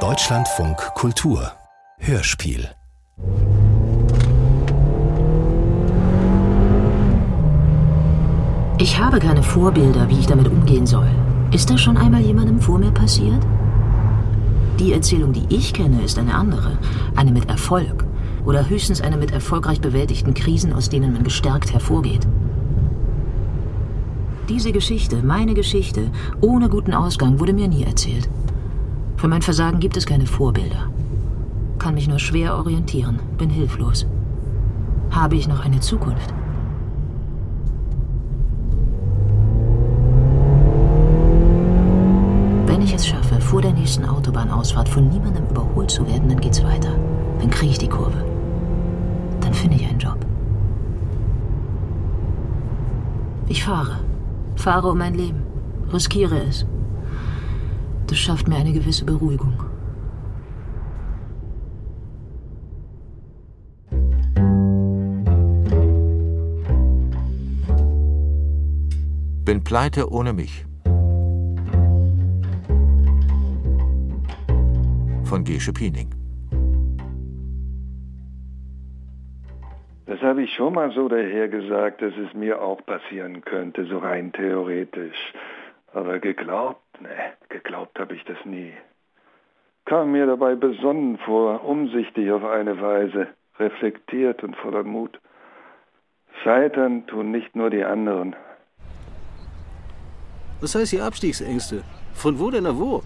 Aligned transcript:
Deutschlandfunk 0.00 0.76
Kultur 0.94 1.50
Hörspiel 1.96 2.68
Ich 8.78 8.98
habe 8.98 9.18
keine 9.18 9.42
Vorbilder, 9.42 10.10
wie 10.10 10.18
ich 10.18 10.26
damit 10.26 10.46
umgehen 10.48 10.86
soll. 10.86 11.08
Ist 11.52 11.70
das 11.70 11.80
schon 11.80 11.96
einmal 11.96 12.20
jemandem 12.20 12.60
vor 12.60 12.78
mir 12.78 12.90
passiert? 12.90 13.42
Die 14.78 14.92
Erzählung, 14.92 15.32
die 15.32 15.46
ich 15.48 15.72
kenne, 15.72 16.02
ist 16.02 16.18
eine 16.18 16.34
andere. 16.34 16.76
Eine 17.14 17.32
mit 17.32 17.48
Erfolg. 17.48 18.04
Oder 18.44 18.68
höchstens 18.68 19.00
eine 19.00 19.16
mit 19.16 19.30
erfolgreich 19.30 19.80
bewältigten 19.80 20.34
Krisen, 20.34 20.74
aus 20.74 20.90
denen 20.90 21.14
man 21.14 21.24
gestärkt 21.24 21.72
hervorgeht. 21.72 22.26
Diese 24.48 24.70
Geschichte, 24.70 25.24
meine 25.24 25.54
Geschichte, 25.54 26.12
ohne 26.40 26.68
guten 26.68 26.94
Ausgang, 26.94 27.40
wurde 27.40 27.52
mir 27.52 27.66
nie 27.66 27.82
erzählt. 27.82 28.28
Für 29.16 29.26
mein 29.26 29.42
Versagen 29.42 29.80
gibt 29.80 29.96
es 29.96 30.06
keine 30.06 30.26
Vorbilder. 30.26 30.88
Kann 31.80 31.94
mich 31.94 32.06
nur 32.06 32.20
schwer 32.20 32.56
orientieren, 32.56 33.18
bin 33.38 33.50
hilflos. 33.50 34.06
Habe 35.10 35.34
ich 35.34 35.48
noch 35.48 35.64
eine 35.64 35.80
Zukunft? 35.80 36.32
Wenn 42.66 42.82
ich 42.82 42.94
es 42.94 43.04
schaffe, 43.04 43.40
vor 43.40 43.62
der 43.62 43.72
nächsten 43.72 44.04
Autobahnausfahrt 44.04 44.88
von 44.88 45.08
niemandem 45.08 45.48
überholt 45.50 45.90
zu 45.90 46.06
werden, 46.06 46.28
dann 46.28 46.40
geht's 46.40 46.62
weiter. 46.62 46.96
Dann 47.40 47.50
kriege 47.50 47.72
ich 47.72 47.78
die 47.78 47.88
Kurve. 47.88 48.24
Dann 49.40 49.52
finde 49.52 49.76
ich 49.76 49.88
einen 49.88 49.98
Job. 49.98 50.18
Ich 53.48 53.64
fahre. 53.64 54.05
Fahre 54.66 54.90
um 54.90 54.98
mein 54.98 55.14
Leben. 55.14 55.44
Riskiere 55.92 56.40
es. 56.40 56.66
Das 58.08 58.18
schafft 58.18 58.48
mir 58.48 58.56
eine 58.56 58.72
gewisse 58.72 59.04
Beruhigung. 59.04 59.54
Bin 69.44 69.62
pleite 69.62 70.10
ohne 70.10 70.32
mich. 70.32 70.66
Von 75.22 75.44
Gesche 75.44 75.72
Piening. 75.72 76.15
Habe 80.26 80.42
ich 80.42 80.52
schon 80.54 80.74
mal 80.74 80.90
so 80.92 81.08
daher 81.08 81.48
gesagt, 81.48 82.02
dass 82.02 82.12
es 82.16 82.34
mir 82.34 82.60
auch 82.60 82.84
passieren 82.84 83.42
könnte, 83.42 83.86
so 83.86 83.98
rein 83.98 84.32
theoretisch. 84.32 85.16
Aber 85.92 86.18
geglaubt, 86.18 87.00
ne, 87.00 87.08
geglaubt 87.48 87.98
habe 87.98 88.14
ich 88.14 88.24
das 88.24 88.38
nie. 88.44 88.72
Kam 89.86 90.12
mir 90.12 90.26
dabei 90.26 90.56
besonnen 90.56 91.16
vor, 91.18 91.64
umsichtig 91.64 92.30
auf 92.32 92.44
eine 92.44 92.80
Weise, 92.80 93.28
reflektiert 93.58 94.42
und 94.42 94.56
voller 94.56 94.82
Mut. 94.82 95.18
Scheitern 96.42 97.06
tun 97.06 97.30
nicht 97.30 97.54
nur 97.54 97.70
die 97.70 97.84
anderen. 97.84 98.34
Was 100.60 100.74
heißt 100.74 100.90
hier 100.90 101.04
Abstiegsängste? 101.04 101.82
Von 102.14 102.38
wo 102.38 102.50
denn 102.50 102.64
nach 102.64 102.76
wo? 102.76 103.02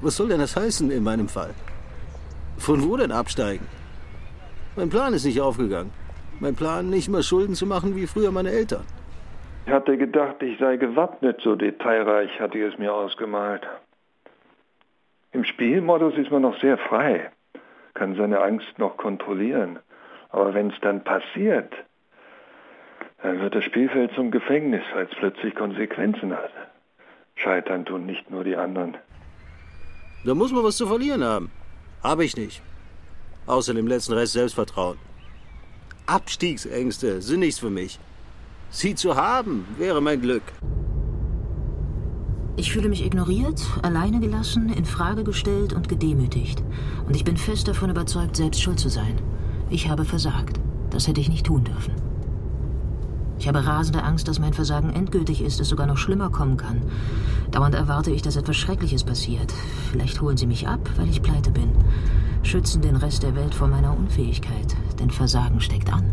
Was 0.00 0.16
soll 0.16 0.28
denn 0.28 0.40
das 0.40 0.56
heißen 0.56 0.90
in 0.90 1.02
meinem 1.02 1.28
Fall? 1.28 1.54
Von 2.56 2.82
wo 2.88 2.96
denn 2.96 3.12
absteigen? 3.12 3.66
Mein 4.76 4.88
Plan 4.88 5.12
ist 5.14 5.24
nicht 5.24 5.40
aufgegangen. 5.40 6.03
Mein 6.40 6.54
Plan, 6.54 6.90
nicht 6.90 7.08
mehr 7.08 7.22
Schulden 7.22 7.54
zu 7.54 7.66
machen 7.66 7.94
wie 7.96 8.06
früher 8.06 8.30
meine 8.32 8.50
Eltern. 8.50 8.84
Ich 9.66 9.72
hatte 9.72 9.96
gedacht, 9.96 10.42
ich 10.42 10.58
sei 10.58 10.76
gewappnet, 10.76 11.40
so 11.42 11.56
detailreich 11.56 12.38
hatte 12.38 12.58
ich 12.58 12.72
es 12.72 12.78
mir 12.78 12.92
ausgemalt. 12.92 13.62
Im 15.32 15.44
Spielmodus 15.44 16.14
ist 16.16 16.30
man 16.30 16.42
noch 16.42 16.60
sehr 16.60 16.76
frei, 16.76 17.30
kann 17.94 18.14
seine 18.14 18.40
Angst 18.40 18.78
noch 18.78 18.96
kontrollieren. 18.96 19.78
Aber 20.28 20.52
wenn 20.52 20.70
es 20.70 20.80
dann 20.80 21.02
passiert, 21.02 21.72
dann 23.22 23.40
wird 23.40 23.54
das 23.54 23.64
Spielfeld 23.64 24.12
zum 24.14 24.30
Gefängnis, 24.30 24.82
weil 24.92 25.06
es 25.06 25.16
plötzlich 25.16 25.54
Konsequenzen 25.54 26.36
hat. 26.36 26.52
Scheitern 27.36 27.84
tun 27.84 28.04
nicht 28.04 28.30
nur 28.30 28.44
die 28.44 28.56
anderen. 28.56 28.96
Da 30.24 30.34
muss 30.34 30.52
man 30.52 30.62
was 30.64 30.76
zu 30.76 30.86
verlieren 30.86 31.24
haben. 31.24 31.50
Habe 32.02 32.24
ich 32.24 32.36
nicht. 32.36 32.62
Außer 33.46 33.74
dem 33.74 33.86
letzten 33.86 34.12
Rest 34.12 34.34
Selbstvertrauen. 34.34 34.98
Abstiegsängste 36.06 37.22
sind 37.22 37.40
nichts 37.40 37.60
für 37.60 37.70
mich. 37.70 37.98
Sie 38.70 38.94
zu 38.94 39.16
haben, 39.16 39.66
wäre 39.78 40.02
mein 40.02 40.20
Glück. 40.20 40.42
Ich 42.56 42.72
fühle 42.72 42.90
mich 42.90 43.04
ignoriert, 43.04 43.62
alleine 43.82 44.20
gelassen, 44.20 44.68
in 44.68 44.84
Frage 44.84 45.24
gestellt 45.24 45.72
und 45.72 45.88
gedemütigt. 45.88 46.62
Und 47.06 47.16
ich 47.16 47.24
bin 47.24 47.38
fest 47.38 47.68
davon 47.68 47.88
überzeugt, 47.88 48.36
selbst 48.36 48.60
schuld 48.60 48.78
zu 48.78 48.90
sein. 48.90 49.18
Ich 49.70 49.88
habe 49.88 50.04
versagt. 50.04 50.60
Das 50.90 51.08
hätte 51.08 51.20
ich 51.22 51.30
nicht 51.30 51.46
tun 51.46 51.64
dürfen. 51.64 51.94
Ich 53.38 53.48
habe 53.48 53.64
rasende 53.64 54.02
Angst, 54.02 54.28
dass 54.28 54.38
mein 54.38 54.52
Versagen 54.52 54.90
endgültig 54.90 55.40
ist, 55.40 55.58
es 55.58 55.68
sogar 55.68 55.86
noch 55.86 55.98
schlimmer 55.98 56.30
kommen 56.30 56.58
kann. 56.58 56.82
Dauernd 57.50 57.74
erwarte 57.74 58.10
ich, 58.10 58.22
dass 58.22 58.36
etwas 58.36 58.56
Schreckliches 58.56 59.04
passiert. 59.04 59.52
Vielleicht 59.90 60.20
holen 60.20 60.36
sie 60.36 60.46
mich 60.46 60.68
ab, 60.68 60.88
weil 60.96 61.08
ich 61.08 61.22
pleite 61.22 61.50
bin 61.50 61.72
schützen 62.44 62.82
den 62.82 62.96
Rest 62.96 63.22
der 63.22 63.34
Welt 63.34 63.54
vor 63.54 63.68
meiner 63.68 63.96
Unfähigkeit, 63.96 64.76
denn 64.98 65.10
Versagen 65.10 65.60
steckt 65.60 65.92
an. 65.92 66.12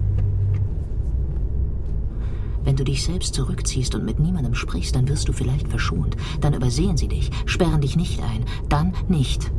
Wenn 2.64 2.76
du 2.76 2.84
dich 2.84 3.04
selbst 3.04 3.34
zurückziehst 3.34 3.96
und 3.96 4.06
mit 4.06 4.20
niemandem 4.20 4.54
sprichst, 4.54 4.96
dann 4.96 5.08
wirst 5.08 5.28
du 5.28 5.34
vielleicht 5.34 5.68
verschont. 5.68 6.16
Dann 6.42 6.54
übersehen 6.54 6.96
sie 6.96 7.08
dich, 7.08 7.32
sperren 7.46 7.82
dich 7.82 7.96
nicht 7.96 8.22
ein. 8.22 8.46
Dann 8.70 8.94
nicht. 9.08 9.52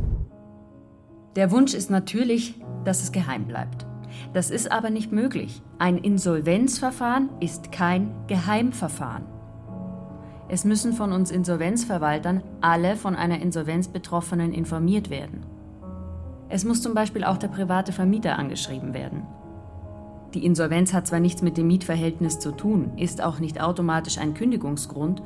Der 1.35 1.51
Wunsch 1.51 1.73
ist 1.73 1.89
natürlich, 1.89 2.55
dass 2.85 3.03
es 3.03 3.11
geheim 3.11 3.45
bleibt. 3.45 3.85
Das 4.33 4.51
ist 4.51 4.71
aber 4.71 4.89
nicht 4.89 5.11
möglich. 5.11 5.61
Ein 5.79 5.97
Insolvenzverfahren 5.97 7.29
ist 7.39 7.71
kein 7.71 8.11
Geheimverfahren. 8.27 9.25
Es 10.47 10.65
müssen 10.65 10.93
von 10.93 11.11
uns 11.11 11.31
Insolvenzverwaltern 11.31 12.43
alle 12.61 12.95
von 12.95 13.15
einer 13.15 13.41
Insolvenz 13.41 13.87
Betroffenen 13.87 14.53
informiert 14.53 15.09
werden. 15.09 15.52
Es 16.53 16.65
muss 16.65 16.83
zum 16.83 16.93
Beispiel 16.93 17.23
auch 17.23 17.37
der 17.37 17.47
private 17.47 17.91
Vermieter 17.91 18.37
angeschrieben 18.37 18.93
werden. 18.93 19.23
Die 20.35 20.45
Insolvenz 20.45 20.93
hat 20.93 21.07
zwar 21.07 21.19
nichts 21.19 21.41
mit 21.41 21.57
dem 21.57 21.65
Mietverhältnis 21.65 22.37
zu 22.37 22.51
tun, 22.51 22.91
ist 22.95 23.23
auch 23.23 23.39
nicht 23.39 23.59
automatisch 23.59 24.19
ein 24.19 24.35
Kündigungsgrund, 24.35 25.23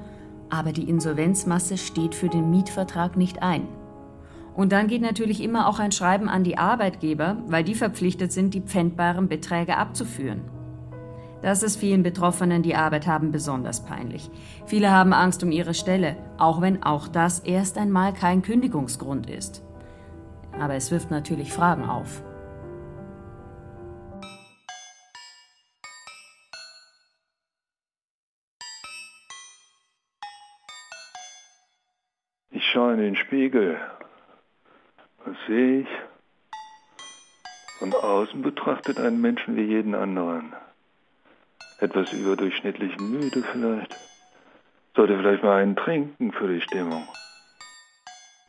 aber 0.49 0.71
die 0.71 0.88
Insolvenzmasse 0.88 1.77
steht 1.77 2.15
für 2.15 2.29
den 2.29 2.49
Mietvertrag 2.49 3.17
nicht 3.17 3.43
ein. 3.43 3.67
Und 4.55 4.71
dann 4.71 4.88
geht 4.88 5.01
natürlich 5.01 5.43
immer 5.43 5.67
auch 5.67 5.79
ein 5.79 5.91
Schreiben 5.91 6.29
an 6.29 6.45
die 6.45 6.57
Arbeitgeber, 6.57 7.35
weil 7.47 7.65
die 7.65 7.75
verpflichtet 7.75 8.31
sind, 8.31 8.53
die 8.53 8.61
pfändbaren 8.61 9.27
Beträge 9.27 9.75
abzuführen. 9.75 10.44
Das 11.41 11.61
ist 11.61 11.75
vielen 11.75 12.03
Betroffenen, 12.03 12.63
die 12.63 12.75
Arbeit 12.75 13.05
haben, 13.05 13.33
besonders 13.33 13.83
peinlich. 13.83 14.29
Viele 14.65 14.91
haben 14.91 15.11
Angst 15.11 15.44
um 15.44 15.51
ihre 15.51 15.73
Stelle, 15.73 16.15
auch 16.38 16.61
wenn 16.61 16.83
auch 16.83 17.09
das 17.09 17.39
erst 17.39 17.77
einmal 17.77 18.13
kein 18.13 18.44
Kündigungsgrund 18.44 19.29
ist 19.29 19.66
aber 20.59 20.75
es 20.75 20.91
wirft 20.91 21.12
natürlich 21.12 21.51
Fragen 21.51 21.85
auf. 21.85 22.22
Ich 32.51 32.66
schaue 32.66 32.94
in 32.94 33.00
den 33.00 33.16
Spiegel. 33.16 33.79
Was 35.25 35.35
sehe 35.47 35.81
ich? 35.81 35.88
Von 37.79 37.94
außen 37.94 38.41
betrachtet 38.41 39.00
einen 39.00 39.22
Menschen 39.22 39.56
wie 39.56 39.62
jeden 39.62 39.94
anderen. 39.94 40.53
Etwas 41.79 42.12
überdurchschnittlich 42.12 42.97
müde 43.00 43.44
vielleicht. 43.51 43.95
Sollte 44.95 45.18
vielleicht 45.18 45.44
mal 45.44 45.62
einen 45.62 45.75
trinken 45.75 46.31
für 46.31 46.47
die 46.47 46.62
Stimmung. 46.62 47.07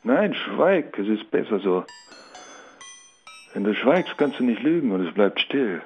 Nein, 0.02 0.34
schweig, 0.34 0.98
es 0.98 1.08
ist 1.08 1.30
besser 1.30 1.58
so. 1.58 1.84
Wenn 3.52 3.64
du 3.64 3.74
schweigst, 3.74 4.16
kannst 4.18 4.38
du 4.38 4.44
nicht 4.44 4.62
lügen 4.62 4.92
und 4.92 5.06
es 5.06 5.14
bleibt 5.14 5.40
still. 5.40 5.82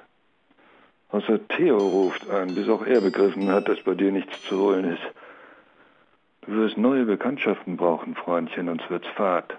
Außer 1.11 1.47
Theo 1.49 1.77
ruft 1.77 2.29
an, 2.31 2.55
bis 2.55 2.69
auch 2.69 2.85
er 2.87 3.01
begriffen 3.01 3.51
hat, 3.51 3.69
dass 3.69 3.81
bei 3.83 3.95
dir 3.95 4.13
nichts 4.13 4.33
zu 4.49 4.59
holen 4.59 4.85
ist. 4.85 5.03
Du 6.43 6.53
wirst 6.53 6.77
neue 6.77 7.05
Bekanntschaften 7.05 7.77
brauchen, 7.77 8.15
Freundchen, 8.15 8.69
und 8.69 8.83
es 8.83 8.91
wird's 8.91 9.09
fad. 9.09 9.57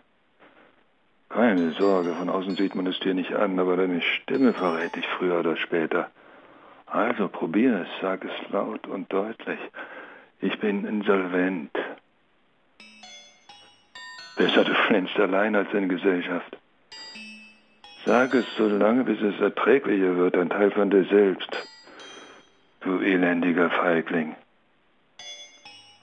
Keine 1.30 1.72
Sorge, 1.72 2.13
von 2.13 2.30
außen 2.30 2.56
sieht 2.56 2.75
man 2.75 2.86
es 2.88 3.00
dir 3.00 3.13
nicht 3.13 3.33
an, 3.33 3.57
aber 3.57 3.77
deine 3.77 4.01
Stimme 4.01 4.54
verrät 4.54 4.95
dich 4.95 5.07
früher 5.18 5.39
oder 5.39 5.56
später. 5.56 6.12
Also 6.86 7.27
probier 7.27 7.81
es, 7.81 7.88
sag 8.01 8.24
es 8.25 8.51
laut 8.51 8.88
und 8.88 9.12
deutlich. 9.12 9.60
Ich 10.42 10.60
bin 10.60 10.86
insolvent. 10.86 11.72
Besser 14.35 14.63
du 14.63 14.74
flänzt 14.88 15.15
allein 15.18 15.56
als 15.56 15.71
in 15.74 15.89
Gesellschaft. 15.89 16.57
Sag 18.06 18.33
es 18.33 18.45
so 18.57 18.68
lange, 18.68 19.03
bis 19.03 19.21
es 19.21 19.39
erträglicher 19.39 20.18
wird, 20.18 20.35
ein 20.35 20.50
Teil 20.50 20.71
von 20.71 20.89
dir 20.89 21.06
selbst. 21.06 21.50
Du 22.81 23.00
elendiger 23.00 23.69
Feigling. 23.69 24.35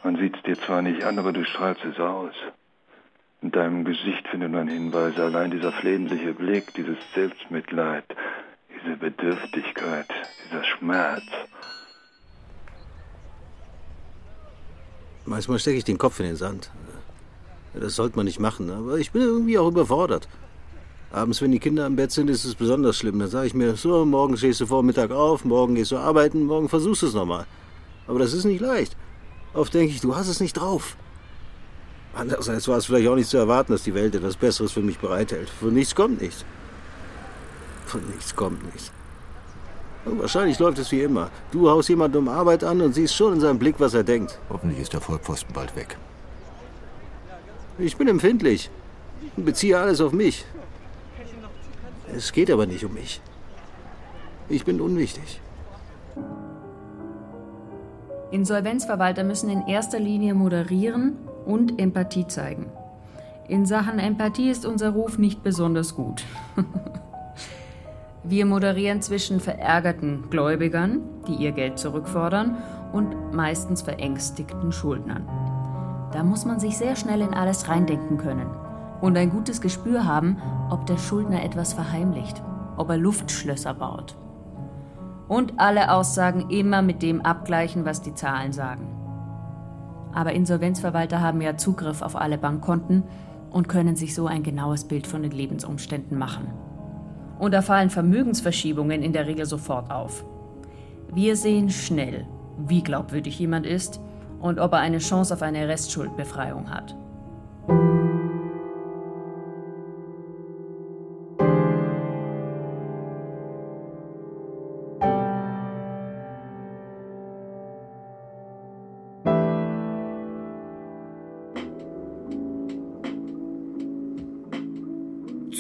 Man 0.02 0.16
sieht's 0.16 0.42
dir 0.44 0.58
zwar 0.58 0.80
nicht 0.80 1.02
an, 1.04 1.18
aber 1.18 1.32
du 1.32 1.44
strahlst 1.44 1.84
es 1.84 1.98
aus. 2.00 2.34
In 3.42 3.50
deinem 3.50 3.84
Gesicht 3.84 4.26
findet 4.28 4.50
man 4.50 4.68
Hinweise, 4.68 5.24
allein 5.24 5.50
dieser 5.50 5.72
flehentliche 5.72 6.32
Blick, 6.32 6.72
dieses 6.74 6.96
Selbstmitleid, 7.14 8.04
diese 8.74 8.96
Bedürftigkeit, 8.96 10.08
dieser 10.44 10.64
Schmerz. 10.64 11.24
Manchmal 15.26 15.58
stecke 15.58 15.78
ich 15.78 15.84
den 15.84 15.98
Kopf 15.98 16.18
in 16.20 16.26
den 16.26 16.36
Sand. 16.36 16.70
Das 17.74 17.94
sollte 17.94 18.16
man 18.16 18.26
nicht 18.26 18.40
machen, 18.40 18.70
aber 18.70 18.98
ich 18.98 19.12
bin 19.12 19.22
irgendwie 19.22 19.58
auch 19.58 19.68
überfordert. 19.68 20.28
Abends, 21.12 21.42
wenn 21.42 21.50
die 21.50 21.58
Kinder 21.58 21.86
im 21.86 21.96
Bett 21.96 22.12
sind, 22.12 22.30
ist 22.30 22.44
es 22.44 22.54
besonders 22.54 22.96
schlimm. 22.96 23.18
Dann 23.18 23.28
sage 23.28 23.48
ich 23.48 23.54
mir, 23.54 23.74
so, 23.74 24.04
morgen 24.04 24.36
stehst 24.36 24.60
du 24.60 24.66
vor 24.66 24.82
Mittag 24.82 25.10
auf, 25.10 25.44
morgen 25.44 25.74
gehst 25.74 25.90
du 25.90 25.96
arbeiten, 25.96 26.44
morgen 26.44 26.68
versuchst 26.68 27.02
du 27.02 27.06
es 27.06 27.14
nochmal. 27.14 27.46
Aber 28.06 28.18
das 28.18 28.32
ist 28.32 28.44
nicht 28.44 28.60
leicht. 28.60 28.96
Oft 29.52 29.74
denke 29.74 29.92
ich, 29.92 30.00
du 30.00 30.14
hast 30.14 30.28
es 30.28 30.40
nicht 30.40 30.54
drauf. 30.54 30.96
Andererseits 32.14 32.68
war 32.68 32.76
es 32.76 32.86
vielleicht 32.86 33.08
auch 33.08 33.16
nicht 33.16 33.28
zu 33.28 33.38
erwarten, 33.38 33.72
dass 33.72 33.82
die 33.82 33.94
Welt 33.94 34.14
etwas 34.14 34.36
Besseres 34.36 34.72
für 34.72 34.82
mich 34.82 34.98
bereithält. 34.98 35.48
Von 35.48 35.74
nichts 35.74 35.94
kommt 35.94 36.20
nichts. 36.20 36.44
Von 37.86 38.02
nichts 38.06 38.34
kommt 38.34 38.64
nichts. 38.64 38.92
Und 40.04 40.20
wahrscheinlich 40.20 40.58
läuft 40.58 40.78
es 40.78 40.92
wie 40.92 41.02
immer. 41.02 41.30
Du 41.50 41.68
haust 41.68 41.88
jemanden 41.88 42.18
um 42.18 42.28
Arbeit 42.28 42.64
an 42.64 42.80
und 42.80 42.94
siehst 42.94 43.14
schon 43.14 43.34
in 43.34 43.40
seinem 43.40 43.58
Blick, 43.58 43.76
was 43.78 43.94
er 43.94 44.04
denkt. 44.04 44.38
Hoffentlich 44.48 44.80
ist 44.80 44.92
der 44.92 45.00
Vollpfosten 45.00 45.52
bald 45.52 45.74
weg. 45.76 45.98
Ich 47.80 47.96
bin 47.96 48.08
empfindlich 48.08 48.70
und 49.36 49.44
beziehe 49.46 49.78
alles 49.78 50.00
auf 50.00 50.12
mich. 50.12 50.44
Es 52.14 52.32
geht 52.32 52.50
aber 52.50 52.66
nicht 52.66 52.84
um 52.84 52.92
mich. 52.92 53.20
Ich 54.48 54.64
bin 54.64 54.80
unwichtig. 54.80 55.40
Insolvenzverwalter 58.30 59.24
müssen 59.24 59.48
in 59.48 59.66
erster 59.66 59.98
Linie 59.98 60.34
moderieren 60.34 61.16
und 61.46 61.80
Empathie 61.80 62.26
zeigen. 62.26 62.66
In 63.48 63.64
Sachen 63.64 63.98
Empathie 63.98 64.50
ist 64.50 64.66
unser 64.66 64.90
Ruf 64.90 65.18
nicht 65.18 65.42
besonders 65.42 65.94
gut. 65.94 66.24
Wir 68.22 68.44
moderieren 68.44 69.00
zwischen 69.00 69.40
verärgerten 69.40 70.28
Gläubigern, 70.28 71.00
die 71.26 71.36
ihr 71.36 71.52
Geld 71.52 71.78
zurückfordern, 71.78 72.58
und 72.92 73.32
meistens 73.32 73.82
verängstigten 73.82 74.70
Schuldnern. 74.72 75.49
Da 76.12 76.24
muss 76.24 76.44
man 76.44 76.58
sich 76.58 76.76
sehr 76.76 76.96
schnell 76.96 77.20
in 77.20 77.34
alles 77.34 77.68
reindenken 77.68 78.18
können 78.18 78.50
und 79.00 79.16
ein 79.16 79.30
gutes 79.30 79.60
Gespür 79.60 80.04
haben, 80.04 80.38
ob 80.68 80.86
der 80.86 80.98
Schuldner 80.98 81.44
etwas 81.44 81.72
verheimlicht, 81.72 82.42
ob 82.76 82.90
er 82.90 82.96
Luftschlösser 82.96 83.74
baut. 83.74 84.16
Und 85.28 85.54
alle 85.58 85.92
Aussagen 85.92 86.50
immer 86.50 86.82
mit 86.82 87.02
dem 87.02 87.20
abgleichen, 87.20 87.84
was 87.84 88.02
die 88.02 88.14
Zahlen 88.14 88.52
sagen. 88.52 88.88
Aber 90.12 90.32
Insolvenzverwalter 90.32 91.20
haben 91.20 91.40
ja 91.40 91.56
Zugriff 91.56 92.02
auf 92.02 92.16
alle 92.16 92.36
Bankkonten 92.36 93.04
und 93.50 93.68
können 93.68 93.94
sich 93.94 94.14
so 94.14 94.26
ein 94.26 94.42
genaues 94.42 94.84
Bild 94.84 95.06
von 95.06 95.22
den 95.22 95.30
Lebensumständen 95.30 96.18
machen. 96.18 96.48
Und 97.38 97.54
da 97.54 97.62
fallen 97.62 97.90
Vermögensverschiebungen 97.90 99.02
in 99.02 99.12
der 99.12 99.28
Regel 99.28 99.46
sofort 99.46 99.92
auf. 99.92 100.24
Wir 101.14 101.36
sehen 101.36 101.70
schnell, 101.70 102.26
wie 102.58 102.82
glaubwürdig 102.82 103.38
jemand 103.38 103.66
ist 103.66 104.00
und 104.40 104.58
ob 104.58 104.72
er 104.72 104.78
eine 104.78 104.98
Chance 104.98 105.34
auf 105.34 105.42
eine 105.42 105.68
Restschuldbefreiung 105.68 106.70
hat. 106.70 106.96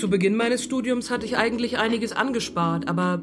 Zu 0.00 0.08
Beginn 0.08 0.34
meines 0.34 0.64
Studiums 0.64 1.10
hatte 1.10 1.26
ich 1.26 1.36
eigentlich 1.36 1.78
einiges 1.78 2.12
angespart, 2.12 2.88
aber 2.88 3.22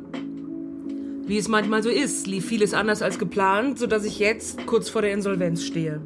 wie 1.27 1.37
es 1.37 1.49
manchmal 1.49 1.83
so 1.83 1.89
ist, 1.89 2.25
lief 2.25 2.45
vieles 2.45 2.73
anders 2.73 3.01
als 3.01 3.19
geplant, 3.19 3.77
sodass 3.77 4.05
ich 4.05 4.17
jetzt 4.17 4.65
kurz 4.65 4.87
vor 4.87 5.01
der 5.01 5.11
Insolvenz 5.11 5.63
stehe. 5.63 6.01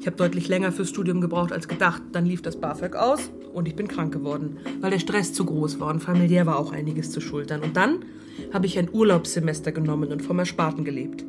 Ich 0.00 0.06
habe 0.06 0.16
deutlich 0.16 0.48
länger 0.48 0.72
fürs 0.72 0.90
Studium 0.90 1.20
gebraucht 1.20 1.52
als 1.52 1.68
gedacht. 1.68 2.02
Dann 2.12 2.26
lief 2.26 2.42
das 2.42 2.56
BAföG 2.60 2.96
aus 2.96 3.30
und 3.54 3.68
ich 3.68 3.76
bin 3.76 3.88
krank 3.88 4.12
geworden, 4.12 4.58
weil 4.80 4.90
der 4.90 4.98
Stress 4.98 5.32
zu 5.32 5.44
groß 5.44 5.80
war 5.80 5.88
und 5.88 6.00
familiär 6.00 6.44
war 6.44 6.58
auch 6.58 6.72
einiges 6.72 7.10
zu 7.10 7.20
schultern. 7.20 7.62
Und 7.62 7.76
dann 7.76 8.04
habe 8.52 8.66
ich 8.66 8.78
ein 8.78 8.90
Urlaubssemester 8.92 9.72
genommen 9.72 10.12
und 10.12 10.22
vom 10.22 10.40
Ersparten 10.40 10.84
gelebt. 10.84 11.24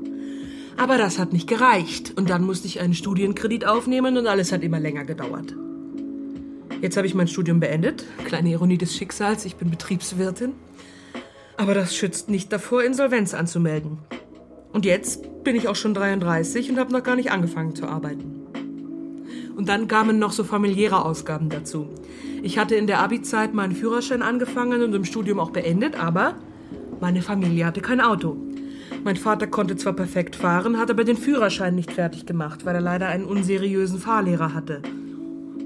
Aber 0.75 0.97
das 0.97 1.19
hat 1.19 1.31
nicht 1.31 1.47
gereicht 1.47 2.13
und 2.17 2.29
dann 2.29 2.43
musste 2.43 2.67
ich 2.67 2.81
einen 2.81 2.95
Studienkredit 2.95 3.65
aufnehmen 3.65 4.17
und 4.17 4.27
alles 4.27 4.51
hat 4.51 4.63
immer 4.63 4.79
länger 4.79 5.05
gedauert. 5.05 5.55
Jetzt 6.81 6.97
habe 6.97 7.07
ich 7.07 7.15
mein 7.15 7.27
Studium 7.27 7.59
beendet. 7.59 8.03
Kleine 8.25 8.49
Ironie 8.49 8.77
des 8.77 8.95
Schicksals, 8.95 9.45
ich 9.45 9.55
bin 9.55 9.69
Betriebswirtin. 9.69 10.53
Aber 11.57 11.73
das 11.73 11.95
schützt 11.95 12.29
nicht 12.29 12.51
davor, 12.51 12.83
Insolvenz 12.83 13.33
anzumelden. 13.33 13.99
Und 14.73 14.85
jetzt 14.85 15.43
bin 15.43 15.55
ich 15.55 15.67
auch 15.67 15.75
schon 15.75 15.93
33 15.93 16.69
und 16.69 16.79
habe 16.79 16.91
noch 16.91 17.03
gar 17.03 17.15
nicht 17.15 17.31
angefangen 17.31 17.75
zu 17.75 17.87
arbeiten. 17.87 18.41
Und 19.55 19.69
dann 19.69 19.87
kamen 19.87 20.19
noch 20.19 20.33
so 20.33 20.43
familiäre 20.43 21.05
Ausgaben 21.05 21.49
dazu. 21.49 21.87
Ich 22.43 22.57
hatte 22.57 22.75
in 22.75 22.87
der 22.87 22.99
Abi-Zeit 22.99 23.53
meinen 23.53 23.73
Führerschein 23.73 24.21
angefangen 24.21 24.83
und 24.83 24.93
im 24.93 25.05
Studium 25.05 25.39
auch 25.39 25.51
beendet, 25.51 25.97
aber 25.97 26.35
meine 26.99 27.21
Familie 27.21 27.65
hatte 27.65 27.79
kein 27.79 28.01
Auto. 28.01 28.35
Mein 29.05 29.15
Vater 29.15 29.47
konnte 29.47 29.77
zwar 29.77 29.93
perfekt 29.93 30.35
fahren, 30.35 30.77
hat 30.77 30.91
aber 30.91 31.05
den 31.05 31.15
Führerschein 31.15 31.75
nicht 31.75 31.91
fertig 31.91 32.25
gemacht, 32.25 32.65
weil 32.65 32.75
er 32.75 32.81
leider 32.81 33.07
einen 33.07 33.25
unseriösen 33.25 33.99
Fahrlehrer 33.99 34.53
hatte. 34.53 34.81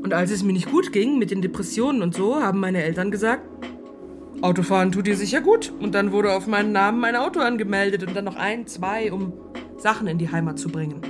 Und 0.03 0.13
als 0.13 0.31
es 0.31 0.43
mir 0.43 0.53
nicht 0.53 0.71
gut 0.71 0.91
ging 0.91 1.17
mit 1.17 1.31
den 1.31 1.41
Depressionen 1.41 2.01
und 2.01 2.13
so, 2.13 2.41
haben 2.41 2.59
meine 2.59 2.83
Eltern 2.83 3.11
gesagt, 3.11 3.48
Autofahren 4.41 4.91
tut 4.91 5.07
dir 5.07 5.17
sicher 5.17 5.41
gut. 5.41 5.73
Und 5.79 5.95
dann 5.95 6.11
wurde 6.11 6.33
auf 6.33 6.47
meinen 6.47 6.71
Namen 6.71 6.99
mein 6.99 7.15
Auto 7.15 7.39
angemeldet 7.39 8.03
und 8.03 8.15
dann 8.15 8.25
noch 8.25 8.37
ein, 8.37 8.67
zwei, 8.67 9.11
um 9.11 9.33
Sachen 9.77 10.07
in 10.07 10.17
die 10.17 10.31
Heimat 10.31 10.59
zu 10.59 10.69
bringen. 10.69 11.01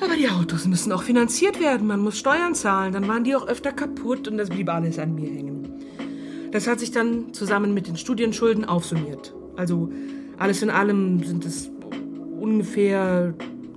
Aber 0.00 0.16
die 0.16 0.28
Autos 0.28 0.66
müssen 0.66 0.92
auch 0.92 1.02
finanziert 1.02 1.60
werden, 1.60 1.86
man 1.86 2.00
muss 2.00 2.18
Steuern 2.18 2.54
zahlen, 2.54 2.92
dann 2.92 3.06
waren 3.06 3.24
die 3.24 3.36
auch 3.36 3.46
öfter 3.46 3.72
kaputt 3.72 4.26
und 4.26 4.38
das 4.38 4.50
blieb 4.50 4.68
alles 4.68 4.98
an 4.98 5.14
mir 5.14 5.30
hängen. 5.30 5.72
Das 6.50 6.66
hat 6.66 6.80
sich 6.80 6.90
dann 6.90 7.32
zusammen 7.32 7.74
mit 7.74 7.86
den 7.86 7.96
Studienschulden 7.96 8.64
aufsummiert. 8.64 9.34
Also 9.56 9.90
alles 10.36 10.62
in 10.62 10.70
allem 10.70 11.22
sind 11.22 11.44
es 11.44 11.70
ungefähr 12.40 13.34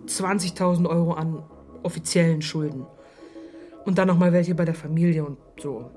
20.000 0.07 0.87
Euro 0.87 1.13
an 1.13 1.43
offiziellen 1.83 2.41
Schulden. 2.41 2.85
Und 3.85 3.97
dann 3.97 4.07
nochmal 4.07 4.33
welche 4.33 4.53
bei 4.53 4.65
der 4.65 4.75
Familie 4.75 5.23
und 5.23 5.37
so. 5.61 5.89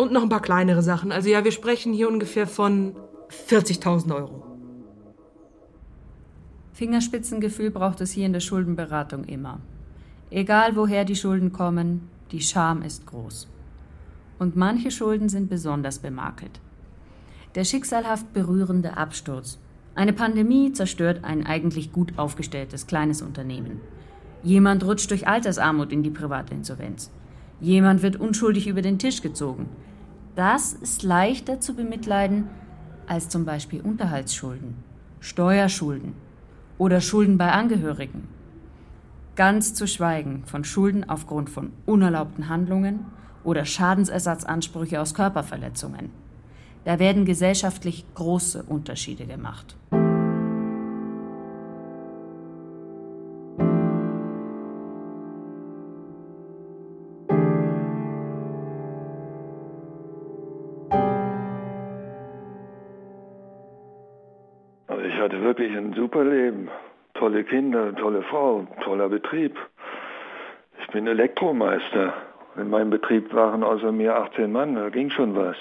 Und 0.00 0.12
noch 0.12 0.22
ein 0.22 0.30
paar 0.30 0.40
kleinere 0.40 0.82
Sachen. 0.82 1.12
Also 1.12 1.28
ja, 1.28 1.44
wir 1.44 1.52
sprechen 1.52 1.92
hier 1.92 2.08
ungefähr 2.08 2.46
von 2.46 2.96
40.000 3.50 4.14
Euro. 4.14 4.42
Fingerspitzengefühl 6.72 7.70
braucht 7.70 8.00
es 8.00 8.10
hier 8.12 8.24
in 8.24 8.32
der 8.32 8.40
Schuldenberatung 8.40 9.24
immer. 9.24 9.60
Egal 10.30 10.74
woher 10.74 11.04
die 11.04 11.16
Schulden 11.16 11.52
kommen, 11.52 12.08
die 12.32 12.40
Scham 12.40 12.80
ist 12.80 13.04
groß. 13.04 13.46
Und 14.38 14.56
manche 14.56 14.90
Schulden 14.90 15.28
sind 15.28 15.50
besonders 15.50 15.98
bemakelt. 15.98 16.62
Der 17.54 17.64
schicksalhaft 17.64 18.32
berührende 18.32 18.96
Absturz. 18.96 19.58
Eine 19.94 20.14
Pandemie 20.14 20.72
zerstört 20.72 21.24
ein 21.24 21.44
eigentlich 21.44 21.92
gut 21.92 22.18
aufgestelltes 22.18 22.86
kleines 22.86 23.20
Unternehmen. 23.20 23.82
Jemand 24.42 24.82
rutscht 24.82 25.10
durch 25.10 25.28
Altersarmut 25.28 25.92
in 25.92 26.02
die 26.02 26.08
private 26.08 26.54
Insolvenz. 26.54 27.10
Jemand 27.60 28.00
wird 28.02 28.16
unschuldig 28.16 28.66
über 28.66 28.80
den 28.80 28.98
Tisch 28.98 29.20
gezogen. 29.20 29.68
Das 30.40 30.72
ist 30.72 31.02
leichter 31.02 31.60
zu 31.60 31.74
bemitleiden 31.74 32.48
als 33.06 33.28
zum 33.28 33.44
Beispiel 33.44 33.82
Unterhaltsschulden, 33.82 34.74
Steuerschulden 35.20 36.14
oder 36.78 37.02
Schulden 37.02 37.36
bei 37.36 37.52
Angehörigen. 37.52 38.26
Ganz 39.36 39.74
zu 39.74 39.86
schweigen 39.86 40.44
von 40.46 40.64
Schulden 40.64 41.06
aufgrund 41.06 41.50
von 41.50 41.72
unerlaubten 41.84 42.48
Handlungen 42.48 43.04
oder 43.44 43.66
Schadensersatzansprüche 43.66 44.98
aus 44.98 45.12
Körperverletzungen. 45.12 46.08
Da 46.86 46.98
werden 46.98 47.26
gesellschaftlich 47.26 48.06
große 48.14 48.62
Unterschiede 48.62 49.26
gemacht. 49.26 49.76
Hatte 65.20 65.42
wirklich 65.42 65.76
ein 65.76 65.92
super 65.92 66.24
Leben. 66.24 66.68
Tolle 67.14 67.44
Kinder, 67.44 67.94
tolle 67.94 68.22
Frau, 68.22 68.66
toller 68.82 69.08
Betrieb. 69.08 69.58
Ich 70.80 70.88
bin 70.88 71.06
Elektromeister. 71.06 72.14
In 72.56 72.70
meinem 72.70 72.90
Betrieb 72.90 73.32
waren 73.32 73.62
außer 73.62 73.92
mir 73.92 74.16
18 74.16 74.50
Mann, 74.50 74.74
da 74.74 74.88
ging 74.88 75.10
schon 75.10 75.36
was. 75.36 75.56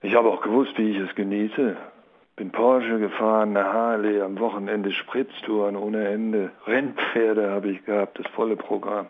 Ich 0.00 0.14
habe 0.14 0.28
auch 0.28 0.42
gewusst, 0.42 0.76
wie 0.78 0.90
ich 0.90 0.98
es 0.98 1.14
genieße. 1.14 1.76
Bin 2.34 2.50
Porsche 2.50 2.98
gefahren, 2.98 3.56
eine 3.56 3.72
Harley, 3.72 4.20
am 4.20 4.38
Wochenende 4.40 4.90
Spritztouren 4.90 5.76
ohne 5.76 6.08
Ende. 6.08 6.50
Rennpferde 6.66 7.50
habe 7.50 7.70
ich 7.70 7.84
gehabt, 7.84 8.18
das 8.18 8.26
volle 8.32 8.56
Programm. 8.56 9.06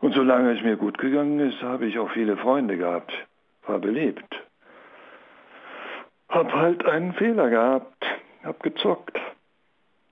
Und 0.00 0.14
solange 0.14 0.52
es 0.52 0.62
mir 0.62 0.76
gut 0.76 0.98
gegangen 0.98 1.40
ist, 1.40 1.62
habe 1.62 1.86
ich 1.86 1.98
auch 1.98 2.10
viele 2.10 2.36
Freunde 2.36 2.76
gehabt, 2.76 3.12
war 3.66 3.78
beliebt. 3.78 4.45
Hab 6.28 6.52
halt 6.52 6.84
einen 6.84 7.12
Fehler 7.14 7.50
gehabt, 7.50 8.04
hab 8.42 8.62
gezockt. 8.62 9.18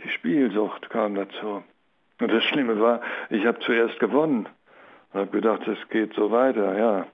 Die 0.02 0.08
Spielsucht 0.10 0.90
kam 0.90 1.14
dazu. 1.14 1.62
Und 2.20 2.32
das 2.32 2.44
Schlimme 2.44 2.80
war, 2.80 3.00
ich 3.30 3.44
habe 3.46 3.58
zuerst 3.60 3.98
gewonnen 3.98 4.46
und 5.12 5.20
habe 5.20 5.30
gedacht, 5.30 5.66
es 5.66 5.88
geht 5.88 6.14
so 6.14 6.30
weiter, 6.30 6.78
ja. 6.78 7.06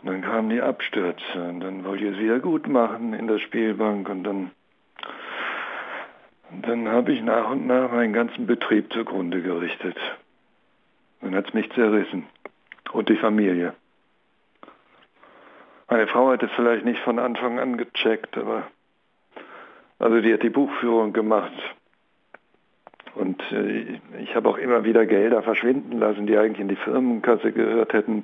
Und 0.00 0.10
dann 0.10 0.22
kamen 0.22 0.50
die 0.50 0.60
Abstürze 0.60 1.48
und 1.48 1.60
dann 1.60 1.84
wollte 1.84 2.04
ich 2.04 2.12
es 2.12 2.18
wieder 2.18 2.38
gut 2.38 2.68
machen 2.68 3.14
in 3.14 3.26
der 3.26 3.38
Spielbank 3.38 4.08
und 4.08 4.24
dann, 4.24 4.50
und 6.50 6.66
dann 6.66 6.88
habe 6.88 7.12
ich 7.12 7.22
nach 7.22 7.50
und 7.50 7.66
nach 7.66 7.90
meinen 7.90 8.12
ganzen 8.12 8.46
Betrieb 8.46 8.92
zugrunde 8.92 9.42
gerichtet. 9.42 9.96
Dann 11.20 11.34
hat 11.34 11.48
es 11.48 11.54
mich 11.54 11.70
zerrissen 11.72 12.26
und 12.92 13.08
die 13.08 13.16
Familie. 13.16 13.74
Meine 15.88 16.06
Frau 16.06 16.30
hat 16.30 16.42
es 16.42 16.50
vielleicht 16.52 16.84
nicht 16.84 17.00
von 17.00 17.18
Anfang 17.18 17.58
an 17.58 17.76
gecheckt, 17.76 18.36
aber 18.36 18.64
also 19.98 20.20
die 20.20 20.32
hat 20.32 20.42
die 20.42 20.50
Buchführung 20.50 21.12
gemacht. 21.12 21.52
Und 23.14 23.40
äh, 23.50 23.98
ich 24.20 24.36
habe 24.36 24.48
auch 24.48 24.58
immer 24.58 24.84
wieder 24.84 25.06
Gelder 25.06 25.42
verschwinden 25.42 25.98
lassen, 25.98 26.26
die 26.26 26.36
eigentlich 26.36 26.60
in 26.60 26.68
die 26.68 26.76
Firmenkasse 26.76 27.52
gehört 27.52 27.92
hätten. 27.92 28.22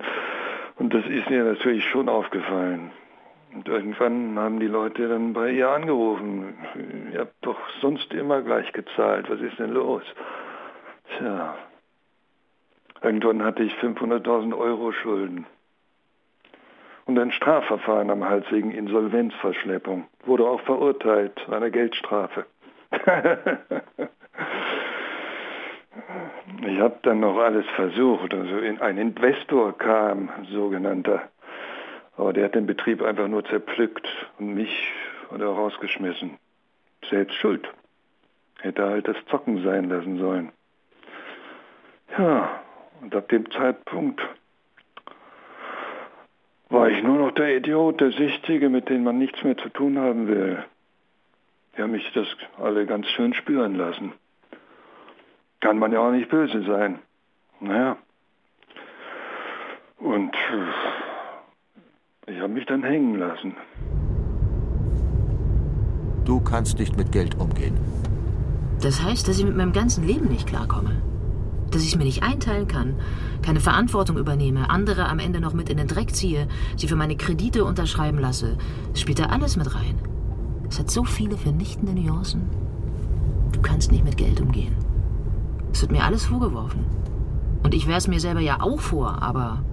Und 0.76 0.94
das 0.94 1.04
ist 1.06 1.28
mir 1.30 1.44
natürlich 1.44 1.84
schon 1.84 2.08
aufgefallen. 2.08 2.90
Und 3.54 3.68
irgendwann 3.68 4.38
haben 4.38 4.60
die 4.60 4.66
Leute 4.66 5.08
dann 5.08 5.32
bei 5.32 5.50
ihr 5.50 5.70
angerufen. 5.70 6.54
Ihr 7.12 7.20
habt 7.20 7.34
doch 7.42 7.58
sonst 7.80 8.12
immer 8.12 8.42
gleich 8.42 8.72
gezahlt. 8.72 9.30
Was 9.30 9.40
ist 9.40 9.58
denn 9.58 9.70
los? 9.70 10.02
Tja. 11.16 11.56
Irgendwann 13.02 13.44
hatte 13.44 13.62
ich 13.62 13.72
500.000 13.74 14.56
Euro 14.56 14.92
Schulden. 14.92 15.46
Und 17.06 17.18
ein 17.18 17.32
Strafverfahren 17.32 18.10
am 18.10 18.24
Hals 18.24 18.46
wegen 18.50 18.70
Insolvenzverschleppung. 18.70 20.06
Wurde 20.24 20.46
auch 20.46 20.60
verurteilt, 20.62 21.46
eine 21.50 21.70
Geldstrafe. 21.70 22.46
Ich 26.66 26.80
habe 26.80 26.98
dann 27.02 27.20
noch 27.20 27.38
alles 27.38 27.66
versucht. 27.76 28.32
Also 28.34 28.56
ein 28.80 28.98
Investor 28.98 29.76
kam, 29.76 30.30
sogenannter. 30.50 31.22
Aber 32.16 32.32
der 32.32 32.46
hat 32.46 32.54
den 32.54 32.66
Betrieb 32.66 33.02
einfach 33.02 33.28
nur 33.28 33.44
zerpflückt 33.44 34.06
und 34.38 34.54
mich 34.54 34.92
hat 35.30 35.40
er 35.40 35.48
rausgeschmissen. 35.48 36.38
Selbst 37.10 37.34
schuld. 37.36 37.68
Hätte 38.60 38.84
halt 38.84 39.08
das 39.08 39.16
Zocken 39.26 39.62
sein 39.62 39.88
lassen 39.88 40.18
sollen. 40.18 40.52
Ja, 42.16 42.60
und 43.02 43.14
ab 43.14 43.28
dem 43.28 43.50
Zeitpunkt 43.50 44.22
war 46.74 46.90
ich 46.90 47.02
nur 47.02 47.18
noch 47.18 47.32
der 47.32 47.56
Idiot, 47.56 48.00
der 48.00 48.12
Sichtige, 48.12 48.68
mit 48.68 48.90
dem 48.90 49.04
man 49.04 49.18
nichts 49.18 49.42
mehr 49.42 49.56
zu 49.56 49.70
tun 49.70 49.98
haben 49.98 50.28
will. 50.28 50.62
Die 51.76 51.82
haben 51.82 51.92
mich 51.92 52.12
das 52.12 52.26
alle 52.58 52.84
ganz 52.84 53.06
schön 53.08 53.32
spüren 53.32 53.76
lassen 53.76 54.12
kann 55.64 55.78
man 55.78 55.92
ja 55.92 56.00
auch 56.00 56.10
nicht 56.12 56.28
böse 56.28 56.62
sein. 56.64 56.98
Naja. 57.58 57.96
Und 59.96 60.34
äh, 60.34 62.32
ich 62.32 62.38
habe 62.38 62.52
mich 62.52 62.66
dann 62.66 62.82
hängen 62.82 63.18
lassen. 63.18 63.56
Du 66.26 66.38
kannst 66.40 66.78
nicht 66.78 66.98
mit 66.98 67.12
Geld 67.12 67.40
umgehen. 67.40 67.78
Das 68.82 69.02
heißt, 69.02 69.26
dass 69.26 69.38
ich 69.38 69.46
mit 69.46 69.56
meinem 69.56 69.72
ganzen 69.72 70.06
Leben 70.06 70.28
nicht 70.28 70.46
klarkomme. 70.46 71.00
Dass 71.74 71.82
ich 71.82 71.88
es 71.88 71.96
mir 71.96 72.04
nicht 72.04 72.22
einteilen 72.22 72.68
kann, 72.68 72.94
keine 73.42 73.58
Verantwortung 73.58 74.16
übernehme, 74.16 74.70
andere 74.70 75.08
am 75.08 75.18
Ende 75.18 75.40
noch 75.40 75.54
mit 75.54 75.68
in 75.68 75.76
den 75.76 75.88
Dreck 75.88 76.14
ziehe, 76.14 76.46
sie 76.76 76.86
für 76.86 76.94
meine 76.94 77.16
Kredite 77.16 77.64
unterschreiben 77.64 78.20
lasse. 78.20 78.56
Es 78.92 79.00
spielt 79.00 79.18
da 79.18 79.24
alles 79.24 79.56
mit 79.56 79.74
rein. 79.74 79.98
Es 80.70 80.78
hat 80.78 80.88
so 80.88 81.02
viele 81.02 81.36
vernichtende 81.36 81.92
Nuancen. 81.92 82.42
Du 83.50 83.60
kannst 83.60 83.90
nicht 83.90 84.04
mit 84.04 84.16
Geld 84.16 84.40
umgehen. 84.40 84.76
Es 85.72 85.80
wird 85.80 85.90
mir 85.90 86.04
alles 86.04 86.26
vorgeworfen. 86.26 86.84
Und 87.64 87.74
ich 87.74 87.88
wäre 87.88 87.98
es 87.98 88.06
mir 88.06 88.20
selber 88.20 88.40
ja 88.40 88.60
auch 88.60 88.80
vor, 88.80 89.20
aber. 89.20 89.64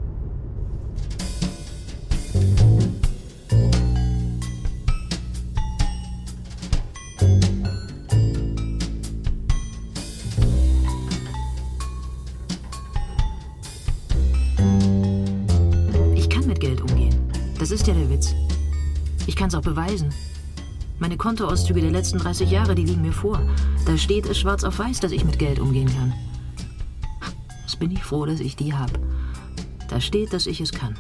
Ich 19.41 19.43
kann 19.43 19.49
es 19.49 19.55
auch 19.55 19.73
beweisen. 19.73 20.13
Meine 20.99 21.17
Kontoauszüge 21.17 21.81
der 21.81 21.89
letzten 21.89 22.19
30 22.19 22.51
Jahre, 22.51 22.75
die 22.75 22.83
liegen 22.83 23.01
mir 23.01 23.11
vor. 23.11 23.41
Da 23.87 23.97
steht 23.97 24.27
es 24.27 24.37
schwarz 24.37 24.63
auf 24.63 24.77
weiß, 24.77 24.99
dass 24.99 25.11
ich 25.11 25.25
mit 25.25 25.39
Geld 25.39 25.57
umgehen 25.57 25.89
kann. 25.91 26.13
Jetzt 27.63 27.79
bin 27.79 27.89
ich 27.89 28.03
froh, 28.03 28.27
dass 28.27 28.39
ich 28.39 28.55
die 28.55 28.71
habe. 28.71 28.93
Da 29.89 29.99
steht, 29.99 30.31
dass 30.31 30.45
ich 30.45 30.61
es 30.61 30.71
kann. 30.71 30.95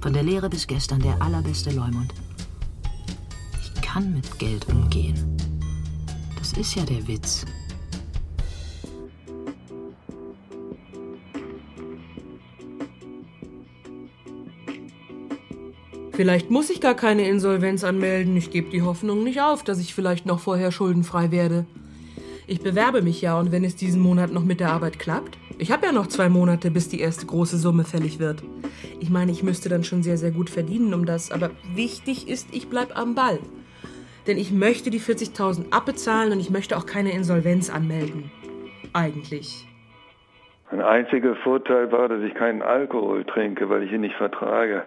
Von 0.00 0.14
der 0.14 0.22
Lehre 0.22 0.48
bis 0.48 0.66
gestern 0.66 1.00
der 1.00 1.20
allerbeste 1.20 1.72
Leumund. 1.72 2.14
Ich 3.60 3.82
kann 3.82 4.14
mit 4.14 4.38
Geld 4.38 4.66
umgehen. 4.70 5.36
Das 6.38 6.54
ist 6.54 6.76
ja 6.76 6.84
der 6.84 7.06
Witz. 7.06 7.44
Vielleicht 16.14 16.48
muss 16.48 16.70
ich 16.70 16.80
gar 16.80 16.94
keine 16.94 17.28
Insolvenz 17.28 17.82
anmelden. 17.82 18.36
Ich 18.36 18.52
gebe 18.52 18.70
die 18.70 18.82
Hoffnung 18.82 19.24
nicht 19.24 19.40
auf, 19.40 19.64
dass 19.64 19.80
ich 19.80 19.94
vielleicht 19.94 20.26
noch 20.26 20.38
vorher 20.38 20.70
schuldenfrei 20.70 21.32
werde. 21.32 21.66
Ich 22.46 22.60
bewerbe 22.60 23.02
mich 23.02 23.20
ja 23.20 23.36
und 23.36 23.50
wenn 23.50 23.64
es 23.64 23.74
diesen 23.74 24.00
Monat 24.00 24.32
noch 24.32 24.44
mit 24.44 24.60
der 24.60 24.70
Arbeit 24.70 25.00
klappt, 25.00 25.38
ich 25.58 25.72
habe 25.72 25.86
ja 25.86 25.92
noch 25.92 26.06
zwei 26.06 26.28
Monate, 26.28 26.70
bis 26.70 26.88
die 26.88 27.00
erste 27.00 27.26
große 27.26 27.58
Summe 27.58 27.82
fällig 27.82 28.20
wird. 28.20 28.44
Ich 29.00 29.10
meine, 29.10 29.32
ich 29.32 29.42
müsste 29.42 29.68
dann 29.68 29.82
schon 29.82 30.04
sehr, 30.04 30.16
sehr 30.16 30.30
gut 30.30 30.50
verdienen 30.50 30.94
um 30.94 31.04
das, 31.04 31.32
aber 31.32 31.50
wichtig 31.74 32.28
ist, 32.28 32.54
ich 32.54 32.68
bleib 32.68 32.96
am 32.96 33.16
Ball. 33.16 33.40
Denn 34.28 34.38
ich 34.38 34.52
möchte 34.52 34.90
die 34.90 35.00
40.000 35.00 35.72
abbezahlen 35.72 36.32
und 36.32 36.38
ich 36.38 36.50
möchte 36.50 36.76
auch 36.76 36.86
keine 36.86 37.10
Insolvenz 37.10 37.70
anmelden. 37.70 38.30
Eigentlich. 38.92 39.66
Ein 40.70 40.80
einziger 40.80 41.34
Vorteil 41.36 41.90
war, 41.90 42.08
dass 42.08 42.22
ich 42.22 42.34
keinen 42.34 42.62
Alkohol 42.62 43.24
trinke, 43.24 43.68
weil 43.68 43.82
ich 43.82 43.90
ihn 43.90 44.02
nicht 44.02 44.16
vertrage 44.16 44.84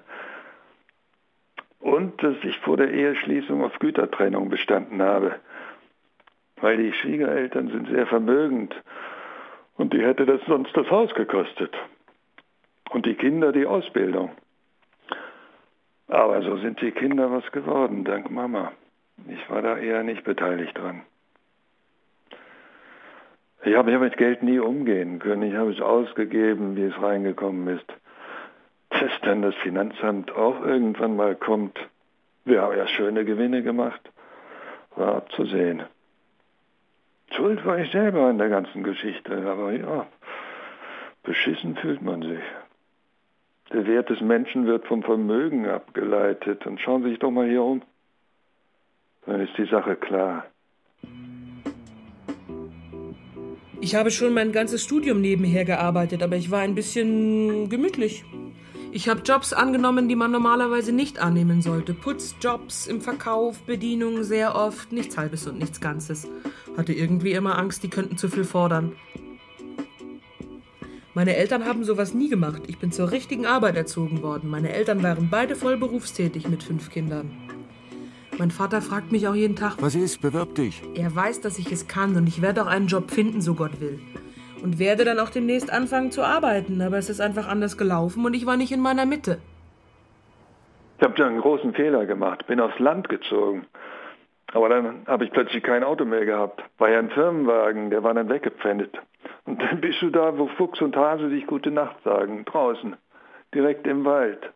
und 1.79 2.21
dass 2.23 2.35
ich 2.43 2.57
vor 2.59 2.77
der 2.77 2.91
Eheschließung 2.91 3.63
auf 3.63 3.77
Gütertrennung 3.79 4.49
bestanden 4.49 5.01
habe. 5.01 5.35
Weil 6.59 6.77
die 6.77 6.93
Schwiegereltern 6.93 7.69
sind 7.69 7.89
sehr 7.89 8.07
vermögend 8.07 8.75
und 9.75 9.93
die 9.93 10.01
hätte 10.01 10.25
das 10.25 10.41
sonst 10.47 10.75
das 10.75 10.89
Haus 10.89 11.13
gekostet. 11.13 11.75
Und 12.89 13.05
die 13.05 13.15
Kinder 13.15 13.51
die 13.51 13.65
Ausbildung. 13.65 14.31
Aber 16.07 16.41
so 16.41 16.57
sind 16.57 16.81
die 16.81 16.91
Kinder 16.91 17.31
was 17.31 17.51
geworden, 17.51 18.05
dank 18.05 18.31
Mama. 18.31 18.71
Ich 19.27 19.49
war 19.49 19.61
da 19.61 19.77
eher 19.77 20.03
nicht 20.03 20.23
beteiligt 20.23 20.77
dran. 20.77 21.01
Ich 23.63 23.75
habe 23.75 23.91
ja 23.91 23.99
mit 23.99 24.15
Geld 24.17 24.43
nie 24.43 24.59
umgehen 24.59 25.19
können. 25.19 25.43
Ich 25.43 25.55
habe 25.55 25.71
es 25.71 25.81
ausgegeben, 25.81 26.75
wie 26.75 26.83
es 26.83 27.01
reingekommen 27.01 27.67
ist 27.75 27.91
dass 28.99 29.11
dann 29.21 29.41
das 29.41 29.55
Finanzamt 29.55 30.31
auch 30.31 30.61
irgendwann 30.61 31.15
mal 31.15 31.35
kommt. 31.35 31.77
Wir 32.45 32.61
haben 32.61 32.77
ja 32.77 32.87
schöne 32.87 33.25
Gewinne 33.25 33.61
gemacht, 33.63 34.01
war 34.95 35.15
abzusehen. 35.15 35.83
Schuld 37.31 37.65
war 37.65 37.77
ich 37.77 37.91
selber 37.91 38.27
an 38.27 38.37
der 38.37 38.49
ganzen 38.49 38.83
Geschichte, 38.83 39.35
aber 39.45 39.73
ja, 39.73 40.07
beschissen 41.23 41.75
fühlt 41.75 42.01
man 42.01 42.21
sich. 42.21 42.43
Der 43.73 43.85
Wert 43.85 44.09
des 44.09 44.21
Menschen 44.21 44.65
wird 44.65 44.87
vom 44.87 45.03
Vermögen 45.03 45.67
abgeleitet. 45.67 46.65
Und 46.65 46.79
schauen 46.79 47.03
Sie 47.03 47.09
sich 47.09 47.19
doch 47.19 47.31
mal 47.31 47.47
hier 47.47 47.63
um. 47.63 47.81
Dann 49.25 49.41
ist 49.41 49.57
die 49.57 49.65
Sache 49.65 49.97
klar. 49.97 50.45
Ich 53.81 53.93
habe 53.93 54.09
schon 54.09 54.33
mein 54.33 54.53
ganzes 54.53 54.83
Studium 54.83 55.21
nebenher 55.21 55.65
gearbeitet, 55.65 56.23
aber 56.23 56.37
ich 56.37 56.49
war 56.49 56.61
ein 56.61 56.75
bisschen 56.75 57.69
gemütlich. 57.69 58.23
Ich 58.91 59.09
habe 59.09 59.21
Jobs 59.21 59.53
angenommen, 59.53 60.07
die 60.07 60.15
man 60.15 60.31
normalerweise 60.31 60.91
nicht 60.91 61.19
annehmen 61.19 61.61
sollte. 61.61 61.93
Putzjobs 61.93 62.87
im 62.87 63.01
Verkauf, 63.01 63.59
Bedienung 63.63 64.23
sehr 64.23 64.55
oft, 64.55 64.91
nichts 64.91 65.17
Halbes 65.17 65.45
und 65.45 65.59
nichts 65.59 65.81
Ganzes. 65.81 66.27
Hatte 66.75 66.93
irgendwie 66.93 67.33
immer 67.33 67.57
Angst, 67.57 67.83
die 67.83 67.89
könnten 67.89 68.17
zu 68.17 68.29
viel 68.29 68.43
fordern. 68.45 68.93
Meine 71.13 71.35
Eltern 71.35 71.65
haben 71.65 71.83
sowas 71.83 72.13
nie 72.13 72.29
gemacht. 72.29 72.61
Ich 72.67 72.77
bin 72.77 72.91
zur 72.91 73.11
richtigen 73.11 73.45
Arbeit 73.45 73.75
erzogen 73.75 74.21
worden. 74.21 74.49
Meine 74.49 74.71
Eltern 74.71 75.03
waren 75.03 75.29
beide 75.29 75.55
voll 75.55 75.75
berufstätig 75.75 76.47
mit 76.47 76.63
fünf 76.63 76.89
Kindern. 76.89 77.31
Mein 78.37 78.51
Vater 78.51 78.83
fragt 78.83 79.11
mich 79.11 79.27
auch 79.27 79.33
jeden 79.33 79.55
Tag, 79.55 79.77
was 79.79 79.95
ist, 79.95 80.21
bewirb 80.21 80.53
dich. 80.53 80.83
Er 80.93 81.13
weiß, 81.15 81.41
dass 81.41 81.57
ich 81.57 81.71
es 81.71 81.87
kann 81.87 82.15
und 82.15 82.27
ich 82.27 82.43
werde 82.43 82.61
auch 82.61 82.67
einen 82.67 82.85
Job 82.85 83.09
finden, 83.09 83.41
so 83.41 83.55
Gott 83.55 83.81
will. 83.81 83.99
Und 84.63 84.79
werde 84.79 85.05
dann 85.05 85.19
auch 85.19 85.29
demnächst 85.29 85.71
anfangen 85.71 86.11
zu 86.11 86.23
arbeiten. 86.23 86.81
Aber 86.81 86.97
es 86.97 87.09
ist 87.09 87.21
einfach 87.21 87.47
anders 87.47 87.77
gelaufen 87.77 88.25
und 88.25 88.33
ich 88.33 88.45
war 88.45 88.57
nicht 88.57 88.71
in 88.71 88.81
meiner 88.81 89.05
Mitte. 89.05 89.39
Ich 90.97 91.03
habe 91.03 91.13
da 91.15 91.27
einen 91.27 91.41
großen 91.41 91.73
Fehler 91.73 92.05
gemacht, 92.05 92.47
bin 92.47 92.59
aufs 92.59 92.79
Land 92.79 93.09
gezogen. 93.09 93.67
Aber 94.53 94.69
dann 94.69 95.05
habe 95.05 95.25
ich 95.25 95.31
plötzlich 95.31 95.61
kein 95.61 95.83
Auto 95.83 96.05
mehr 96.05 96.25
gehabt. 96.25 96.63
War 96.77 96.89
ja 96.89 96.99
ein 96.99 97.09
Firmenwagen, 97.09 97.89
der 97.89 98.03
war 98.03 98.13
dann 98.13 98.29
weggepfändet. 98.29 98.97
Und 99.45 99.61
dann 99.61 99.81
bist 99.81 100.01
du 100.01 100.09
da, 100.09 100.37
wo 100.37 100.47
Fuchs 100.47 100.81
und 100.81 100.95
Hase 100.95 101.29
sich 101.29 101.45
gute 101.45 101.69
Nacht 101.69 101.95
sagen, 102.03 102.45
draußen, 102.45 102.95
direkt 103.53 103.85
im 103.87 104.05
Wald. 104.05 104.51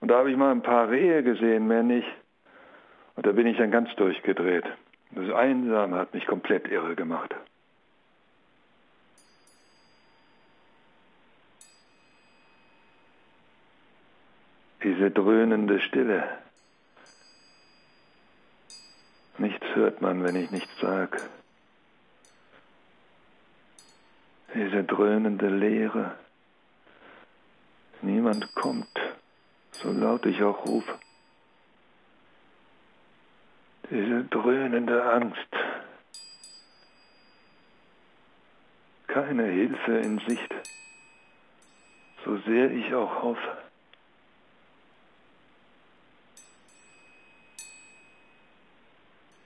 Und 0.00 0.10
da 0.10 0.18
habe 0.18 0.30
ich 0.30 0.36
mal 0.36 0.50
ein 0.50 0.62
paar 0.62 0.90
Rehe 0.90 1.22
gesehen, 1.22 1.66
mehr 1.66 1.82
nicht. 1.82 2.08
Und 3.16 3.26
da 3.26 3.32
bin 3.32 3.46
ich 3.46 3.56
dann 3.56 3.70
ganz 3.70 3.94
durchgedreht. 3.96 4.64
Das 5.12 5.30
Einsame 5.32 5.96
hat 5.96 6.14
mich 6.14 6.26
komplett 6.26 6.68
irre 6.68 6.94
gemacht. 6.94 7.34
Diese 14.88 15.10
dröhnende 15.10 15.82
Stille. 15.82 16.26
Nichts 19.36 19.66
hört 19.74 20.00
man, 20.00 20.24
wenn 20.24 20.34
ich 20.34 20.50
nichts 20.50 20.72
sag. 20.80 21.28
Diese 24.54 24.84
dröhnende 24.84 25.50
Leere. 25.50 26.16
Niemand 28.00 28.54
kommt, 28.54 28.98
so 29.72 29.92
laut 29.92 30.24
ich 30.24 30.42
auch 30.42 30.64
rufe. 30.64 30.98
Diese 33.90 34.24
dröhnende 34.24 35.04
Angst. 35.04 35.52
Keine 39.06 39.44
Hilfe 39.44 39.98
in 39.98 40.18
Sicht, 40.20 40.54
so 42.24 42.38
sehr 42.38 42.70
ich 42.70 42.94
auch 42.94 43.22
hoffe. 43.22 43.67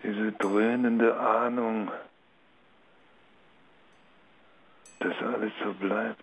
Diese 0.02 0.32
dröhnende 0.32 1.18
Ahnung, 1.18 1.90
dass 4.98 5.16
alles 5.22 5.52
so 5.62 5.72
bleibt. 5.74 6.18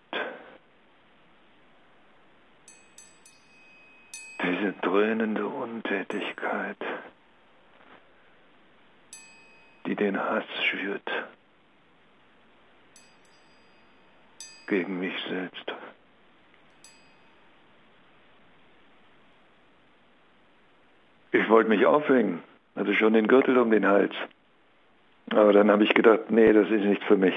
Diese 4.42 4.74
dröhnende 4.82 5.46
Untätigkeit 5.48 6.78
die 9.90 9.96
den 9.96 10.20
Hass 10.20 10.46
schürt 10.66 11.10
gegen 14.68 15.00
mich 15.00 15.16
selbst. 15.28 15.74
Ich 21.32 21.50
wollte 21.50 21.70
mich 21.70 21.88
aufhängen, 21.88 22.44
hatte 22.80 22.96
schon 22.96 23.14
den 23.14 23.28
Gürtel 23.28 23.58
um 23.58 23.70
den 23.72 23.88
Hals. 23.88 24.14
Aber 25.32 25.54
dann 25.54 25.70
habe 25.70 25.84
ich 25.84 25.94
gedacht, 25.94 26.30
nee, 26.32 26.52
das 26.54 26.70
ist 26.72 26.86
nichts 26.86 27.06
für 27.06 27.18
mich. 27.18 27.36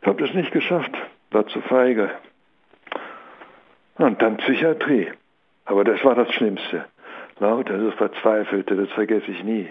Ich 0.00 0.06
habe 0.06 0.22
das 0.22 0.34
nicht 0.34 0.52
geschafft, 0.52 0.92
war 1.30 1.46
zu 1.48 1.60
feige. 1.62 2.10
Und 3.96 4.22
dann 4.22 4.36
Psychiatrie. 4.38 5.10
Aber 5.64 5.84
das 5.84 6.04
war 6.04 6.14
das 6.14 6.32
Schlimmste. 6.32 6.84
Lauter 7.40 7.80
so 7.80 7.90
Verzweifelte, 7.92 8.76
das 8.76 8.90
vergesse 8.90 9.30
ich 9.30 9.42
nie. 9.42 9.70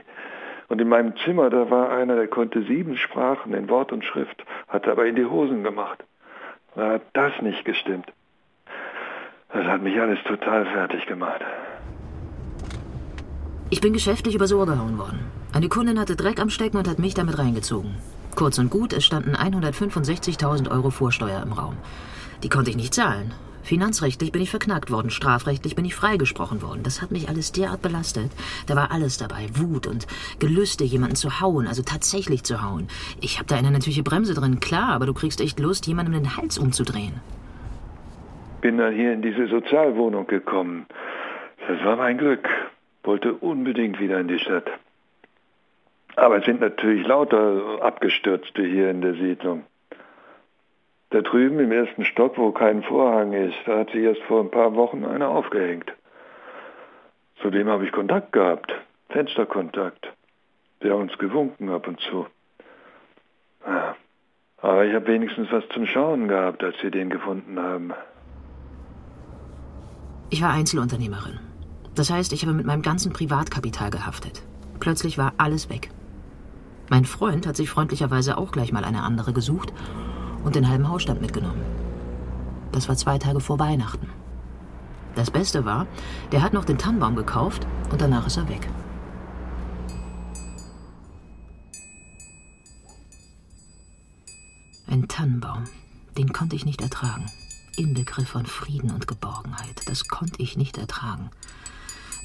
Und 0.67 0.81
in 0.81 0.89
meinem 0.89 1.15
Zimmer, 1.17 1.49
da 1.49 1.69
war 1.69 1.91
einer, 1.91 2.15
der 2.15 2.27
konnte 2.27 2.63
sieben 2.63 2.97
Sprachen 2.97 3.53
in 3.53 3.69
Wort 3.69 3.91
und 3.91 4.03
Schrift, 4.03 4.43
hat 4.67 4.87
aber 4.87 5.05
in 5.05 5.15
die 5.15 5.25
Hosen 5.25 5.63
gemacht. 5.63 6.03
Da 6.75 6.93
hat 6.93 7.03
das 7.13 7.41
nicht 7.41 7.63
gestimmt. 7.63 8.11
Das 9.53 9.65
hat 9.65 9.81
mich 9.81 9.99
alles 9.99 10.21
total 10.23 10.65
fertig 10.65 11.05
gemacht. 11.05 11.41
Ich 13.73 13.81
bin 13.81 13.91
geschäftlich 13.91 14.35
übers 14.35 14.53
Ohr 14.53 14.67
gehauen 14.67 14.99
worden. 14.99 15.17
Eine 15.51 15.67
Kundin 15.67 15.99
hatte 15.99 16.15
Dreck 16.15 16.39
am 16.39 16.51
Stecken 16.51 16.77
und 16.77 16.87
hat 16.87 16.99
mich 16.99 17.15
damit 17.15 17.39
reingezogen. 17.39 17.95
Kurz 18.35 18.59
und 18.59 18.69
gut, 18.69 18.93
es 18.93 19.03
standen 19.03 19.35
165.000 19.35 20.69
Euro 20.69 20.91
Vorsteuer 20.91 21.41
im 21.41 21.53
Raum. 21.53 21.75
Die 22.43 22.49
konnte 22.49 22.69
ich 22.69 22.75
nicht 22.75 22.93
zahlen. 22.93 23.33
Finanzrechtlich 23.63 24.31
bin 24.31 24.43
ich 24.43 24.51
verknackt 24.51 24.91
worden, 24.91 25.09
strafrechtlich 25.09 25.75
bin 25.75 25.85
ich 25.85 25.95
freigesprochen 25.95 26.61
worden. 26.61 26.83
Das 26.83 27.01
hat 27.01 27.09
mich 27.09 27.29
alles 27.29 27.51
derart 27.51 27.81
belastet. 27.81 28.29
Da 28.67 28.75
war 28.75 28.91
alles 28.91 29.17
dabei. 29.17 29.47
Wut 29.55 29.87
und 29.87 30.05
Gelüste, 30.37 30.83
jemanden 30.83 31.15
zu 31.15 31.41
hauen, 31.41 31.65
also 31.65 31.81
tatsächlich 31.81 32.43
zu 32.43 32.61
hauen. 32.61 32.89
Ich 33.21 33.39
habe 33.39 33.47
da 33.47 33.55
eine 33.55 33.71
natürliche 33.71 34.03
Bremse 34.03 34.35
drin, 34.35 34.59
klar, 34.59 34.89
aber 34.89 35.07
du 35.07 35.15
kriegst 35.15 35.41
echt 35.41 35.59
Lust, 35.59 35.87
jemandem 35.87 36.13
den 36.13 36.37
Hals 36.37 36.59
umzudrehen. 36.59 37.21
Bin 38.61 38.77
dann 38.77 38.93
hier 38.93 39.13
in 39.13 39.23
diese 39.23 39.47
Sozialwohnung 39.47 40.27
gekommen. 40.27 40.85
Das 41.67 41.83
war 41.83 41.95
mein 41.95 42.19
Glück. 42.19 42.47
Wollte 43.03 43.33
unbedingt 43.33 43.99
wieder 43.99 44.19
in 44.19 44.27
die 44.27 44.39
Stadt. 44.39 44.69
Aber 46.15 46.37
es 46.37 46.45
sind 46.45 46.61
natürlich 46.61 47.05
lauter 47.05 47.81
Abgestürzte 47.81 48.63
hier 48.63 48.89
in 48.89 49.01
der 49.01 49.15
Siedlung. 49.15 49.65
Da 51.09 51.21
drüben 51.21 51.59
im 51.59 51.71
ersten 51.71 52.05
Stock, 52.05 52.37
wo 52.37 52.51
kein 52.51 52.81
Vorhang 52.83 53.33
ist, 53.33 53.57
da 53.65 53.79
hat 53.79 53.91
sich 53.91 54.03
erst 54.03 54.21
vor 54.23 54.41
ein 54.41 54.51
paar 54.51 54.75
Wochen 54.75 55.05
einer 55.05 55.29
aufgehängt. 55.29 55.91
Zudem 57.41 57.67
habe 57.67 57.85
ich 57.85 57.91
Kontakt 57.91 58.31
gehabt, 58.31 58.73
Fensterkontakt, 59.09 60.07
der 60.81 60.95
uns 60.95 61.15
gewunken 61.17 61.69
ab 61.69 61.87
und 61.87 61.99
zu. 61.99 62.25
Ja. 63.65 63.95
Aber 64.57 64.85
ich 64.85 64.93
habe 64.93 65.07
wenigstens 65.07 65.51
was 65.51 65.67
zum 65.69 65.85
Schauen 65.85 66.27
gehabt, 66.29 66.63
als 66.63 66.81
wir 66.81 66.89
den 66.89 67.09
gefunden 67.09 67.59
haben. 67.59 67.93
Ich 70.29 70.41
war 70.41 70.53
Einzelunternehmerin. 70.53 71.52
Das 71.95 72.09
heißt, 72.09 72.33
ich 72.33 72.43
habe 72.43 72.53
mit 72.53 72.65
meinem 72.65 72.81
ganzen 72.81 73.13
Privatkapital 73.13 73.89
gehaftet. 73.89 74.43
Plötzlich 74.79 75.17
war 75.17 75.33
alles 75.37 75.69
weg. 75.69 75.91
Mein 76.89 77.05
Freund 77.05 77.47
hat 77.47 77.55
sich 77.55 77.69
freundlicherweise 77.69 78.37
auch 78.37 78.51
gleich 78.51 78.71
mal 78.71 78.83
eine 78.83 79.03
andere 79.03 79.33
gesucht 79.33 79.71
und 80.43 80.55
den 80.55 80.67
halben 80.67 80.89
Hausstand 80.89 81.21
mitgenommen. 81.21 81.61
Das 82.71 82.89
war 82.89 82.95
zwei 82.95 83.17
Tage 83.19 83.39
vor 83.39 83.59
Weihnachten. 83.59 84.09
Das 85.15 85.29
Beste 85.29 85.63
war, 85.63 85.85
der 86.31 86.41
hat 86.41 86.53
noch 86.53 86.65
den 86.65 86.79
Tannenbaum 86.79 87.15
gekauft 87.15 87.67
und 87.91 88.01
danach 88.01 88.25
ist 88.25 88.37
er 88.37 88.49
weg. 88.49 88.67
Ein 94.87 95.07
Tannenbaum, 95.07 95.63
den 96.17 96.33
konnte 96.33 96.55
ich 96.55 96.65
nicht 96.65 96.81
ertragen. 96.81 97.25
Inbegriff 97.77 98.29
von 98.29 98.45
Frieden 98.45 98.91
und 98.91 99.07
Geborgenheit, 99.07 99.87
das 99.87 100.07
konnte 100.07 100.41
ich 100.41 100.57
nicht 100.57 100.77
ertragen. 100.77 101.29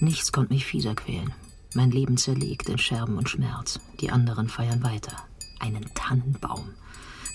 Nichts 0.01 0.31
konnte 0.31 0.53
mich 0.53 0.65
fieser 0.65 0.95
quälen. 0.95 1.33
Mein 1.75 1.91
Leben 1.91 2.17
zerlegt 2.17 2.69
in 2.69 2.79
Scherben 2.79 3.19
und 3.19 3.29
Schmerz. 3.29 3.81
Die 4.01 4.11
anderen 4.11 4.49
feiern 4.49 4.83
weiter. 4.83 5.17
Einen 5.59 5.93
Tannenbaum. 5.95 6.71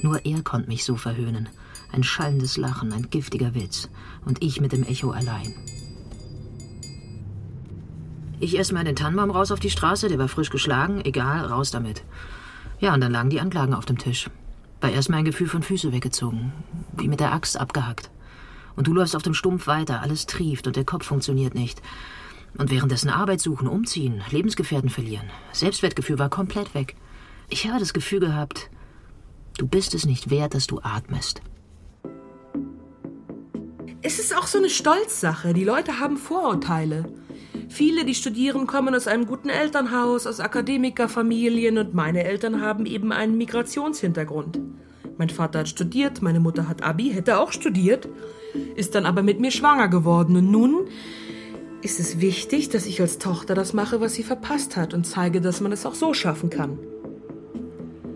Nur 0.02 0.26
er 0.26 0.42
konnte 0.44 0.70
mich 0.70 0.86
so 0.86 0.96
verhöhnen. 0.96 1.50
Ein 1.92 2.04
schallendes 2.04 2.58
Lachen, 2.58 2.94
ein 2.94 3.10
giftiger 3.10 3.54
Witz. 3.54 3.90
Und 4.26 4.42
ich 4.42 4.62
mit 4.62 4.72
dem 4.72 4.84
Echo 4.84 5.12
allein. 5.12 5.54
Ich 8.40 8.58
in 8.58 8.86
den 8.86 8.96
Tannenbaum 8.96 9.32
raus 9.32 9.52
auf 9.52 9.60
die 9.60 9.70
Straße, 9.70 10.10
der 10.10 10.20
war 10.20 10.28
frisch 10.28 10.50
geschlagen, 10.50 11.02
egal, 11.06 11.46
raus 11.46 11.72
damit. 11.72 12.04
Ja, 12.80 12.94
und 12.94 13.02
dann 13.02 13.12
lagen 13.12 13.30
die 13.30 13.40
Anklagen 13.40 13.74
auf 13.74 13.86
dem 13.86 13.98
Tisch. 13.98 14.30
War 14.82 14.90
erst 14.90 15.10
mein 15.10 15.24
Gefühl 15.24 15.48
von 15.48 15.64
Füße 15.64 15.94
weggezogen, 15.94 16.52
wie 16.98 17.08
mit 17.08 17.20
der 17.20 17.32
Axt 17.32 17.58
abgehackt. 17.58 18.10
Und 18.76 18.88
du 18.88 18.94
läufst 18.94 19.16
auf 19.16 19.24
dem 19.24 19.34
Stumpf 19.34 19.68
weiter, 19.68 20.02
alles 20.02 20.26
trieft 20.26 20.68
und 20.68 20.76
der 20.76 20.84
Kopf 20.84 21.06
funktioniert 21.06 21.56
nicht. 21.56 21.82
Und 22.58 22.70
währenddessen 22.70 23.10
Arbeit 23.10 23.42
suchen, 23.42 23.68
umziehen, 23.68 24.22
Lebensgefährten 24.30 24.90
verlieren. 24.90 25.30
Selbstwertgefühl 25.52 26.20
war 26.20 26.30
komplett 26.30 26.74
weg. 26.76 26.96
Ich 27.50 27.68
habe 27.68 27.80
das 27.80 27.94
Gefühl 27.94 28.20
gehabt, 28.20 28.70
Du 29.58 29.68
bist 29.68 29.94
es 29.94 30.06
nicht 30.06 30.32
wert, 30.32 30.56
dass 30.56 30.66
du 30.66 30.80
atmest. 30.82 31.42
Es 34.02 34.20
ist 34.20 34.36
auch 34.36 34.48
so 34.48 34.58
eine 34.58 34.70
Stolzsache. 34.70 35.54
Die 35.54 35.64
Leute 35.64 36.00
haben 36.00 36.18
Vorurteile. 36.18 37.06
Viele, 37.70 38.04
die 38.04 38.16
studieren, 38.16 38.68
kommen 38.68 38.96
aus 38.96 39.08
einem 39.08 39.28
guten 39.28 39.50
Elternhaus, 39.50 40.26
aus 40.28 40.40
Akademikerfamilien 40.40 41.78
und 41.78 41.94
meine 41.94 42.24
Eltern 42.24 42.62
haben 42.62 42.86
eben 42.86 43.12
einen 43.12 43.38
Migrationshintergrund. 43.38 44.60
Mein 45.18 45.30
Vater 45.30 45.60
hat 45.60 45.70
studiert, 45.70 46.22
meine 46.22 46.40
Mutter 46.40 46.68
hat 46.68 46.82
Abi, 46.82 47.12
hätte 47.12 47.40
auch 47.40 47.52
studiert, 47.52 48.10
ist 48.76 48.96
dann 48.96 49.06
aber 49.06 49.22
mit 49.22 49.40
mir 49.40 49.52
schwanger 49.52 49.88
geworden 49.88 50.36
und 50.36 50.52
nun 50.52 50.88
ist 51.84 52.00
es 52.00 52.22
wichtig, 52.22 52.70
dass 52.70 52.86
ich 52.86 53.02
als 53.02 53.18
Tochter 53.18 53.56
das 53.56 53.74
mache, 53.74 54.00
was 54.00 54.14
sie 54.14 54.24
verpasst 54.24 54.78
hat 54.78 54.94
und 54.94 55.06
zeige, 55.06 55.42
dass 55.42 55.60
man 55.60 55.72
es 55.72 55.86
auch 55.86 55.96
so 55.96 56.14
schaffen 56.14 56.50
kann. 56.50 56.80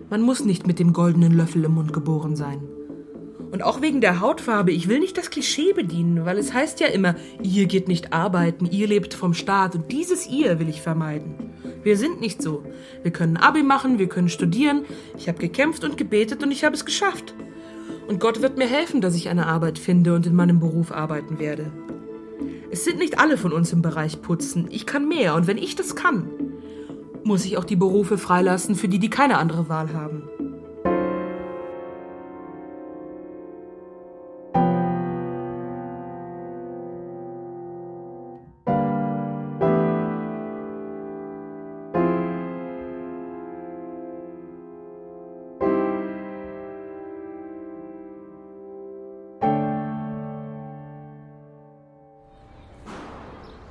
Man 0.08 0.22
muss 0.22 0.44
nicht 0.44 0.66
mit 0.66 0.78
dem 0.78 0.94
goldenen 0.94 1.32
Löffel 1.32 1.64
im 1.64 1.74
Mund 1.74 1.92
geboren 1.92 2.34
sein. 2.34 2.62
Und 3.50 3.62
auch 3.62 3.82
wegen 3.82 4.00
der 4.00 4.20
Hautfarbe, 4.20 4.72
ich 4.72 4.88
will 4.88 5.00
nicht 5.00 5.18
das 5.18 5.30
Klischee 5.30 5.72
bedienen, 5.74 6.24
weil 6.24 6.38
es 6.38 6.52
heißt 6.52 6.80
ja 6.80 6.86
immer, 6.86 7.14
ihr 7.42 7.66
geht 7.66 7.88
nicht 7.88 8.12
arbeiten, 8.12 8.66
ihr 8.66 8.86
lebt 8.86 9.12
vom 9.14 9.34
Staat 9.34 9.74
und 9.74 9.92
dieses 9.92 10.26
ihr 10.26 10.58
will 10.58 10.68
ich 10.68 10.80
vermeiden. 10.80 11.34
Wir 11.82 11.96
sind 11.96 12.20
nicht 12.20 12.42
so. 12.42 12.64
Wir 13.02 13.10
können 13.10 13.36
Abi 13.36 13.62
machen, 13.62 13.98
wir 13.98 14.08
können 14.08 14.28
studieren. 14.28 14.84
Ich 15.16 15.28
habe 15.28 15.38
gekämpft 15.38 15.84
und 15.84 15.96
gebetet 15.96 16.42
und 16.42 16.52
ich 16.52 16.64
habe 16.64 16.74
es 16.74 16.84
geschafft. 16.84 17.34
Und 18.06 18.20
Gott 18.20 18.40
wird 18.40 18.56
mir 18.56 18.66
helfen, 18.66 19.02
dass 19.02 19.14
ich 19.14 19.28
eine 19.28 19.46
Arbeit 19.46 19.78
finde 19.78 20.14
und 20.14 20.26
in 20.26 20.34
meinem 20.34 20.58
Beruf 20.58 20.90
arbeiten 20.90 21.38
werde. 21.38 21.70
Es 22.70 22.84
sind 22.84 22.98
nicht 22.98 23.18
alle 23.18 23.38
von 23.38 23.52
uns 23.52 23.72
im 23.72 23.80
Bereich 23.80 24.20
Putzen. 24.20 24.66
Ich 24.70 24.84
kann 24.84 25.08
mehr 25.08 25.34
und 25.34 25.46
wenn 25.46 25.56
ich 25.56 25.74
das 25.74 25.96
kann, 25.96 26.28
muss 27.24 27.44
ich 27.44 27.56
auch 27.56 27.64
die 27.64 27.76
Berufe 27.76 28.18
freilassen, 28.18 28.74
für 28.74 28.88
die 28.88 28.98
die 28.98 29.10
keine 29.10 29.38
andere 29.38 29.68
Wahl 29.68 29.92
haben. 29.94 30.28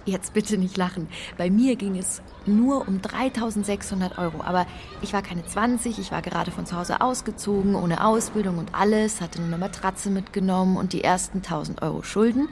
Jetzt 0.07 0.33
bitte 0.33 0.57
nicht 0.57 0.77
lachen. 0.77 1.09
Bei 1.37 1.49
mir 1.49 1.75
ging 1.75 1.97
es 1.97 2.21
nur 2.45 2.87
um 2.87 3.01
3600 3.01 4.17
Euro. 4.17 4.41
Aber 4.41 4.65
ich 5.01 5.11
war 5.11 5.21
keine 5.21 5.45
20, 5.45 5.99
ich 5.99 6.13
war 6.13 6.21
gerade 6.21 6.49
von 6.49 6.65
zu 6.65 6.77
Hause 6.77 7.01
ausgezogen, 7.01 7.75
ohne 7.75 8.05
Ausbildung 8.05 8.57
und 8.57 8.73
alles, 8.73 9.19
hatte 9.19 9.39
nur 9.39 9.47
eine 9.47 9.57
Matratze 9.57 10.09
mitgenommen 10.09 10.77
und 10.77 10.93
die 10.93 11.03
ersten 11.03 11.39
1000 11.39 11.81
Euro 11.81 12.03
Schulden, 12.03 12.47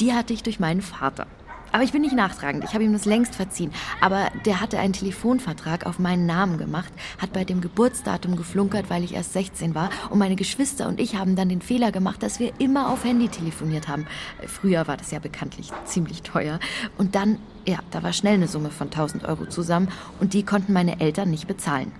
die 0.00 0.14
hatte 0.14 0.32
ich 0.32 0.42
durch 0.42 0.58
meinen 0.58 0.82
Vater. 0.82 1.28
Aber 1.74 1.82
ich 1.82 1.90
bin 1.90 2.02
nicht 2.02 2.14
nachtragend. 2.14 2.62
Ich 2.62 2.72
habe 2.72 2.84
ihm 2.84 2.92
das 2.92 3.04
längst 3.04 3.34
verziehen. 3.34 3.72
Aber 4.00 4.30
der 4.44 4.60
hatte 4.60 4.78
einen 4.78 4.92
Telefonvertrag 4.92 5.86
auf 5.86 5.98
meinen 5.98 6.24
Namen 6.24 6.56
gemacht, 6.56 6.92
hat 7.18 7.32
bei 7.32 7.42
dem 7.42 7.60
Geburtsdatum 7.60 8.36
geflunkert, 8.36 8.90
weil 8.90 9.02
ich 9.02 9.12
erst 9.12 9.32
16 9.32 9.74
war. 9.74 9.90
Und 10.08 10.20
meine 10.20 10.36
Geschwister 10.36 10.86
und 10.86 11.00
ich 11.00 11.16
haben 11.16 11.34
dann 11.34 11.48
den 11.48 11.60
Fehler 11.60 11.90
gemacht, 11.90 12.22
dass 12.22 12.38
wir 12.38 12.52
immer 12.60 12.90
auf 12.90 13.02
Handy 13.02 13.26
telefoniert 13.26 13.88
haben. 13.88 14.06
Früher 14.46 14.86
war 14.86 14.96
das 14.96 15.10
ja 15.10 15.18
bekanntlich 15.18 15.72
ziemlich 15.84 16.22
teuer. 16.22 16.60
Und 16.96 17.16
dann 17.16 17.40
ja, 17.66 17.78
da 17.90 18.02
war 18.02 18.12
schnell 18.12 18.34
eine 18.34 18.48
Summe 18.48 18.70
von 18.70 18.88
1000 18.88 19.24
Euro 19.24 19.46
zusammen 19.46 19.88
und 20.20 20.34
die 20.34 20.44
konnten 20.44 20.72
meine 20.72 21.00
Eltern 21.00 21.30
nicht 21.30 21.46
bezahlen. 21.46 21.92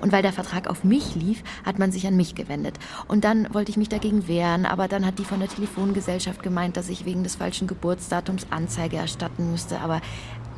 Und 0.00 0.12
weil 0.12 0.22
der 0.22 0.32
Vertrag 0.32 0.68
auf 0.68 0.84
mich 0.84 1.14
lief, 1.14 1.42
hat 1.64 1.78
man 1.78 1.92
sich 1.92 2.06
an 2.06 2.16
mich 2.16 2.34
gewendet. 2.34 2.78
Und 3.06 3.24
dann 3.24 3.52
wollte 3.52 3.70
ich 3.70 3.76
mich 3.76 3.88
dagegen 3.88 4.28
wehren, 4.28 4.66
aber 4.66 4.88
dann 4.88 5.06
hat 5.06 5.18
die 5.18 5.24
von 5.24 5.40
der 5.40 5.48
Telefongesellschaft 5.48 6.42
gemeint, 6.42 6.76
dass 6.76 6.88
ich 6.88 7.04
wegen 7.04 7.22
des 7.22 7.36
falschen 7.36 7.68
Geburtsdatums 7.68 8.46
Anzeige 8.50 8.96
erstatten 8.96 9.50
müsste. 9.50 9.80
Aber 9.80 10.00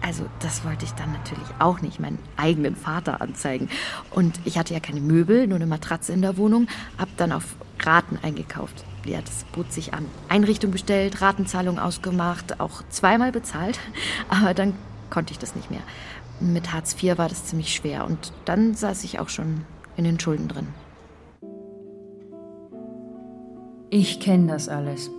also 0.03 0.25
das 0.41 0.65
wollte 0.65 0.85
ich 0.85 0.93
dann 0.93 1.13
natürlich 1.13 1.49
auch 1.59 1.81
nicht, 1.81 2.01
meinen 2.01 2.19
eigenen 2.37 2.77
Vater 2.77 3.21
anzeigen. 3.21 3.69
Und 4.11 4.41
ich 4.45 4.59
hatte 4.59 4.75
ja 4.75 4.81
keine 4.81 5.01
Möbel, 5.01 5.47
nur 5.47 5.57
eine 5.57 5.67
Matratze 5.67 6.13
in 6.13 6.23
der 6.23 6.37
Wohnung, 6.37 6.67
hab 6.99 7.09
dann 7.17 7.33
auf 7.33 7.55
Raten 7.81 8.19
eingekauft 8.23 8.85
ja, 9.07 9.21
das 9.21 9.45
bot 9.53 9.73
sich 9.73 9.95
an. 9.95 10.07
Einrichtung 10.29 10.71
bestellt, 10.71 11.21
Ratenzahlung 11.21 11.79
ausgemacht, 11.79 12.61
auch 12.61 12.83
zweimal 12.91 13.33
bezahlt, 13.33 13.79
aber 14.29 14.55
dann 14.55 14.75
konnte 15.11 15.33
ich 15.33 15.39
das 15.39 15.55
nicht 15.55 15.71
mehr. 15.71 15.83
Mit 16.41 16.73
Hartz 16.73 16.97
IV 17.01 17.19
war 17.19 17.29
das 17.29 17.47
ziemlich 17.47 17.75
schwer 17.75 18.05
und 18.05 18.33
dann 18.45 18.75
saß 18.75 19.05
ich 19.05 19.21
auch 19.21 19.29
schon 19.29 19.65
in 19.97 20.05
den 20.05 20.19
Schulden 20.19 20.49
drin. 20.49 20.69
Ich 23.91 24.21
kenne 24.21 24.49
das 24.49 24.69
alles. 24.69 25.11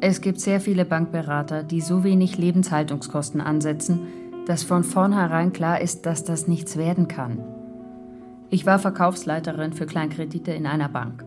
Es 0.00 0.20
gibt 0.20 0.38
sehr 0.38 0.60
viele 0.60 0.84
Bankberater, 0.84 1.64
die 1.64 1.80
so 1.80 2.04
wenig 2.04 2.38
Lebenshaltungskosten 2.38 3.40
ansetzen, 3.40 4.06
dass 4.48 4.62
von 4.62 4.82
vornherein 4.82 5.52
klar 5.52 5.82
ist, 5.82 6.06
dass 6.06 6.24
das 6.24 6.48
nichts 6.48 6.78
werden 6.78 7.06
kann. 7.06 7.44
Ich 8.48 8.64
war 8.64 8.78
Verkaufsleiterin 8.78 9.74
für 9.74 9.84
Kleinkredite 9.84 10.52
in 10.52 10.64
einer 10.64 10.88
Bank. 10.88 11.22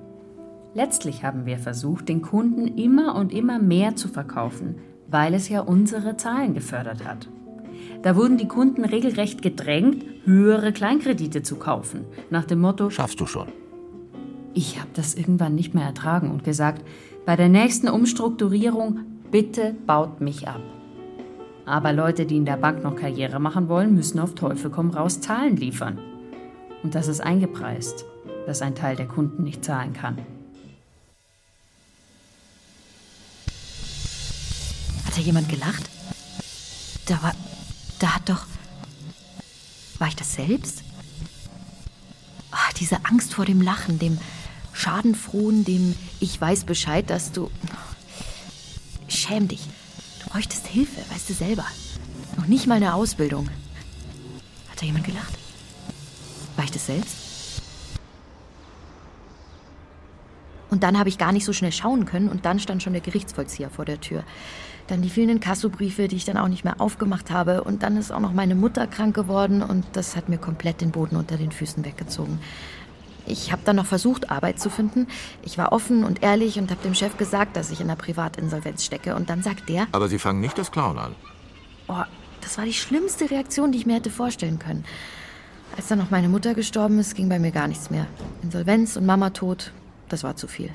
Letztlich 0.74 1.24
haben 1.24 1.46
wir 1.46 1.60
versucht, 1.60 2.10
den 2.10 2.24
Kunden 2.24 2.68
immer 2.68 3.14
und 3.14 3.32
immer 3.32 3.60
mehr 3.60 3.96
zu 3.96 4.08
verkaufen, 4.08 4.78
weil 5.08 5.36
es 5.36 5.50
ja 5.50 5.62
unsere 5.62 6.18
Zahlen 6.18 6.56
gefördert 6.56 7.06
hat. 7.06 7.30
Da 8.02 8.16
wurden 8.16 8.38
die 8.38 8.48
Kunden 8.48 8.84
regelrecht 8.84 9.44
gedrängt, 9.44 10.04
höhere 10.26 10.74
Kleinkredite 10.74 11.44
zu 11.44 11.58
kaufen, 11.58 12.06
nach 12.32 12.46
dem 12.46 12.60
Motto 12.60 12.90
Schaffst 12.90 13.20
du 13.20 13.28
schon. 13.28 13.50
Ich 14.56 14.80
habe 14.80 14.90
das 14.96 15.14
irgendwann 15.14 15.54
nicht 15.54 15.76
mehr 15.76 15.86
ertragen 15.86 16.32
und 16.32 16.44
gesagt, 16.44 16.84
bei 17.28 17.36
der 17.36 17.50
nächsten 17.50 17.88
Umstrukturierung 17.88 19.02
bitte 19.30 19.76
baut 19.86 20.22
mich 20.22 20.48
ab. 20.48 20.62
Aber 21.72 21.94
Leute, 21.94 22.26
die 22.26 22.36
in 22.36 22.44
der 22.44 22.58
Bank 22.58 22.84
noch 22.84 22.98
Karriere 22.98 23.40
machen 23.40 23.70
wollen, 23.70 23.96
müssen 23.96 24.20
auf 24.20 24.36
Teufel 24.36 24.70
komm 24.70 24.90
raus 24.90 25.22
Zahlen 25.22 25.56
liefern. 25.56 26.00
Und 26.84 26.96
das 26.96 27.08
ist 27.08 27.22
eingepreist, 27.22 28.04
dass 28.46 28.62
ein 28.62 28.76
Teil 28.76 28.98
der 28.98 29.08
Kunden 29.08 29.46
nicht 29.46 29.64
zahlen 29.64 29.94
kann. 29.94 30.18
Hat 35.06 35.16
da 35.16 35.22
jemand 35.22 35.48
gelacht? 35.48 35.90
Da 37.06 37.24
war. 37.24 37.34
Da 38.00 38.16
hat 38.16 38.28
doch. 38.28 38.46
War 39.98 40.10
ich 40.10 40.18
das 40.18 40.34
selbst? 40.34 40.84
Ach, 42.52 42.74
diese 42.74 43.06
Angst 43.06 43.34
vor 43.34 43.46
dem 43.46 43.62
Lachen, 43.62 43.98
dem 43.98 44.18
Schadenfrohen, 44.74 45.64
dem 45.64 45.96
Ich 46.20 46.42
weiß 46.42 46.66
Bescheid, 46.66 47.10
dass 47.10 47.32
du. 47.32 47.50
Schäm 49.08 49.48
dich. 49.48 49.70
Bräuchtest 50.32 50.66
Hilfe, 50.68 51.02
weißt 51.12 51.30
du 51.30 51.34
selber. 51.34 51.66
Noch 52.38 52.48
nicht 52.48 52.66
mal 52.66 52.76
eine 52.76 52.94
Ausbildung. 52.94 53.50
Hat 54.70 54.82
da 54.82 54.86
jemand 54.86 55.04
gelacht? 55.04 55.38
War 56.56 56.64
ich 56.64 56.72
das 56.72 56.86
selbst? 56.86 57.18
Und 60.70 60.84
dann 60.84 60.98
habe 60.98 61.10
ich 61.10 61.18
gar 61.18 61.34
nicht 61.34 61.44
so 61.44 61.52
schnell 61.52 61.74
schauen 61.74 62.06
können 62.06 62.30
und 62.30 62.46
dann 62.46 62.60
stand 62.60 62.82
schon 62.82 62.94
der 62.94 63.02
Gerichtsvollzieher 63.02 63.70
vor 63.70 63.84
der 63.84 64.00
Tür. 64.00 64.24
Dann 64.88 65.02
die 65.02 65.10
vielen 65.10 65.42
Kassobriefe, 65.42 66.08
die 66.08 66.16
ich 66.16 66.24
dann 66.24 66.38
auch 66.38 66.48
nicht 66.48 66.64
mehr 66.64 66.80
aufgemacht 66.80 67.30
habe. 67.30 67.66
Und 67.66 67.84
dann 67.84 67.98
ist 67.98 68.10
auch 68.10 68.22
noch 68.22 68.32
meine 68.32 68.56
Mutter 68.56 68.88
krank 68.88 69.14
geworden 69.14 69.62
und 69.62 69.86
das 69.94 70.16
hat 70.16 70.30
mir 70.30 70.38
komplett 70.38 70.80
den 70.80 70.92
Boden 70.92 71.18
unter 71.18 71.36
den 71.36 71.52
Füßen 71.52 71.84
weggezogen. 71.84 72.40
Ich 73.26 73.52
habe 73.52 73.62
dann 73.66 73.76
noch 73.76 73.86
versucht, 73.86 74.32
Arbeit 74.32 74.60
zu 74.60 74.70
finden. 74.70 75.08
Ich 75.44 75.58
war 75.58 75.72
offen 75.72 76.04
und 76.04 76.24
ehrlich 76.24 76.58
und 76.58 76.72
habe 76.72 76.82
dem 76.84 76.94
Chef 76.94 77.18
gesagt, 77.18 77.56
dass 77.56 77.72
ich 77.72 77.80
in 77.80 77.88
einer 77.88 77.96
Privatinsolvenz 77.96 78.84
stecke. 78.84 79.16
Und 79.16 79.30
dann 79.30 79.44
sagt 79.44 79.70
der... 79.70 79.88
Aber 79.92 80.08
Sie 80.08 80.20
fangen 80.20 80.42
nicht 80.42 80.58
das 80.58 80.72
Clown 80.72 80.98
an. 80.98 81.16
Oh, 81.88 82.04
das 82.42 82.58
war 82.58 82.66
die 82.66 82.74
schlimmste 82.74 83.30
Reaktion, 83.30 83.72
die 83.72 83.78
ich 83.78 83.86
mir 83.86 83.96
hätte 83.96 84.10
vorstellen 84.10 84.60
können. 84.60 84.86
Als 85.78 85.88
dann 85.88 86.00
noch 86.00 86.12
meine 86.12 86.28
Mutter 86.28 86.54
gestorben 86.54 87.00
ist, 87.00 87.16
ging 87.16 87.30
bei 87.30 87.40
mir 87.40 87.52
gar 87.52 87.68
nichts 87.68 87.90
mehr. 87.90 88.08
Insolvenz 88.44 88.98
und 88.98 89.06
Mama 89.06 89.30
tot, 89.30 89.72
das 90.10 90.24
war 90.24 90.36
zu 90.36 90.48
viel. 90.48 90.70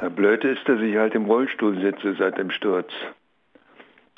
Der 0.00 0.10
Blöde 0.10 0.50
ist, 0.50 0.68
dass 0.68 0.80
ich 0.80 0.96
halt 0.96 1.14
im 1.14 1.26
Rollstuhl 1.26 1.80
sitze 1.80 2.14
seit 2.18 2.38
dem 2.38 2.50
Sturz. 2.50 2.90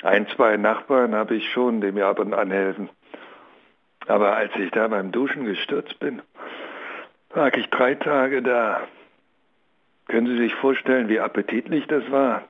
Ein, 0.03 0.27
zwei 0.35 0.57
Nachbarn 0.57 1.15
habe 1.15 1.35
ich 1.35 1.49
schon, 1.51 1.81
die 1.81 1.91
mir 1.91 2.07
ab 2.07 2.19
und 2.19 2.33
an 2.33 2.51
helfen. 2.51 2.89
Aber 4.07 4.35
als 4.35 4.55
ich 4.55 4.71
da 4.71 4.87
beim 4.87 5.11
Duschen 5.11 5.45
gestürzt 5.45 5.99
bin, 5.99 6.21
lag 7.33 7.55
ich 7.57 7.69
drei 7.69 7.95
Tage 7.95 8.41
da. 8.41 8.87
Können 10.07 10.27
Sie 10.27 10.37
sich 10.37 10.55
vorstellen, 10.55 11.09
wie 11.09 11.19
appetitlich 11.19 11.85
das 11.87 12.09
war? 12.09 12.43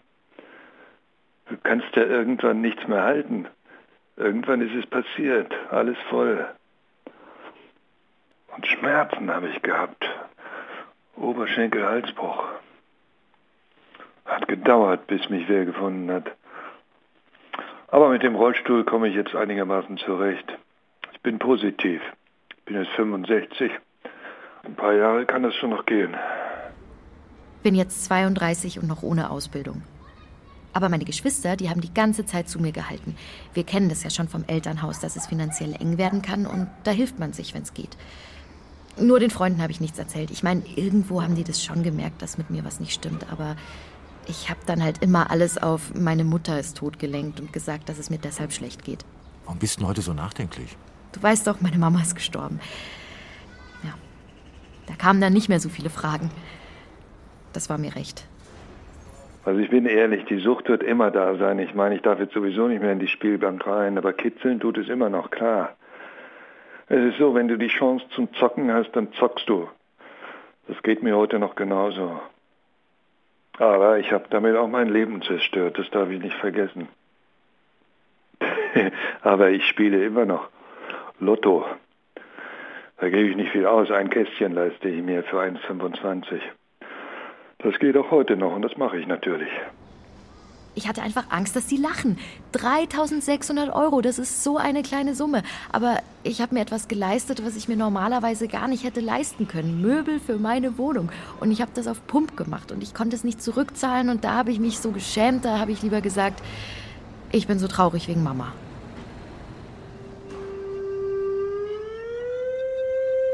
Du 1.50 1.58
kannst 1.63 1.96
ja 1.96 2.04
irgendwann 2.04 2.62
nichts 2.62 2.88
mehr 2.88 3.04
halten. 3.04 3.48
Irgendwann 4.17 4.62
ist 4.62 4.76
es 4.76 4.86
passiert, 4.86 5.54
alles 5.72 5.98
voll. 6.10 6.46
Und 8.56 8.67
Schmerzen 8.67 9.32
habe 9.32 9.50
ich 9.50 9.62
gehabt. 9.62 10.10
Oberschenkel, 11.15 11.86
Halsbruch. 11.86 12.43
Hat 14.26 14.48
gedauert, 14.48 15.08
bis 15.08 15.30
mich 15.30 15.48
wer 15.48 15.65
gefunden 15.65 16.12
hat. 16.12 16.32
Aber 17.88 18.10
mit 18.10 18.22
dem 18.22 18.36
Rollstuhl 18.36 18.84
komme 18.84 19.08
ich 19.08 19.15
jetzt 19.15 19.36
einigermaßen 19.36 19.98
zurecht. 19.98 20.58
Ich 21.28 21.30
bin 21.34 21.40
positiv. 21.40 22.02
Ich 22.52 22.63
bin 22.63 22.78
jetzt 22.78 22.92
65. 22.96 23.70
Ein 24.63 24.76
paar 24.78 24.94
Jahre 24.94 25.26
kann 25.26 25.44
das 25.44 25.54
schon 25.56 25.72
noch 25.72 25.86
gehen. 25.86 26.16
Bin 27.63 27.76
jetzt 27.76 28.06
32 28.06 28.80
und 28.80 28.88
noch 28.88 29.04
ohne 29.04 29.30
Ausbildung. 29.30 29.82
Aber 30.72 30.88
meine 30.88 31.04
Geschwister, 31.04 31.58
die 31.58 31.70
haben 31.70 31.82
die 31.82 31.94
ganze 31.94 32.26
Zeit 32.26 32.48
zu 32.48 32.62
mir 32.62 32.72
gehalten. 32.72 33.18
Wir 33.54 33.66
kennen 33.66 33.90
das 33.90 34.06
ja 34.06 34.10
schon 34.10 34.30
vom 34.30 34.46
Elternhaus, 34.48 35.02
dass 35.02 35.18
es 35.18 35.28
finanziell 35.28 35.74
eng 35.74 35.98
werden 35.98 36.22
kann 36.22 36.46
und 36.46 36.70
da 36.86 36.92
hilft 36.92 37.20
man 37.20 37.34
sich, 37.34 37.54
wenn 37.54 37.63
es 37.63 37.74
geht. 37.74 37.98
Nur 38.98 39.20
den 39.20 39.30
Freunden 39.30 39.62
habe 39.62 39.74
ich 39.74 39.82
nichts 39.82 40.00
erzählt. 40.00 40.32
Ich 40.32 40.44
meine, 40.44 40.62
irgendwo 40.78 41.22
haben 41.22 41.36
die 41.36 41.44
das 41.44 41.62
schon 41.62 41.84
gemerkt, 41.84 42.22
dass 42.22 42.38
mit 42.38 42.50
mir 42.50 42.63
was 42.63 42.80
nicht 42.80 42.94
stimmt, 42.94 43.30
aber 43.30 43.58
ich 44.30 44.50
habe 44.50 44.62
dann 44.66 44.82
halt 44.82 45.04
immer 45.04 45.30
alles 45.30 45.58
auf 45.58 45.94
meine 45.94 46.24
Mutter 46.24 46.58
ist 46.58 46.78
tot 46.78 47.00
gelenkt 47.00 47.42
und 47.42 47.52
gesagt, 47.52 47.90
dass 47.90 47.98
es 47.98 48.10
mir 48.10 48.18
deshalb 48.18 48.54
schlecht 48.54 48.86
geht. 48.86 49.04
Warum 49.44 49.60
bist 49.60 49.82
du 49.82 49.88
heute 49.88 50.02
so 50.02 50.13
nachdenklich? 50.13 50.78
Du 51.13 51.22
weißt 51.22 51.48
doch, 51.48 51.62
meine 51.62 51.78
Mama 51.78 52.02
ist 52.02 52.15
gestorben. 52.15 52.60
Ja. 53.84 53.93
Da 54.88 54.93
kamen 54.96 55.22
dann 55.22 55.34
nicht 55.34 55.50
mehr 55.50 55.60
so 55.60 55.70
viele 55.70 55.89
Fragen. 55.89 56.30
Das 57.54 57.70
war 57.70 57.78
mir 57.78 57.96
recht. 57.96 58.28
Also 59.46 59.62
ich 59.62 59.70
bin 59.70 59.86
ehrlich, 59.86 60.26
die 60.26 60.39
Sucht 60.39 60.67
wird 60.67 60.84
immer 60.84 61.10
da 61.10 61.38
sein. 61.38 61.58
Ich 61.60 61.74
meine, 61.74 61.96
ich 61.96 62.02
darf 62.02 62.20
jetzt 62.20 62.34
sowieso 62.34 62.67
nicht 62.67 62.82
mehr 62.82 62.91
in 62.91 63.00
die 63.00 63.08
Spielbank 63.08 63.65
rein, 63.65 63.98
aber 63.98 64.12
kitzeln 64.12 64.60
tut 64.60 64.78
es 64.78 64.89
immer 64.89 65.10
noch, 65.10 65.32
klar. 65.32 65.76
Es 66.89 67.13
ist 67.13 67.17
so, 67.17 67.34
wenn 67.34 67.48
du 67.48 67.58
die 67.58 67.67
Chance 67.67 68.06
zum 68.10 68.34
Zocken 68.34 68.72
hast, 68.74 68.91
dann 68.91 69.12
zockst 69.13 69.48
du. 69.48 69.70
Das 70.67 70.82
geht 70.84 71.02
mir 71.02 71.15
heute 71.15 71.39
noch 71.39 71.56
genauso. 71.56 72.20
Aber 73.58 74.00
ich 74.00 74.12
habe 74.12 74.26
damit 74.30 74.56
auch 74.56 74.67
mein 74.67 74.89
Leben 74.89 75.22
zerstört, 75.22 75.80
das 75.80 75.89
darf 75.89 76.10
ich 76.10 76.22
nicht 76.22 76.36
vergessen. 76.36 76.89
Aber 79.22 79.50
ich 79.50 79.65
spiele 79.65 80.06
immer 80.06 80.26
noch 80.26 80.50
Lotto. 81.19 81.65
Da 82.99 83.10
gebe 83.10 83.30
ich 83.30 83.36
nicht 83.36 83.51
viel 83.51 83.65
aus. 83.65 83.91
Ein 83.91 84.10
Kästchen 84.10 84.53
leiste 84.53 84.89
ich 84.89 85.03
mir 85.03 85.23
für 85.23 85.39
1,25. 85.39 86.39
Das 87.60 87.77
geht 87.80 87.97
auch 87.97 88.12
heute 88.12 88.36
noch 88.38 88.56
und 88.56 88.62
das 88.62 88.77
mache 88.77 88.97
ich 88.97 89.08
natürlich. 89.08 89.49
Ich 90.77 90.88
hatte 90.88 91.01
einfach 91.01 91.32
Angst, 91.32 91.56
dass 91.56 91.67
sie 91.67 91.77
lachen. 91.77 92.19
3600 92.51 93.73
Euro, 93.73 94.01
das 94.01 94.19
ist 94.19 94.43
so 94.43 94.58
eine 94.58 94.84
kleine 94.84 95.15
Summe. 95.15 95.41
Aber 95.71 95.97
ich 96.23 96.39
habe 96.39 96.53
mir 96.53 96.62
etwas 96.62 96.88
geleistet, 96.88 97.43
was 97.43 97.56
ich 97.56 97.67
mir 97.67 97.77
normalerweise 97.77 98.47
gar 98.47 98.67
nicht 98.67 98.84
hätte 98.84 98.99
leisten 98.99 99.47
können. 99.47 99.82
Möbel 99.82 100.19
für 100.19 100.38
meine 100.38 100.77
Wohnung. 100.77 101.12
Und 101.39 101.49
ich 101.49 101.62
habe 101.62 101.71
das 101.73 101.88
auf 101.88 102.06
Pump 102.06 102.38
gemacht 102.38 102.71
und 102.71 102.84
ich 102.84 102.93
konnte 102.93 103.15
es 103.15 103.23
nicht 103.23 103.41
zurückzahlen. 103.41 104.10
Und 104.10 104.23
da 104.23 104.34
habe 104.34 104.51
ich 104.51 104.60
mich 104.60 104.77
so 104.77 104.91
geschämt, 104.91 105.45
da 105.45 105.58
habe 105.58 105.71
ich 105.71 105.82
lieber 105.82 106.01
gesagt, 106.01 106.43
ich 107.32 107.47
bin 107.47 107.58
so 107.58 107.67
traurig 107.67 108.08
wegen 108.08 108.21
Mama. 108.21 108.53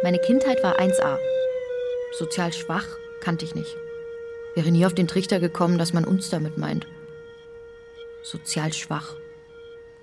Meine 0.03 0.19
Kindheit 0.19 0.61
war 0.63 0.79
1a. 0.79 1.17
Sozial 2.19 2.53
schwach 2.53 2.85
kannte 3.21 3.45
ich 3.45 3.55
nicht. 3.55 3.75
Wäre 4.53 4.69
nie 4.69 4.85
auf 4.85 4.93
den 4.93 5.07
Trichter 5.07 5.39
gekommen, 5.39 5.77
dass 5.77 5.93
man 5.93 6.05
uns 6.05 6.29
damit 6.29 6.57
meint 6.57 6.85
sozial 8.23 8.73
schwach. 8.73 9.15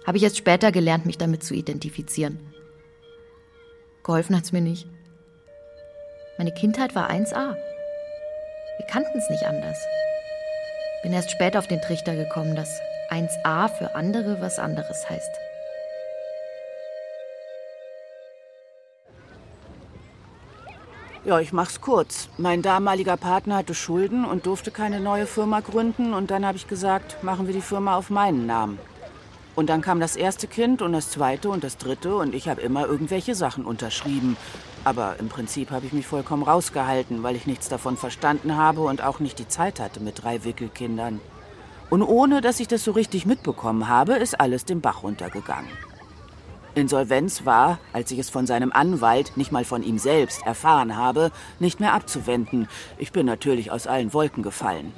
Habe 0.07 0.19
ich 0.19 0.25
erst 0.25 0.37
später 0.37 0.73
gelernt, 0.73 1.07
mich 1.07 1.19
damit 1.19 1.43
zu 1.43 1.55
identifizieren. 1.55 2.39
Geholfen 4.05 4.37
hat's 4.37 4.53
mir 4.53 4.61
nicht. 4.61 4.87
Meine 6.39 6.53
Kindheit 6.53 6.95
war 6.95 7.11
1a. 7.11 7.55
Wir 8.77 8.87
kannten 8.87 9.19
es 9.19 9.29
nicht 9.29 9.45
anders. 9.45 9.79
Bin 11.03 11.13
erst 11.13 11.31
später 11.31 11.59
auf 11.59 11.67
den 11.67 11.83
Trichter 11.83 12.17
gekommen, 12.17 12.57
dass 12.57 12.81
1a 13.11 13.69
für 13.77 13.95
andere 13.95 14.41
was 14.41 14.59
anderes 14.59 15.09
heißt. 15.09 15.50
Ja, 21.23 21.39
ich 21.39 21.53
mach's 21.53 21.83
kurz. 21.83 22.31
Mein 22.39 22.63
damaliger 22.63 23.19
Partner 23.19 23.57
hatte 23.57 23.75
Schulden 23.75 24.25
und 24.25 24.47
durfte 24.47 24.71
keine 24.71 25.01
neue 25.01 25.27
Firma 25.27 25.61
gründen. 25.61 26.15
Und 26.15 26.31
dann 26.31 26.47
habe 26.47 26.57
ich 26.57 26.67
gesagt, 26.67 27.23
machen 27.23 27.47
wir 27.47 27.53
die 27.53 27.61
Firma 27.61 27.97
auf 27.97 28.09
meinen 28.09 28.47
Namen. 28.47 28.79
Und 29.55 29.69
dann 29.69 29.83
kam 29.83 30.01
das 30.01 30.17
erste 30.17 30.47
Kind 30.47 30.81
und 30.81 30.95
das 30.95 31.11
zweite 31.11 31.51
und 31.51 31.63
das 31.63 31.77
dritte 31.77 32.17
und 32.17 32.35
ich 32.35 32.49
habe 32.49 32.63
immer 32.63 32.87
irgendwelche 32.87 33.35
Sachen 33.35 33.67
unterschrieben. 33.67 34.39
Aber 34.85 35.17
im 35.19 35.29
Prinzip 35.29 35.71
habe 35.71 35.85
ich 35.85 35.93
mich 35.93 36.07
vollkommen 36.07 36.43
rausgehalten, 36.43 37.23
weil 37.23 37.37
ich 37.37 37.47
nichts 37.47 37.69
davon 37.69 37.99
verstanden 37.99 38.57
habe 38.57 38.81
und 38.81 39.03
auch 39.03 39.21
nicht 39.21 39.39
die 39.39 39.49
Zeit 39.49 39.79
hatte 39.79 40.01
mit 40.01 40.23
drei 40.23 40.45
Wickelkindern. 40.45 41.21
Und 41.91 42.03
ohne 42.03 42.41
dass 42.41 42.61
ich 42.61 42.69
das 42.69 42.83
so 42.83 42.93
richtig 42.93 43.27
mitbekommen 43.27 43.89
habe, 43.89 44.15
ist 44.15 44.41
alles 44.41 44.65
den 44.65 44.81
Bach 44.81 45.03
runtergegangen. 45.03 45.69
Insolvenz 46.75 47.45
war, 47.45 47.79
als 47.93 48.11
ich 48.11 48.19
es 48.19 48.31
von 48.31 48.47
seinem 48.47 48.73
Anwalt, 48.73 49.37
nicht 49.37 49.53
mal 49.53 49.65
von 49.65 49.83
ihm 49.83 49.99
selbst, 49.99 50.47
erfahren 50.47 50.97
habe, 50.97 51.33
nicht 51.59 51.81
mehr 51.81 51.95
abzuwenden. 51.95 52.69
Ich 52.99 53.13
bin 53.13 53.27
natürlich 53.27 53.71
aus 53.71 53.87
allen 53.87 54.13
Wolken 54.13 54.43
gefallen. 54.43 54.93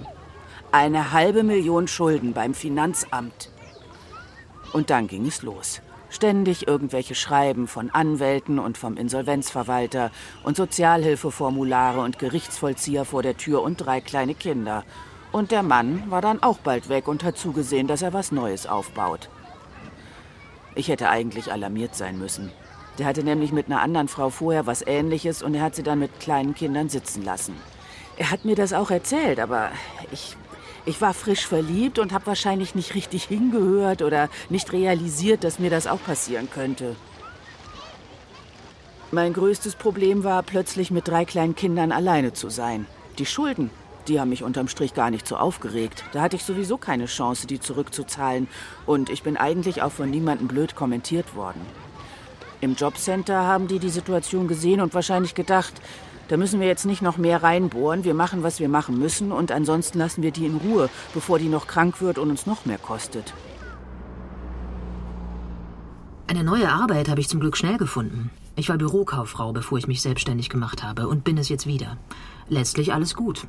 Eine 0.71 1.13
halbe 1.13 1.43
Million 1.43 1.89
Schulden 1.89 2.33
beim 2.33 2.55
Finanzamt. 2.55 3.51
Und 4.73 4.91
dann 4.91 5.07
ging 5.07 5.27
es 5.27 5.43
los. 5.43 5.83
Ständig 6.09 6.69
irgendwelche 6.69 7.15
Schreiben 7.15 7.67
von 7.67 7.91
Anwälten 7.91 8.59
und 8.59 8.77
vom 8.77 8.97
Insolvenzverwalter 8.97 10.11
und 10.43 10.57
Sozialhilfeformulare 10.57 12.01
und 12.01 12.19
Gerichtsvollzieher 12.19 13.07
vor 13.07 13.23
der 13.23 13.37
Tür 13.37 13.63
und 13.63 13.79
drei 13.79 14.01
kleine 14.03 14.35
Kinder. 14.35 14.85
Und 15.33 15.51
der 15.51 15.63
Mann 15.63 16.11
war 16.11 16.21
dann 16.21 16.43
auch 16.43 16.59
bald 16.59 16.91
weg 16.91 17.09
und 17.09 17.25
hat 17.25 17.39
zugesehen, 17.39 17.87
dass 17.87 18.03
er 18.03 18.13
was 18.13 18.33
Neues 18.33 18.67
aufbaut. 18.67 19.31
Ich 20.75 20.89
hätte 20.89 21.11
eigentlich 21.11 21.53
alarmiert 21.53 21.95
sein 21.95 22.19
müssen. 22.19 22.51
Der 22.99 23.07
hatte 23.07 23.25
nämlich 23.25 23.53
mit 23.53 23.67
einer 23.67 23.81
anderen 23.81 24.09
Frau 24.09 24.31
vorher 24.31 24.67
was 24.67 24.87
Ähnliches 24.87 25.43
und 25.43 25.55
er 25.55 25.63
hat 25.63 25.75
sie 25.75 25.83
dann 25.83 25.99
mit 25.99 26.21
kleinen 26.21 26.55
Kindern 26.55 26.89
sitzen 26.89 27.25
lassen. 27.25 27.55
Er 28.17 28.31
hat 28.31 28.45
mir 28.45 28.55
das 28.55 28.73
auch 28.73 28.91
erzählt, 28.91 29.41
aber 29.41 29.71
ich, 30.13 30.37
ich 30.85 31.01
war 31.01 31.15
frisch 31.15 31.47
verliebt 31.47 31.99
und 31.99 32.13
habe 32.13 32.27
wahrscheinlich 32.27 32.75
nicht 32.75 32.95
richtig 32.95 33.25
hingehört 33.25 34.03
oder 34.03 34.29
nicht 34.51 34.73
realisiert, 34.73 35.45
dass 35.45 35.59
mir 35.59 35.71
das 35.71 35.87
auch 35.87 36.03
passieren 36.03 36.51
könnte. 36.51 36.97
Mein 39.11 39.33
größtes 39.33 39.75
Problem 39.75 40.25
war, 40.25 40.43
plötzlich 40.43 40.91
mit 40.91 41.09
drei 41.09 41.25
kleinen 41.25 41.55
Kindern 41.55 41.93
alleine 41.93 42.33
zu 42.33 42.49
sein. 42.49 42.87
Die 43.19 43.27
Schulden, 43.27 43.71
die 44.09 44.21
haben 44.21 44.31
mich 44.31 44.43
unterm 44.43 44.69
Strich 44.69 44.95
gar 44.95 45.11
nicht 45.11 45.27
so 45.27 45.37
aufgeregt. 45.37 46.05
Da 46.13 46.23
hatte 46.23 46.37
ich 46.37 46.45
sowieso 46.45 46.77
keine 46.77 47.07
Chance, 47.07 47.47
die 47.47 47.61
zurückzuzahlen. 47.61 48.49
Und 48.87 49.11
ich 49.11 49.23
bin 49.23 49.37
eigentlich 49.37 49.83
auch 49.83 49.93
von 49.93 50.11
niemandem 50.11 50.49
blöd 50.49 50.75
kommentiert 50.75 51.35
worden. 51.35 51.61
Im 52.61 52.75
Jobcenter 52.75 53.45
haben 53.47 53.69
die 53.69 53.79
die 53.79 53.91
Situation 53.91 54.47
gesehen 54.47 54.81
und 54.81 54.95
wahrscheinlich 54.95 55.35
gedacht, 55.35 55.75
da 56.29 56.37
müssen 56.37 56.61
wir 56.61 56.67
jetzt 56.67 56.87
nicht 56.87 57.03
noch 57.03 57.19
mehr 57.19 57.43
reinbohren. 57.43 58.05
Wir 58.05 58.15
machen, 58.15 58.43
was 58.43 58.61
wir 58.61 58.69
machen 58.69 58.99
müssen 58.99 59.33
und 59.33 59.51
ansonsten 59.51 59.99
lassen 59.99 60.23
wir 60.23 60.31
die 60.31 60.47
in 60.47 60.57
Ruhe, 60.57 60.89
bevor 61.13 61.39
die 61.39 61.49
noch 61.49 61.67
krank 61.67 62.01
wird 62.01 62.19
und 62.19 62.31
uns 62.31 62.47
noch 62.47 62.65
mehr 62.65 62.79
kostet. 62.79 63.35
Eine 66.27 66.45
neue 66.45 66.71
Arbeit 66.71 67.09
habe 67.11 67.21
ich 67.21 67.29
zum 67.29 67.41
Glück 67.41 67.57
schnell 67.57 67.77
gefunden. 67.77 68.31
Ich 68.55 68.69
war 68.69 68.79
Bürokauffrau, 68.79 69.53
bevor 69.53 69.77
ich 69.79 69.89
mich 69.89 70.01
selbstständig 70.03 70.49
gemacht 70.49 70.83
habe 70.83 71.09
und 71.09 71.25
bin 71.25 71.37
es 71.37 71.49
jetzt 71.49 71.67
wieder. 71.67 71.99
Letztlich 72.49 72.95
alles 72.95 73.15
gut. 73.15 73.47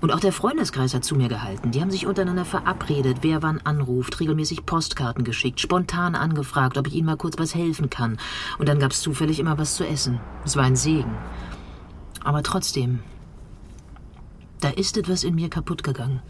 Und 0.00 0.12
auch 0.12 0.20
der 0.20 0.32
Freundeskreis 0.32 0.94
hat 0.94 1.04
zu 1.04 1.14
mir 1.14 1.28
gehalten. 1.28 1.72
Die 1.72 1.80
haben 1.80 1.90
sich 1.90 2.06
untereinander 2.06 2.46
verabredet, 2.46 3.18
wer 3.20 3.42
wann 3.42 3.60
anruft, 3.60 4.18
regelmäßig 4.18 4.64
Postkarten 4.64 5.24
geschickt, 5.24 5.60
spontan 5.60 6.14
angefragt, 6.14 6.78
ob 6.78 6.86
ich 6.86 6.94
ihnen 6.94 7.06
mal 7.06 7.16
kurz 7.16 7.36
was 7.38 7.54
helfen 7.54 7.90
kann. 7.90 8.18
Und 8.58 8.68
dann 8.68 8.78
gab 8.78 8.92
es 8.92 9.02
zufällig 9.02 9.38
immer 9.38 9.58
was 9.58 9.76
zu 9.76 9.86
essen. 9.86 10.18
Es 10.44 10.56
war 10.56 10.64
ein 10.64 10.76
Segen. 10.76 11.14
Aber 12.24 12.42
trotzdem, 12.42 13.00
da 14.60 14.70
ist 14.70 14.96
etwas 14.96 15.22
in 15.22 15.34
mir 15.34 15.50
kaputt 15.50 15.82
gegangen. 15.82 16.22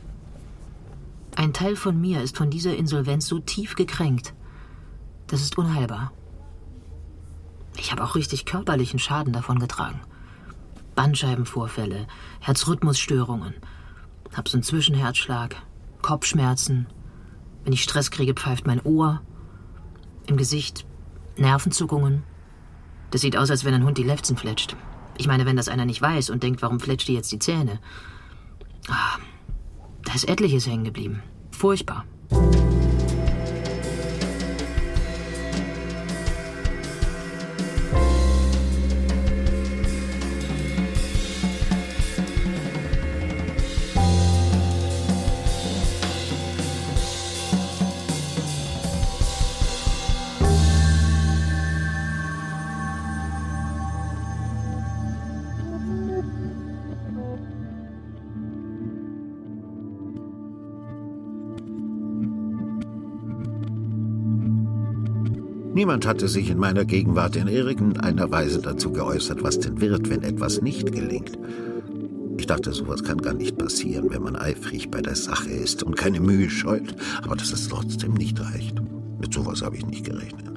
Ein 1.37 1.53
Teil 1.53 1.77
von 1.77 2.01
mir 2.01 2.23
ist 2.23 2.37
von 2.37 2.51
dieser 2.51 2.77
Insolvenz 2.77 3.27
so 3.27 3.39
tief 3.39 3.77
gekränkt. 3.77 4.35
Das 5.29 5.43
ist 5.43 5.59
unheilbar. 5.59 6.13
Ich 7.77 7.93
habe 7.93 8.03
auch 8.03 8.17
richtig 8.17 8.47
körperlichen 8.47 8.99
Schaden 8.99 9.33
davon 9.33 9.61
getragen. 9.61 10.01
Bandscheibenvorfälle, 11.01 12.07
Herzrhythmusstörungen, 12.41 13.55
hab 14.37 14.51
so 14.51 14.59
einen 14.59 14.63
Zwischenherzschlag, 14.63 15.57
Kopfschmerzen. 16.03 16.89
Wenn 17.65 17.73
ich 17.73 17.83
Stress 17.83 18.11
kriege, 18.11 18.35
pfeift 18.35 18.67
mein 18.67 18.83
Ohr. 18.83 19.23
Im 20.27 20.37
Gesicht 20.37 20.85
Nervenzuckungen. 21.39 22.23
Das 23.13 23.23
sieht 23.23 23.35
aus, 23.39 23.51
als 23.51 23.65
wenn 23.65 23.73
ein 23.73 23.85
Hund 23.85 23.97
die 23.97 24.03
Lefzen 24.03 24.37
fletscht. 24.37 24.77
Ich 25.17 25.27
meine, 25.27 25.47
wenn 25.47 25.57
das 25.57 25.69
einer 25.69 25.87
nicht 25.87 26.03
weiß 26.03 26.29
und 26.29 26.43
denkt, 26.43 26.61
warum 26.61 26.81
fletscht 26.81 27.09
die 27.09 27.15
jetzt 27.15 27.33
die 27.33 27.39
Zähne? 27.39 27.79
Ah, 28.91 29.17
da 30.05 30.13
ist 30.13 30.29
etliches 30.29 30.67
hängen 30.67 30.85
geblieben. 30.85 31.23
Furchtbar. 31.51 32.05
Niemand 65.81 66.07
hatte 66.07 66.29
sich 66.29 66.51
in 66.51 66.59
meiner 66.59 66.85
Gegenwart 66.85 67.37
in 67.37 67.49
irgendeiner 67.49 68.31
Weise 68.31 68.61
dazu 68.61 68.93
geäußert, 68.93 69.43
was 69.43 69.61
denn 69.61 69.81
wird, 69.81 70.11
wenn 70.11 70.23
etwas 70.23 70.61
nicht 70.61 70.93
gelingt. 70.93 71.39
Ich 72.37 72.45
dachte, 72.47 72.75
sowas 72.75 73.03
kann 73.03 73.17
gar 73.23 73.33
nicht 73.33 73.57
passieren, 73.57 74.11
wenn 74.11 74.23
man 74.23 74.37
eifrig 74.37 74.91
bei 74.91 75.01
der 75.01 75.17
Sache 75.17 75.49
ist 75.49 75.83
und 75.83 75.97
keine 75.97 76.21
Mühe 76.21 76.51
scheut, 76.51 76.95
aber 77.23 77.35
dass 77.35 77.51
es 77.51 77.67
trotzdem 77.67 78.13
nicht 78.13 78.39
reicht. 78.39 78.75
Mit 79.23 79.33
sowas 79.33 79.63
habe 79.63 79.79
ich 79.79 79.87
nicht 79.87 80.05
gerechnet. 80.05 80.51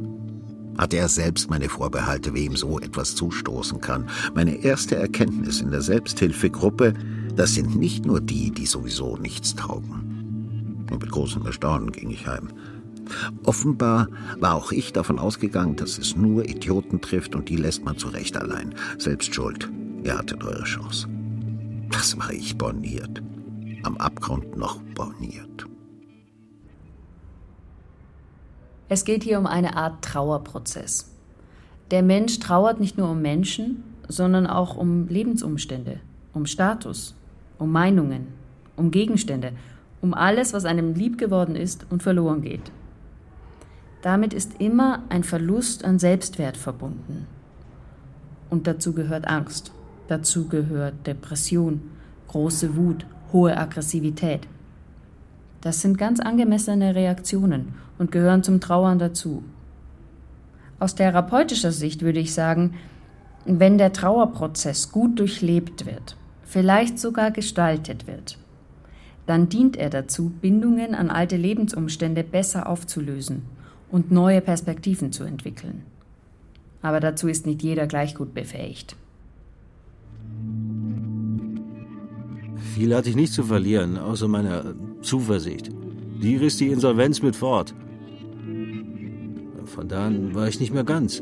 Hatte 0.78 0.98
er 0.98 1.08
selbst 1.08 1.50
meine 1.50 1.70
Vorbehalte, 1.70 2.34
wem 2.34 2.58
so 2.58 2.82
etwas 2.82 3.16
zustoßen 3.16 3.80
kann. 3.80 4.10
Meine 4.36 4.56
erste 4.56 4.98
Erkenntnis 4.98 5.62
in 5.62 5.72
der 5.72 5.84
Selbsthilfegruppe, 5.84 6.96
das 7.34 7.54
sind 7.54 7.78
nicht 7.78 8.06
nur 8.06 8.20
die, 8.20 8.52
die 8.52 8.66
sowieso 8.66 9.16
nichts 9.16 9.56
taugen. 9.56 10.86
Und 10.92 11.02
mit 11.02 11.12
großem 11.12 11.46
Erstaunen 11.46 11.94
ging 11.94 12.10
ich 12.10 12.28
heim. 12.28 12.50
Offenbar 13.44 14.08
war 14.40 14.56
auch 14.56 14.72
ich 14.72 14.94
davon 14.94 15.20
ausgegangen, 15.20 15.76
dass 15.76 15.98
es 15.98 16.16
nur 16.16 16.46
Idioten 16.46 17.02
trifft 17.02 17.36
und 17.36 17.50
die 17.50 17.58
lässt 17.58 17.84
man 17.84 17.98
zurecht 17.98 18.38
allein. 18.38 18.76
Selbst 18.98 19.34
schuld. 19.34 19.70
Ihr 20.04 20.18
hattet 20.18 20.44
eure 20.44 20.64
Chance. 20.64 21.08
Das 21.92 22.18
war 22.18 22.32
ich 22.32 22.58
borniert. 22.58 23.22
Am 23.84 23.98
Abgrund 23.98 24.58
noch 24.58 24.82
borniert. 24.96 25.68
Es 28.90 29.06
geht 29.06 29.24
hier 29.24 29.40
um 29.40 29.48
eine 29.48 29.76
Art 29.76 30.04
Trauerprozess. 30.04 31.10
Der 31.92 32.04
Mensch 32.04 32.40
trauert 32.40 32.80
nicht 32.80 32.98
nur 32.98 33.10
um 33.10 33.22
Menschen, 33.22 33.84
sondern 34.08 34.48
auch 34.48 34.76
um 34.76 35.08
Lebensumstände, 35.08 36.00
um 36.34 36.46
Status, 36.46 37.16
um 37.58 37.72
Meinungen, 37.72 38.28
um 38.76 38.92
Gegenstände, 38.92 39.54
um 40.02 40.14
alles, 40.14 40.54
was 40.54 40.66
einem 40.66 40.94
lieb 40.94 41.18
geworden 41.18 41.56
ist 41.56 41.86
und 41.90 42.04
verloren 42.04 42.42
geht. 42.42 42.72
Damit 44.04 44.34
ist 44.34 44.60
immer 44.60 45.02
ein 45.08 45.24
Verlust 45.24 45.86
an 45.86 45.98
Selbstwert 45.98 46.58
verbunden. 46.58 47.26
Und 48.50 48.68
dazu 48.68 48.92
gehört 48.92 49.30
Angst, 49.30 49.72
dazu 50.10 50.50
gehört 50.50 51.08
Depression, 51.08 51.82
große 52.28 52.76
Wut, 52.76 53.06
hohe 53.32 53.58
Aggressivität. 53.58 54.42
Das 55.62 55.80
sind 55.80 55.98
ganz 55.98 56.20
angemessene 56.20 56.96
Reaktionen 56.96 57.76
und 57.98 58.12
gehören 58.12 58.44
zum 58.44 58.60
Trauern 58.60 59.00
dazu. 59.00 59.42
Aus 60.80 60.96
therapeutischer 60.96 61.72
Sicht 61.72 62.02
würde 62.02 62.20
ich 62.20 62.34
sagen, 62.34 62.74
wenn 63.46 63.78
der 63.78 63.94
Trauerprozess 63.94 64.92
gut 64.92 65.18
durchlebt 65.18 65.86
wird, 65.86 66.18
vielleicht 66.44 67.00
sogar 67.00 67.32
gestaltet 67.32 68.06
wird, 68.06 68.38
dann 69.28 69.48
dient 69.48 69.78
er 69.78 69.90
dazu, 69.90 70.30
Bindungen 70.42 70.94
an 70.94 71.10
alte 71.10 71.38
Lebensumstände 71.38 72.26
besser 72.26 72.68
aufzulösen 72.68 73.44
und 73.94 74.12
neue 74.12 74.42
Perspektiven 74.42 75.12
zu 75.12 75.24
entwickeln. 75.24 75.84
Aber 76.82 77.00
dazu 77.00 77.28
ist 77.28 77.46
nicht 77.46 77.62
jeder 77.62 77.86
gleich 77.86 78.16
gut 78.16 78.34
befähigt. 78.34 78.96
Viel 82.74 82.96
hatte 82.96 83.10
ich 83.10 83.16
nicht 83.16 83.34
zu 83.34 83.44
verlieren, 83.44 84.00
außer 84.00 84.28
meiner 84.28 84.74
Zuversicht. 85.04 85.70
Die 86.24 86.38
riss 86.38 86.58
die 86.58 86.70
Insolvenz 86.70 87.22
mit 87.22 87.36
fort. 87.36 87.76
Von 89.66 89.88
da 89.88 90.08
an 90.08 90.34
war 90.34 90.48
ich 90.48 90.60
nicht 90.60 90.74
mehr 90.74 90.84
ganz. 90.84 91.22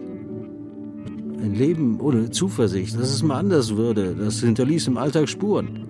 Ein 1.41 1.53
Leben 1.53 1.99
ohne 1.99 2.29
Zuversicht, 2.29 2.95
dass 2.95 3.09
es 3.09 3.21
mal 3.21 3.37
anders 3.37 3.75
würde, 3.75 4.15
das 4.15 4.39
hinterließ 4.39 4.87
im 4.87 4.97
Alltag 4.97 5.27
Spuren. 5.27 5.87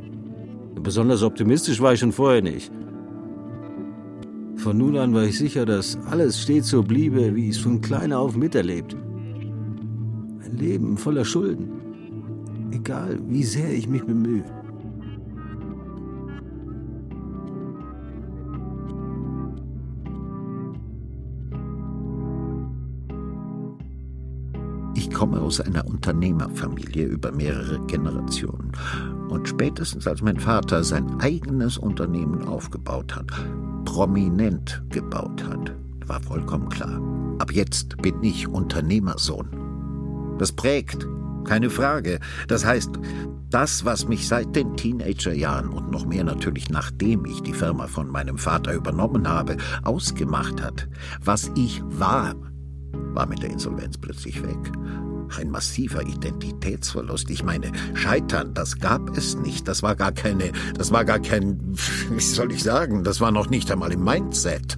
Besonders 0.81 1.21
optimistisch 1.21 1.79
war 1.79 1.93
ich 1.93 1.99
schon 1.99 2.11
vorher 2.11 2.41
nicht. 2.41 2.71
Von 4.57 4.77
nun 4.77 4.95
an 4.97 5.13
war 5.13 5.23
ich 5.23 5.37
sicher, 5.37 5.65
dass 5.65 5.97
alles 6.05 6.41
stets 6.41 6.69
so 6.69 6.83
bliebe, 6.83 7.35
wie 7.35 7.49
ich 7.49 7.57
es 7.57 7.61
von 7.61 7.81
klein 7.81 8.13
auf 8.13 8.35
miterlebt. 8.37 8.95
Ein 10.45 10.57
Leben 10.57 10.97
voller 10.97 11.25
Schulden. 11.25 11.71
Egal, 12.71 13.19
wie 13.27 13.43
sehr 13.43 13.71
ich 13.71 13.87
mich 13.87 14.03
bemühe. 14.03 14.43
Ich 24.93 25.09
komme 25.09 25.41
aus 25.41 25.59
einer 25.59 25.87
Unternehmerfamilie 25.87 27.05
über 27.05 27.31
mehrere 27.31 27.79
Generationen. 27.87 28.71
Und 29.29 29.47
spätestens 29.47 30.05
als 30.05 30.21
mein 30.21 30.39
Vater 30.39 30.83
sein 30.83 31.19
eigenes 31.19 31.77
Unternehmen 31.77 32.43
aufgebaut 32.47 33.15
hat, 33.15 33.31
prominent 33.85 34.81
gebaut 34.89 35.43
hat, 35.43 35.75
war 36.07 36.21
vollkommen 36.21 36.69
klar. 36.69 37.01
Ab 37.39 37.51
jetzt 37.51 37.97
bin 38.01 38.21
ich 38.21 38.47
Unternehmersohn. 38.47 39.47
Das 40.37 40.51
prägt, 40.51 41.07
keine 41.45 41.69
Frage. 41.69 42.19
Das 42.47 42.65
heißt, 42.65 42.91
das, 43.49 43.83
was 43.83 44.07
mich 44.07 44.27
seit 44.27 44.55
den 44.55 44.77
Teenagerjahren 44.77 45.69
und 45.69 45.91
noch 45.91 46.05
mehr 46.05 46.23
natürlich 46.23 46.69
nachdem 46.69 47.25
ich 47.25 47.41
die 47.41 47.53
Firma 47.53 47.87
von 47.87 48.07
meinem 48.07 48.37
Vater 48.37 48.73
übernommen 48.73 49.27
habe, 49.27 49.57
ausgemacht 49.83 50.61
hat, 50.61 50.87
was 51.23 51.51
ich 51.55 51.81
war, 51.85 52.35
war 53.13 53.25
mit 53.25 53.43
der 53.43 53.49
Insolvenz 53.49 53.97
plötzlich 53.97 54.41
weg. 54.41 54.71
Ein 55.37 55.49
massiver 55.49 56.01
Identitätsverlust. 56.03 57.29
Ich 57.29 57.43
meine, 57.43 57.71
Scheitern, 57.93 58.53
das 58.53 58.79
gab 58.79 59.15
es 59.17 59.35
nicht. 59.35 59.67
Das 59.67 59.81
war 59.81 59.95
gar 59.95 60.11
keine, 60.11 60.51
das 60.77 60.91
war 60.91 61.05
gar 61.05 61.19
kein, 61.19 61.59
wie 62.09 62.19
soll 62.19 62.51
ich 62.51 62.63
sagen, 62.63 63.03
das 63.03 63.21
war 63.21 63.31
noch 63.31 63.49
nicht 63.49 63.71
einmal 63.71 63.91
im 63.91 64.03
Mindset. 64.03 64.77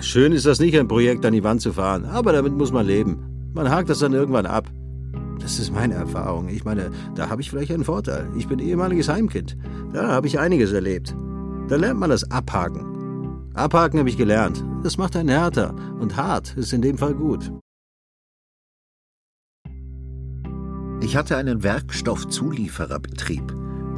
Schön 0.00 0.32
ist 0.32 0.46
das 0.46 0.60
nicht, 0.60 0.78
ein 0.78 0.88
Projekt 0.88 1.24
an 1.24 1.32
die 1.32 1.42
Wand 1.42 1.62
zu 1.62 1.72
fahren, 1.72 2.04
aber 2.04 2.32
damit 2.32 2.52
muss 2.52 2.70
man 2.70 2.86
leben. 2.86 3.50
Man 3.54 3.70
hakt 3.70 3.88
das 3.88 4.00
dann 4.00 4.12
irgendwann 4.12 4.46
ab. 4.46 4.70
Das 5.40 5.58
ist 5.58 5.72
meine 5.72 5.94
Erfahrung. 5.94 6.48
Ich 6.48 6.64
meine, 6.64 6.90
da 7.14 7.30
habe 7.30 7.40
ich 7.40 7.50
vielleicht 7.50 7.72
einen 7.72 7.84
Vorteil. 7.84 8.28
Ich 8.36 8.48
bin 8.48 8.58
ehemaliges 8.58 9.08
Heimkind. 9.08 9.56
Da 9.92 10.08
habe 10.08 10.26
ich 10.26 10.38
einiges 10.38 10.72
erlebt. 10.72 11.14
Da 11.68 11.76
lernt 11.76 12.00
man 12.00 12.10
das 12.10 12.30
Abhaken. 12.30 12.95
Abhaken 13.56 13.98
habe 13.98 14.10
ich 14.10 14.18
gelernt. 14.18 14.62
Das 14.82 14.98
macht 14.98 15.16
einen 15.16 15.30
härter. 15.30 15.74
Und 15.98 16.16
hart 16.16 16.54
ist 16.56 16.74
in 16.74 16.82
dem 16.82 16.98
Fall 16.98 17.14
gut. 17.14 17.50
Ich 21.00 21.16
hatte 21.16 21.36
einen 21.38 21.62
Werkstoffzuliefererbetrieb 21.62 23.52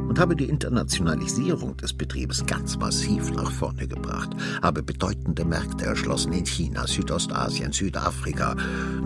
und 0.07 0.17
habe 0.17 0.35
die 0.35 0.49
Internationalisierung 0.49 1.75
des 1.77 1.93
Betriebes 1.93 2.45
ganz 2.45 2.77
massiv 2.77 3.31
nach 3.31 3.51
vorne 3.51 3.87
gebracht, 3.87 4.29
habe 4.61 4.81
bedeutende 4.81 5.43
Märkte 5.43 5.85
erschlossen 5.85 6.33
in 6.33 6.45
China, 6.45 6.87
Südostasien, 6.87 7.71
Südafrika, 7.71 8.55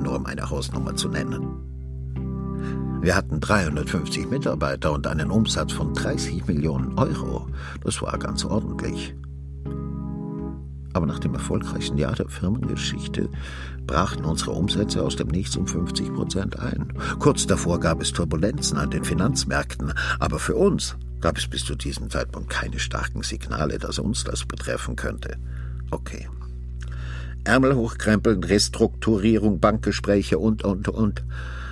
nur 0.01 0.15
um 0.17 0.25
eine 0.25 0.49
Hausnummer 0.49 0.95
zu 0.95 1.09
nennen. 1.09 1.73
Wir 3.01 3.15
hatten 3.15 3.39
350 3.39 4.29
Mitarbeiter 4.29 4.91
und 4.91 5.07
einen 5.07 5.29
Umsatz 5.31 5.73
von 5.73 5.93
30 5.93 6.47
Millionen 6.47 6.97
Euro. 6.97 7.47
Das 7.83 8.01
war 8.01 8.17
ganz 8.17 8.45
ordentlich. 8.45 9.15
Aber 10.93 11.05
nach 11.05 11.19
dem 11.19 11.33
erfolgreichsten 11.33 11.97
Jahr 11.97 12.13
der 12.13 12.29
Firmengeschichte 12.29 13.29
brachten 13.87 14.25
unsere 14.25 14.51
Umsätze 14.51 15.03
aus 15.03 15.15
dem 15.15 15.27
Nichts 15.27 15.57
um 15.57 15.67
50 15.67 16.13
Prozent 16.13 16.59
ein. 16.59 16.93
Kurz 17.19 17.47
davor 17.47 17.79
gab 17.79 18.01
es 18.01 18.13
Turbulenzen 18.13 18.77
an 18.77 18.91
den 18.91 19.03
Finanzmärkten, 19.03 19.93
aber 20.19 20.39
für 20.39 20.55
uns 20.55 20.95
gab 21.19 21.37
es 21.37 21.47
bis 21.47 21.65
zu 21.65 21.75
diesem 21.75 22.09
Zeitpunkt 22.09 22.49
keine 22.49 22.79
starken 22.79 23.23
Signale, 23.23 23.79
dass 23.79 23.97
uns 23.97 24.23
das 24.23 24.45
betreffen 24.45 24.95
könnte. 24.95 25.37
Okay. 25.89 26.27
Ärmel 27.45 27.75
hochkrempeln, 27.75 28.43
Restrukturierung, 28.43 29.59
Bankgespräche 29.59 30.37
und, 30.37 30.63
und, 30.63 30.87
und. 30.87 31.23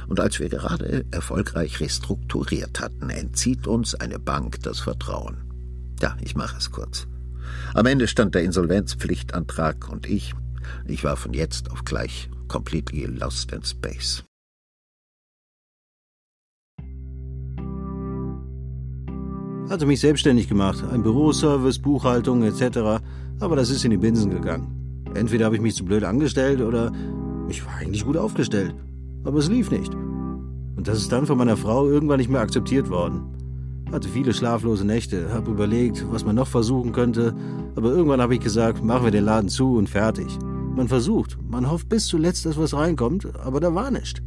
Und 0.08 0.20
als 0.20 0.40
wir 0.40 0.50
gerade 0.50 1.06
erfolgreich 1.12 1.80
restrukturiert 1.80 2.82
hatten, 2.82 3.10
entzieht 3.10 3.68
uns 3.68 3.96
eine 3.96 4.20
Bank 4.20 4.62
das 4.64 4.80
Vertrauen. 4.80 5.38
Ja, 6.02 6.18
ich 6.22 6.36
mache 6.36 6.58
es 6.58 6.72
kurz. 6.72 7.08
Am 7.74 7.86
Ende 7.86 8.08
stand 8.08 8.36
der 8.36 8.44
Insolvenzpflichtantrag 8.44 9.90
und 9.90 10.06
ich, 10.10 10.34
ich 10.88 11.04
war 11.04 11.16
von 11.16 11.34
jetzt 11.34 11.72
auf 11.72 11.86
gleich 11.86 12.30
completely 12.48 13.06
lost 13.06 13.54
in 13.54 13.64
space. 13.64 14.26
Hatte 19.70 19.86
mich 19.86 20.02
selbstständig 20.02 20.50
gemacht, 20.50 20.84
ein 20.92 21.02
Büroservice, 21.02 21.80
Buchhaltung 21.80 22.44
etc., 22.44 23.02
aber 23.40 23.56
das 23.56 23.70
ist 23.70 23.86
in 23.86 23.92
die 23.92 23.98
Binsen 23.98 24.30
gegangen. 24.30 25.06
Entweder 25.14 25.46
habe 25.46 25.56
ich 25.56 25.62
mich 25.62 25.76
zu 25.76 25.86
blöd 25.86 26.04
angestellt 26.04 26.60
oder 26.60 26.92
ich 27.48 27.66
war 27.66 27.76
eigentlich 27.76 28.04
gut 28.04 28.18
aufgestellt, 28.18 28.76
aber 29.24 29.40
es 29.40 29.48
lief 29.48 29.72
nicht. 29.72 29.94
Und 29.94 30.90
das 30.90 30.98
ist 30.98 31.12
dann 31.12 31.26
von 31.26 31.38
meiner 31.38 31.56
Frau 31.56 31.88
irgendwann 31.88 32.18
nicht 32.18 32.30
mehr 32.30 32.42
akzeptiert 32.42 32.90
worden. 32.90 33.41
Hatte 33.92 34.08
viele 34.08 34.34
schlaflose 34.34 34.86
Nächte, 34.86 35.34
habe 35.34 35.52
überlegt, 35.52 36.06
was 36.10 36.24
man 36.24 36.36
noch 36.36 36.48
versuchen 36.48 36.94
könnte, 36.94 37.36
aber 37.76 37.92
irgendwann 37.92 38.22
habe 38.22 38.36
ich 38.36 38.40
gesagt, 38.40 38.84
machen 38.84 39.04
wir 39.04 39.12
den 39.12 39.26
Laden 39.26 39.50
zu 39.50 39.76
und 39.76 39.90
fertig. 39.90 40.28
Man 40.76 40.88
versucht, 40.88 41.38
man 41.50 41.70
hofft 41.70 41.90
bis 41.90 42.08
zuletzt, 42.08 42.46
dass 42.46 42.58
was 42.58 42.74
reinkommt, 42.74 43.28
aber 43.40 43.60
da 43.60 43.76
war 43.76 43.92
nichts. 43.92 44.22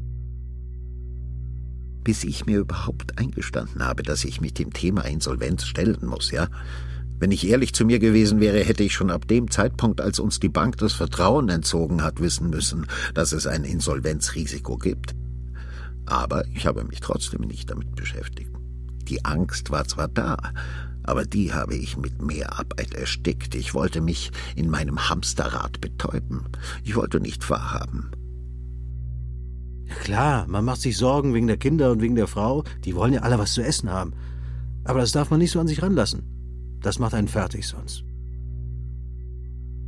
Bis 2.04 2.24
ich 2.24 2.44
mir 2.44 2.58
überhaupt 2.58 3.18
eingestanden 3.18 3.82
habe, 3.82 4.02
dass 4.02 4.24
ich 4.24 4.42
mich 4.42 4.52
dem 4.52 4.72
Thema 4.74 5.02
Insolvenz 5.06 5.64
stellen 5.64 6.06
muss, 6.06 6.30
ja? 6.30 6.48
Wenn 7.18 7.32
ich 7.32 7.48
ehrlich 7.48 7.72
zu 7.72 7.86
mir 7.86 8.00
gewesen 8.00 8.40
wäre, 8.40 8.58
hätte 8.58 8.82
ich 8.82 8.92
schon 8.92 9.10
ab 9.10 9.26
dem 9.28 9.50
Zeitpunkt, 9.50 10.02
als 10.02 10.18
uns 10.18 10.40
die 10.40 10.50
Bank 10.50 10.76
das 10.76 10.92
Vertrauen 10.92 11.48
entzogen 11.48 12.02
hat, 12.02 12.20
wissen 12.20 12.50
müssen, 12.50 12.86
dass 13.14 13.32
es 13.32 13.46
ein 13.46 13.64
Insolvenzrisiko 13.64 14.76
gibt. 14.76 15.14
Aber 16.04 16.44
ich 16.54 16.66
habe 16.66 16.84
mich 16.84 17.00
trotzdem 17.00 17.42
nicht 17.42 17.70
damit 17.70 17.94
beschäftigt. 17.94 18.53
Die 19.08 19.24
Angst 19.24 19.70
war 19.70 19.86
zwar 19.86 20.08
da, 20.08 20.36
aber 21.02 21.24
die 21.24 21.52
habe 21.52 21.74
ich 21.74 21.96
mit 21.96 22.22
mehr 22.22 22.58
Arbeit 22.58 22.94
erstickt. 22.94 23.54
Ich 23.54 23.74
wollte 23.74 24.00
mich 24.00 24.30
in 24.56 24.70
meinem 24.70 25.08
Hamsterrad 25.08 25.80
betäuben. 25.80 26.44
Ich 26.82 26.96
wollte 26.96 27.20
nicht 27.20 27.48
wahrhaben. 27.50 28.10
Ja 29.86 29.94
klar, 29.96 30.46
man 30.48 30.64
macht 30.64 30.80
sich 30.80 30.96
Sorgen 30.96 31.34
wegen 31.34 31.46
der 31.46 31.58
Kinder 31.58 31.92
und 31.92 32.00
wegen 32.00 32.14
der 32.14 32.26
Frau. 32.26 32.64
Die 32.84 32.94
wollen 32.94 33.12
ja 33.12 33.20
alle 33.20 33.38
was 33.38 33.52
zu 33.52 33.62
essen 33.62 33.90
haben. 33.90 34.14
Aber 34.84 35.00
das 35.00 35.12
darf 35.12 35.30
man 35.30 35.40
nicht 35.40 35.50
so 35.50 35.60
an 35.60 35.68
sich 35.68 35.82
ranlassen. 35.82 36.22
Das 36.80 36.98
macht 36.98 37.14
einen 37.14 37.28
fertig 37.28 37.66
sonst. 37.66 38.04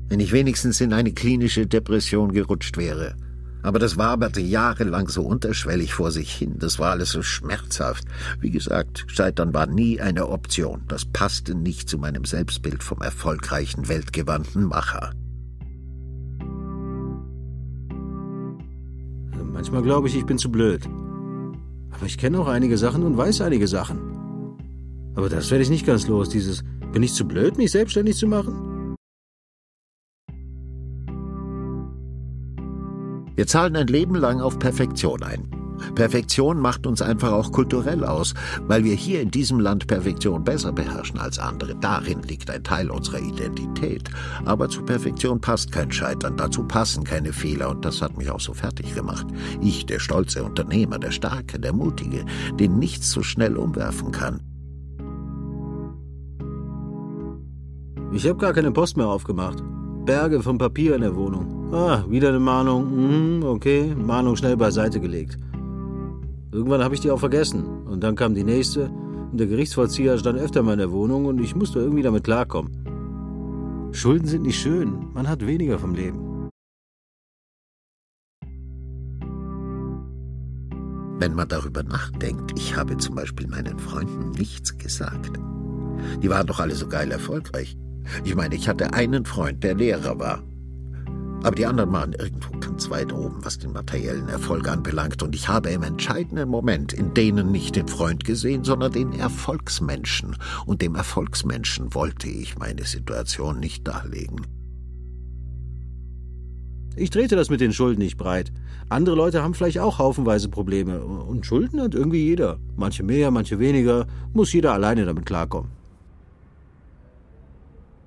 Wenn 0.08 0.20
ich 0.20 0.32
wenigstens 0.32 0.80
in 0.80 0.92
eine 0.92 1.12
klinische 1.12 1.66
Depression 1.66 2.32
gerutscht 2.32 2.76
wäre. 2.76 3.16
Aber 3.66 3.80
das 3.80 3.96
waberte 3.96 4.40
jahrelang 4.40 5.08
so 5.08 5.22
unterschwellig 5.22 5.92
vor 5.92 6.12
sich 6.12 6.32
hin. 6.32 6.54
Das 6.56 6.78
war 6.78 6.92
alles 6.92 7.10
so 7.10 7.22
schmerzhaft. 7.22 8.04
Wie 8.38 8.52
gesagt, 8.52 9.06
Scheitern 9.08 9.52
war 9.54 9.66
nie 9.66 10.00
eine 10.00 10.28
Option. 10.28 10.82
Das 10.86 11.04
passte 11.04 11.56
nicht 11.56 11.88
zu 11.88 11.98
meinem 11.98 12.24
Selbstbild 12.24 12.84
vom 12.84 13.02
erfolgreichen, 13.02 13.88
weltgewandten 13.88 14.66
Macher. 14.66 15.10
Manchmal 19.52 19.82
glaube 19.82 20.06
ich, 20.06 20.16
ich 20.16 20.26
bin 20.26 20.38
zu 20.38 20.52
blöd. 20.52 20.88
Aber 21.90 22.06
ich 22.06 22.18
kenne 22.18 22.38
auch 22.38 22.46
einige 22.46 22.78
Sachen 22.78 23.02
und 23.02 23.16
weiß 23.16 23.40
einige 23.40 23.66
Sachen. 23.66 23.98
Aber 25.16 25.28
das 25.28 25.50
werde 25.50 25.64
ich 25.64 25.70
nicht 25.70 25.86
ganz 25.86 26.06
los, 26.06 26.28
dieses 26.28 26.62
bin 26.92 27.02
ich 27.02 27.14
zu 27.14 27.26
blöd, 27.26 27.58
mich 27.58 27.72
selbstständig 27.72 28.16
zu 28.16 28.28
machen? 28.28 28.65
Wir 33.36 33.46
zahlen 33.46 33.76
ein 33.76 33.86
Leben 33.86 34.14
lang 34.14 34.40
auf 34.40 34.58
Perfektion 34.58 35.22
ein. 35.22 35.48
Perfektion 35.94 36.58
macht 36.58 36.86
uns 36.86 37.02
einfach 37.02 37.32
auch 37.32 37.52
kulturell 37.52 38.02
aus, 38.02 38.32
weil 38.62 38.84
wir 38.84 38.94
hier 38.94 39.20
in 39.20 39.30
diesem 39.30 39.60
Land 39.60 39.86
Perfektion 39.86 40.42
besser 40.42 40.72
beherrschen 40.72 41.18
als 41.18 41.38
andere. 41.38 41.74
Darin 41.76 42.22
liegt 42.22 42.50
ein 42.50 42.64
Teil 42.64 42.90
unserer 42.90 43.20
Identität. 43.20 44.08
Aber 44.46 44.70
zu 44.70 44.82
Perfektion 44.82 45.40
passt 45.40 45.72
kein 45.72 45.92
Scheitern, 45.92 46.36
dazu 46.38 46.64
passen 46.64 47.04
keine 47.04 47.32
Fehler 47.32 47.70
und 47.70 47.84
das 47.84 48.00
hat 48.00 48.16
mich 48.16 48.30
auch 48.30 48.40
so 48.40 48.54
fertig 48.54 48.94
gemacht. 48.94 49.26
Ich, 49.60 49.84
der 49.84 49.98
stolze 49.98 50.42
Unternehmer, 50.42 50.98
der 50.98 51.10
Starke, 51.10 51.58
der 51.58 51.74
Mutige, 51.74 52.24
den 52.58 52.78
nichts 52.78 53.10
so 53.10 53.22
schnell 53.22 53.56
umwerfen 53.56 54.12
kann. 54.12 54.40
Ich 58.12 58.26
habe 58.26 58.38
gar 58.38 58.54
keine 58.54 58.72
Post 58.72 58.96
mehr 58.96 59.08
aufgemacht. 59.08 59.62
Berge 60.06 60.40
von 60.40 60.56
Papier 60.56 60.94
in 60.94 61.02
der 61.02 61.16
Wohnung. 61.16 61.55
Ah, 61.72 62.04
wieder 62.08 62.28
eine 62.28 62.38
Mahnung. 62.38 63.38
Mhm, 63.38 63.42
okay, 63.42 63.92
Mahnung 63.94 64.36
schnell 64.36 64.56
beiseite 64.56 65.00
gelegt. 65.00 65.36
Irgendwann 66.52 66.82
habe 66.82 66.94
ich 66.94 67.00
die 67.00 67.10
auch 67.10 67.18
vergessen. 67.18 67.64
Und 67.86 68.02
dann 68.02 68.14
kam 68.14 68.34
die 68.34 68.44
nächste. 68.44 68.88
Und 68.88 69.38
der 69.38 69.48
Gerichtsvollzieher 69.48 70.16
stand 70.16 70.38
öfter 70.38 70.62
mal 70.62 70.74
in 70.74 70.78
der 70.78 70.92
Wohnung 70.92 71.26
und 71.26 71.40
ich 71.40 71.56
musste 71.56 71.80
irgendwie 71.80 72.02
damit 72.02 72.24
klarkommen. 72.24 73.90
Schulden 73.92 74.28
sind 74.28 74.42
nicht 74.42 74.60
schön. 74.60 75.08
Man 75.12 75.28
hat 75.28 75.44
weniger 75.44 75.78
vom 75.78 75.94
Leben. 75.94 76.50
Wenn 81.18 81.34
man 81.34 81.48
darüber 81.48 81.82
nachdenkt, 81.82 82.52
ich 82.56 82.76
habe 82.76 82.96
zum 82.98 83.16
Beispiel 83.16 83.48
meinen 83.48 83.78
Freunden 83.78 84.30
nichts 84.30 84.78
gesagt. 84.78 85.40
Die 86.22 86.30
waren 86.30 86.46
doch 86.46 86.60
alle 86.60 86.74
so 86.74 86.86
geil 86.86 87.10
erfolgreich. 87.10 87.76
Ich 88.22 88.36
meine, 88.36 88.54
ich 88.54 88.68
hatte 88.68 88.92
einen 88.92 89.24
Freund, 89.24 89.64
der 89.64 89.74
Lehrer 89.74 90.18
war. 90.18 90.42
Aber 91.42 91.54
die 91.54 91.66
anderen 91.66 91.92
waren 91.92 92.12
irgendwo 92.12 92.58
ganz 92.58 92.90
weit 92.90 93.12
oben, 93.12 93.44
was 93.44 93.58
den 93.58 93.72
materiellen 93.72 94.28
Erfolg 94.28 94.68
anbelangt. 94.68 95.22
Und 95.22 95.34
ich 95.34 95.48
habe 95.48 95.70
im 95.70 95.82
entscheidenden 95.82 96.48
Moment 96.48 96.92
in 96.92 97.14
denen 97.14 97.52
nicht 97.52 97.76
den 97.76 97.88
Freund 97.88 98.24
gesehen, 98.24 98.64
sondern 98.64 98.92
den 98.92 99.12
Erfolgsmenschen. 99.12 100.36
Und 100.66 100.82
dem 100.82 100.94
Erfolgsmenschen 100.94 101.94
wollte 101.94 102.28
ich 102.28 102.58
meine 102.58 102.84
Situation 102.84 103.60
nicht 103.60 103.86
darlegen. 103.86 104.46
Ich 106.98 107.10
trete 107.10 107.36
das 107.36 107.50
mit 107.50 107.60
den 107.60 107.74
Schulden 107.74 108.00
nicht 108.00 108.16
breit. 108.16 108.50
Andere 108.88 109.16
Leute 109.16 109.42
haben 109.42 109.52
vielleicht 109.52 109.78
auch 109.78 109.98
haufenweise 109.98 110.48
Probleme. 110.48 111.04
Und 111.04 111.44
Schulden 111.44 111.80
hat 111.80 111.94
irgendwie 111.94 112.24
jeder. 112.24 112.58
Manche 112.74 113.02
mehr, 113.02 113.30
manche 113.30 113.58
weniger. 113.58 114.06
Muss 114.32 114.52
jeder 114.52 114.72
alleine 114.72 115.04
damit 115.04 115.26
klarkommen. 115.26 115.70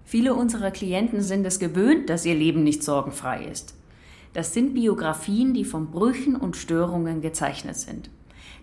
Viele 0.09 0.33
unserer 0.33 0.71
Klienten 0.71 1.21
sind 1.21 1.45
es 1.45 1.59
gewöhnt, 1.59 2.09
dass 2.09 2.25
ihr 2.25 2.33
Leben 2.33 2.63
nicht 2.63 2.81
sorgenfrei 2.81 3.43
ist. 3.43 3.75
Das 4.33 4.55
sind 4.55 4.73
Biografien, 4.73 5.53
die 5.53 5.63
von 5.63 5.91
Brüchen 5.91 6.35
und 6.35 6.57
Störungen 6.57 7.21
gezeichnet 7.21 7.75
sind. 7.75 8.09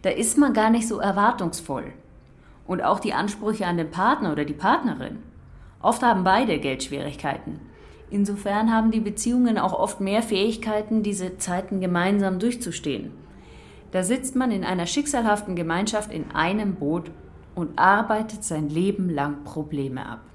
Da 0.02 0.10
ist 0.10 0.38
man 0.38 0.54
gar 0.54 0.70
nicht 0.70 0.88
so 0.88 0.98
erwartungsvoll. 0.98 1.92
Und 2.66 2.82
auch 2.82 2.98
die 2.98 3.12
Ansprüche 3.12 3.64
an 3.64 3.76
den 3.76 3.92
Partner 3.92 4.32
oder 4.32 4.44
die 4.44 4.54
Partnerin. 4.54 5.18
Oft 5.80 6.02
haben 6.02 6.24
beide 6.24 6.58
Geldschwierigkeiten. 6.58 7.60
Insofern 8.10 8.72
haben 8.72 8.90
die 8.90 8.98
Beziehungen 8.98 9.56
auch 9.56 9.72
oft 9.72 10.00
mehr 10.00 10.24
Fähigkeiten, 10.24 11.04
diese 11.04 11.38
Zeiten 11.38 11.80
gemeinsam 11.80 12.40
durchzustehen. 12.40 13.12
Da 13.92 14.02
sitzt 14.02 14.34
man 14.34 14.50
in 14.50 14.64
einer 14.64 14.86
schicksalhaften 14.86 15.54
Gemeinschaft 15.54 16.12
in 16.12 16.28
einem 16.32 16.74
Boot 16.74 17.12
und 17.54 17.78
arbeitet 17.78 18.42
sein 18.42 18.68
Leben 18.68 19.08
lang 19.08 19.44
Probleme 19.44 20.04
ab. 20.04 20.25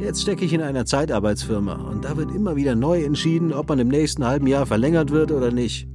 Jetzt 0.00 0.22
stecke 0.22 0.46
ich 0.46 0.54
in 0.54 0.62
einer 0.62 0.86
Zeitarbeitsfirma 0.86 1.74
und 1.74 2.06
da 2.06 2.16
wird 2.16 2.34
immer 2.34 2.56
wieder 2.56 2.74
neu 2.74 3.04
entschieden, 3.04 3.52
ob 3.52 3.68
man 3.68 3.78
im 3.78 3.88
nächsten 3.88 4.26
halben 4.26 4.46
Jahr 4.46 4.64
verlängert 4.64 5.10
wird 5.10 5.30
oder 5.30 5.50
nicht. 5.50 5.86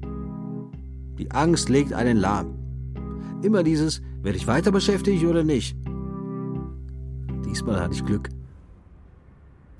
Die 1.17 1.31
Angst 1.31 1.69
legt 1.69 1.91
einen 1.91 2.17
lahm. 2.17 2.53
Immer 3.41 3.63
dieses, 3.63 4.03
werde 4.21 4.37
ich 4.37 4.45
weiter 4.45 4.71
beschäftigt 4.71 5.25
oder 5.25 5.43
nicht? 5.43 5.75
Diesmal 7.47 7.79
hatte 7.79 7.95
ich 7.95 8.05
Glück. 8.05 8.29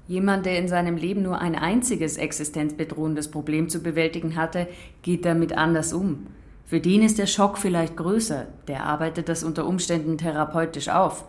Jemand, 0.08 0.48
der 0.48 0.58
in 0.58 0.68
seinem 0.68 0.98
Leben 0.98 1.22
nur 1.22 1.40
ein 1.40 1.56
einziges 1.56 2.18
existenzbedrohendes 2.18 3.30
Problem 3.30 3.70
zu 3.70 3.80
bewältigen 3.80 4.36
hatte, 4.36 4.68
geht 5.04 5.24
damit 5.26 5.56
anders 5.56 5.94
um. 5.94 6.26
Für 6.66 6.80
den 6.80 7.04
ist 7.04 7.20
der 7.20 7.28
Schock 7.28 7.60
vielleicht 7.60 7.96
größer, 7.96 8.48
der 8.68 8.86
arbeitet 8.86 9.30
das 9.30 9.44
unter 9.44 9.68
Umständen 9.68 10.18
therapeutisch 10.18 10.90
auf. 10.90 11.26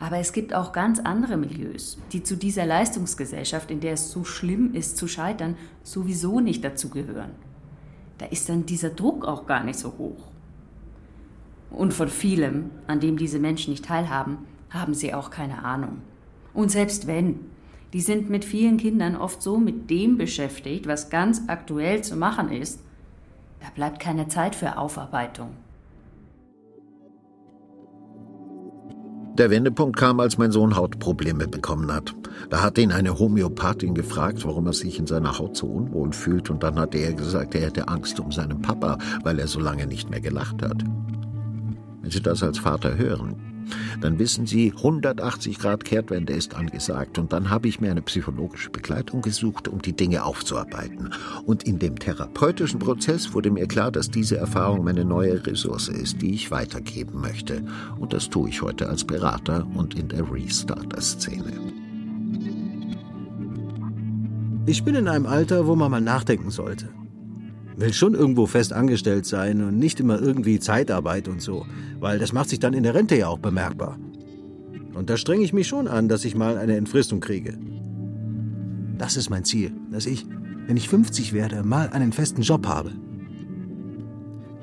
Aber 0.00 0.18
es 0.18 0.32
gibt 0.32 0.54
auch 0.54 0.72
ganz 0.72 1.00
andere 1.00 1.36
Milieus, 1.36 1.98
die 2.12 2.22
zu 2.22 2.36
dieser 2.36 2.66
Leistungsgesellschaft, 2.66 3.70
in 3.70 3.80
der 3.80 3.94
es 3.94 4.10
so 4.10 4.24
schlimm 4.24 4.74
ist 4.74 4.96
zu 4.96 5.08
scheitern, 5.08 5.56
sowieso 5.82 6.40
nicht 6.40 6.64
dazugehören. 6.64 7.32
Da 8.18 8.26
ist 8.26 8.48
dann 8.48 8.66
dieser 8.66 8.90
Druck 8.90 9.24
auch 9.24 9.46
gar 9.46 9.64
nicht 9.64 9.78
so 9.78 9.94
hoch. 9.98 10.28
Und 11.70 11.92
von 11.92 12.08
vielem, 12.08 12.70
an 12.86 13.00
dem 13.00 13.16
diese 13.16 13.38
Menschen 13.38 13.72
nicht 13.72 13.84
teilhaben, 13.84 14.38
haben 14.70 14.94
sie 14.94 15.14
auch 15.14 15.30
keine 15.30 15.64
Ahnung. 15.64 15.98
Und 16.54 16.70
selbst 16.70 17.06
wenn, 17.06 17.40
die 17.92 18.00
sind 18.00 18.30
mit 18.30 18.44
vielen 18.44 18.76
Kindern 18.76 19.16
oft 19.16 19.42
so 19.42 19.58
mit 19.58 19.90
dem 19.90 20.16
beschäftigt, 20.16 20.86
was 20.86 21.10
ganz 21.10 21.42
aktuell 21.48 22.02
zu 22.02 22.16
machen 22.16 22.52
ist, 22.52 22.80
da 23.60 23.66
bleibt 23.74 24.00
keine 24.00 24.28
Zeit 24.28 24.54
für 24.54 24.78
Aufarbeitung. 24.78 25.50
Der 29.38 29.50
Wendepunkt 29.50 29.96
kam, 29.96 30.18
als 30.18 30.36
mein 30.36 30.50
Sohn 30.50 30.74
Hautprobleme 30.74 31.46
bekommen 31.46 31.92
hat. 31.92 32.12
Da 32.50 32.60
hat 32.60 32.76
ihn 32.76 32.90
eine 32.90 33.20
Homöopathin 33.20 33.94
gefragt, 33.94 34.44
warum 34.44 34.66
er 34.66 34.72
sich 34.72 34.98
in 34.98 35.06
seiner 35.06 35.38
Haut 35.38 35.56
so 35.56 35.66
unwohl 35.66 36.12
fühlt, 36.12 36.50
und 36.50 36.64
dann 36.64 36.76
hat 36.76 36.92
er 36.96 37.12
gesagt, 37.12 37.54
er 37.54 37.60
hätte 37.60 37.86
Angst 37.86 38.18
um 38.18 38.32
seinen 38.32 38.60
Papa, 38.60 38.98
weil 39.22 39.38
er 39.38 39.46
so 39.46 39.60
lange 39.60 39.86
nicht 39.86 40.10
mehr 40.10 40.20
gelacht 40.20 40.60
hat. 40.60 40.82
Wenn 42.02 42.10
Sie 42.10 42.20
das 42.20 42.42
als 42.42 42.58
Vater 42.58 42.98
hören, 42.98 43.36
dann 44.00 44.18
wissen 44.18 44.46
Sie, 44.46 44.72
180 44.76 45.58
Grad 45.58 45.84
Kehrtwende 45.84 46.32
ist 46.32 46.54
angesagt. 46.54 47.18
Und 47.18 47.32
dann 47.32 47.50
habe 47.50 47.68
ich 47.68 47.80
mir 47.80 47.90
eine 47.90 48.02
psychologische 48.02 48.70
Begleitung 48.70 49.22
gesucht, 49.22 49.68
um 49.68 49.82
die 49.82 49.94
Dinge 49.94 50.24
aufzuarbeiten. 50.24 51.12
Und 51.44 51.64
in 51.64 51.78
dem 51.78 51.98
therapeutischen 51.98 52.78
Prozess 52.78 53.34
wurde 53.34 53.50
mir 53.50 53.66
klar, 53.66 53.90
dass 53.90 54.10
diese 54.10 54.36
Erfahrung 54.36 54.84
meine 54.84 55.04
neue 55.04 55.44
Ressource 55.46 55.88
ist, 55.88 56.22
die 56.22 56.34
ich 56.34 56.50
weitergeben 56.50 57.20
möchte. 57.20 57.64
Und 57.98 58.12
das 58.12 58.28
tue 58.28 58.48
ich 58.48 58.62
heute 58.62 58.88
als 58.88 59.04
Berater 59.04 59.66
und 59.74 59.98
in 59.98 60.08
der 60.08 60.30
Restarter-Szene. 60.30 61.52
Ich 64.66 64.84
bin 64.84 64.94
in 64.94 65.08
einem 65.08 65.26
Alter, 65.26 65.66
wo 65.66 65.74
man 65.74 65.90
mal 65.90 66.00
nachdenken 66.00 66.50
sollte 66.50 66.88
will 67.78 67.92
schon 67.92 68.14
irgendwo 68.14 68.46
fest 68.46 68.72
angestellt 68.72 69.24
sein 69.24 69.62
und 69.62 69.78
nicht 69.78 70.00
immer 70.00 70.20
irgendwie 70.20 70.58
Zeitarbeit 70.58 71.28
und 71.28 71.40
so, 71.40 71.64
weil 72.00 72.18
das 72.18 72.32
macht 72.32 72.48
sich 72.48 72.58
dann 72.58 72.74
in 72.74 72.82
der 72.82 72.94
Rente 72.94 73.16
ja 73.16 73.28
auch 73.28 73.38
bemerkbar. 73.38 73.98
Und 74.94 75.08
da 75.10 75.16
strenge 75.16 75.44
ich 75.44 75.52
mich 75.52 75.68
schon 75.68 75.86
an, 75.86 76.08
dass 76.08 76.24
ich 76.24 76.34
mal 76.34 76.58
eine 76.58 76.76
Entfristung 76.76 77.20
kriege. 77.20 77.56
Das 78.98 79.16
ist 79.16 79.30
mein 79.30 79.44
Ziel, 79.44 79.72
dass 79.92 80.06
ich, 80.06 80.26
wenn 80.66 80.76
ich 80.76 80.88
50 80.88 81.32
werde, 81.32 81.62
mal 81.62 81.88
einen 81.90 82.12
festen 82.12 82.42
Job 82.42 82.66
habe. 82.66 82.92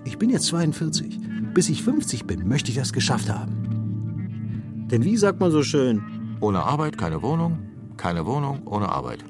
Ich 0.04 0.18
bin 0.18 0.30
jetzt 0.30 0.48
42. 0.48 1.20
Bis 1.54 1.70
ich 1.70 1.84
50 1.84 2.26
bin, 2.26 2.48
möchte 2.50 2.70
ich 2.70 2.78
das 2.78 2.92
geschafft 2.92 3.30
haben. 3.30 4.88
Denn 4.92 5.06
wie 5.06 5.16
sagt 5.16 5.40
man 5.40 5.52
so 5.52 5.64
schön? 5.64 6.04
Ohne 6.42 6.64
Arbeit 6.64 6.98
keine 6.98 7.22
Wohnung, 7.22 7.60
keine 7.96 8.26
Wohnung 8.26 8.68
ohne 8.68 8.90
Arbeit. 8.90 9.24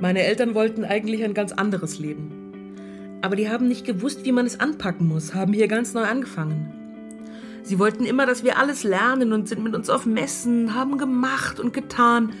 Meine 0.00 0.22
Eltern 0.22 0.54
wollten 0.54 0.84
eigentlich 0.84 1.24
ein 1.24 1.34
ganz 1.34 1.52
anderes 1.52 1.98
Leben. 1.98 3.18
Aber 3.20 3.34
die 3.34 3.48
haben 3.48 3.66
nicht 3.66 3.84
gewusst, 3.84 4.24
wie 4.24 4.32
man 4.32 4.46
es 4.46 4.60
anpacken 4.60 5.08
muss, 5.08 5.34
haben 5.34 5.52
hier 5.52 5.66
ganz 5.66 5.92
neu 5.92 6.04
angefangen. 6.04 6.72
Sie 7.64 7.80
wollten 7.80 8.04
immer, 8.04 8.24
dass 8.24 8.44
wir 8.44 8.58
alles 8.58 8.84
lernen 8.84 9.32
und 9.32 9.48
sind 9.48 9.62
mit 9.62 9.74
uns 9.74 9.90
auf 9.90 10.06
Messen, 10.06 10.74
haben 10.74 10.98
gemacht 10.98 11.58
und 11.58 11.72
getan. 11.72 12.32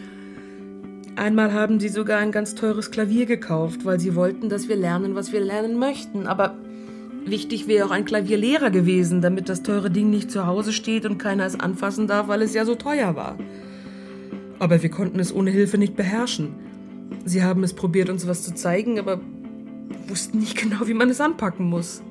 Einmal 1.16 1.52
haben 1.52 1.80
sie 1.80 1.88
sogar 1.88 2.20
ein 2.20 2.30
ganz 2.30 2.54
teures 2.54 2.92
Klavier 2.92 3.26
gekauft, 3.26 3.84
weil 3.84 3.98
sie 3.98 4.14
wollten, 4.14 4.48
dass 4.48 4.68
wir 4.68 4.76
lernen, 4.76 5.16
was 5.16 5.32
wir 5.32 5.40
lernen 5.40 5.76
möchten. 5.80 6.28
Aber 6.28 6.54
wichtig 7.26 7.66
wäre 7.66 7.86
auch 7.86 7.90
ein 7.90 8.04
Klavierlehrer 8.04 8.70
gewesen, 8.70 9.20
damit 9.20 9.48
das 9.48 9.64
teure 9.64 9.90
Ding 9.90 10.10
nicht 10.10 10.30
zu 10.30 10.46
Hause 10.46 10.72
steht 10.72 11.04
und 11.04 11.18
keiner 11.18 11.44
es 11.44 11.58
anfassen 11.58 12.06
darf, 12.06 12.28
weil 12.28 12.40
es 12.40 12.54
ja 12.54 12.64
so 12.64 12.76
teuer 12.76 13.16
war. 13.16 13.36
Aber 14.60 14.80
wir 14.80 14.90
konnten 14.90 15.18
es 15.18 15.34
ohne 15.34 15.50
Hilfe 15.50 15.76
nicht 15.76 15.96
beherrschen. 15.96 16.67
Sie 17.24 17.42
haben 17.42 17.64
es 17.64 17.74
probiert, 17.74 18.08
uns 18.08 18.26
was 18.26 18.42
zu 18.42 18.54
zeigen, 18.54 18.98
aber 18.98 19.20
wussten 20.06 20.38
nicht 20.38 20.56
genau, 20.56 20.86
wie 20.86 20.94
man 20.94 21.10
es 21.10 21.20
anpacken 21.20 21.66
muss. 21.66 22.02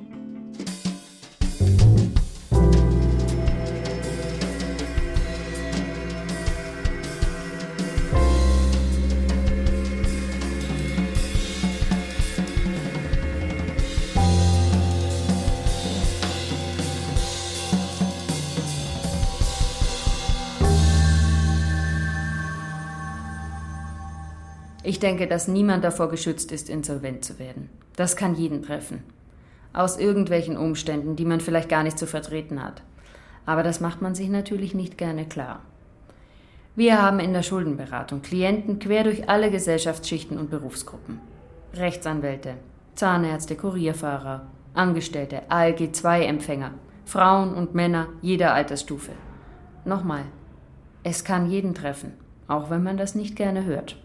Ich 24.98 25.00
denke, 25.00 25.28
dass 25.28 25.46
niemand 25.46 25.84
davor 25.84 26.10
geschützt 26.10 26.50
ist, 26.50 26.68
insolvent 26.68 27.24
zu 27.24 27.38
werden. 27.38 27.68
Das 27.94 28.16
kann 28.16 28.34
jeden 28.34 28.62
treffen. 28.62 29.04
Aus 29.72 29.96
irgendwelchen 29.96 30.56
Umständen, 30.56 31.14
die 31.14 31.24
man 31.24 31.38
vielleicht 31.38 31.68
gar 31.68 31.84
nicht 31.84 32.00
zu 32.00 32.08
vertreten 32.08 32.60
hat. 32.60 32.82
Aber 33.46 33.62
das 33.62 33.78
macht 33.78 34.02
man 34.02 34.16
sich 34.16 34.28
natürlich 34.28 34.74
nicht 34.74 34.98
gerne 34.98 35.24
klar. 35.24 35.60
Wir 36.74 37.00
haben 37.00 37.20
in 37.20 37.32
der 37.32 37.44
Schuldenberatung 37.44 38.22
Klienten 38.22 38.80
quer 38.80 39.04
durch 39.04 39.28
alle 39.28 39.52
Gesellschaftsschichten 39.52 40.36
und 40.36 40.50
Berufsgruppen. 40.50 41.20
Rechtsanwälte, 41.74 42.54
Zahnärzte, 42.96 43.54
Kurierfahrer, 43.54 44.48
Angestellte, 44.74 45.42
ALG-2-Empfänger, 45.48 46.72
Frauen 47.04 47.54
und 47.54 47.72
Männer 47.72 48.08
jeder 48.20 48.52
Altersstufe. 48.52 49.12
Nochmal, 49.84 50.24
es 51.04 51.22
kann 51.22 51.48
jeden 51.48 51.74
treffen, 51.74 52.14
auch 52.48 52.68
wenn 52.68 52.82
man 52.82 52.96
das 52.96 53.14
nicht 53.14 53.36
gerne 53.36 53.64
hört. 53.64 53.96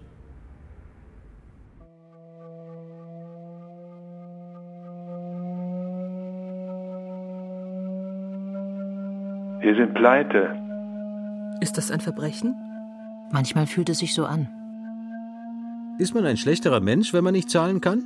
Wir 9.64 9.76
sind 9.76 9.94
pleite. 9.94 10.60
Ist 11.62 11.78
das 11.78 11.90
ein 11.90 12.02
Verbrechen? 12.02 12.54
Manchmal 13.32 13.66
fühlt 13.66 13.88
es 13.88 14.00
sich 14.00 14.14
so 14.14 14.26
an. 14.26 14.50
Ist 15.98 16.14
man 16.14 16.26
ein 16.26 16.36
schlechterer 16.36 16.82
Mensch, 16.82 17.14
wenn 17.14 17.24
man 17.24 17.34
nicht 17.34 17.50
zahlen 17.50 17.80
kann? 17.80 18.04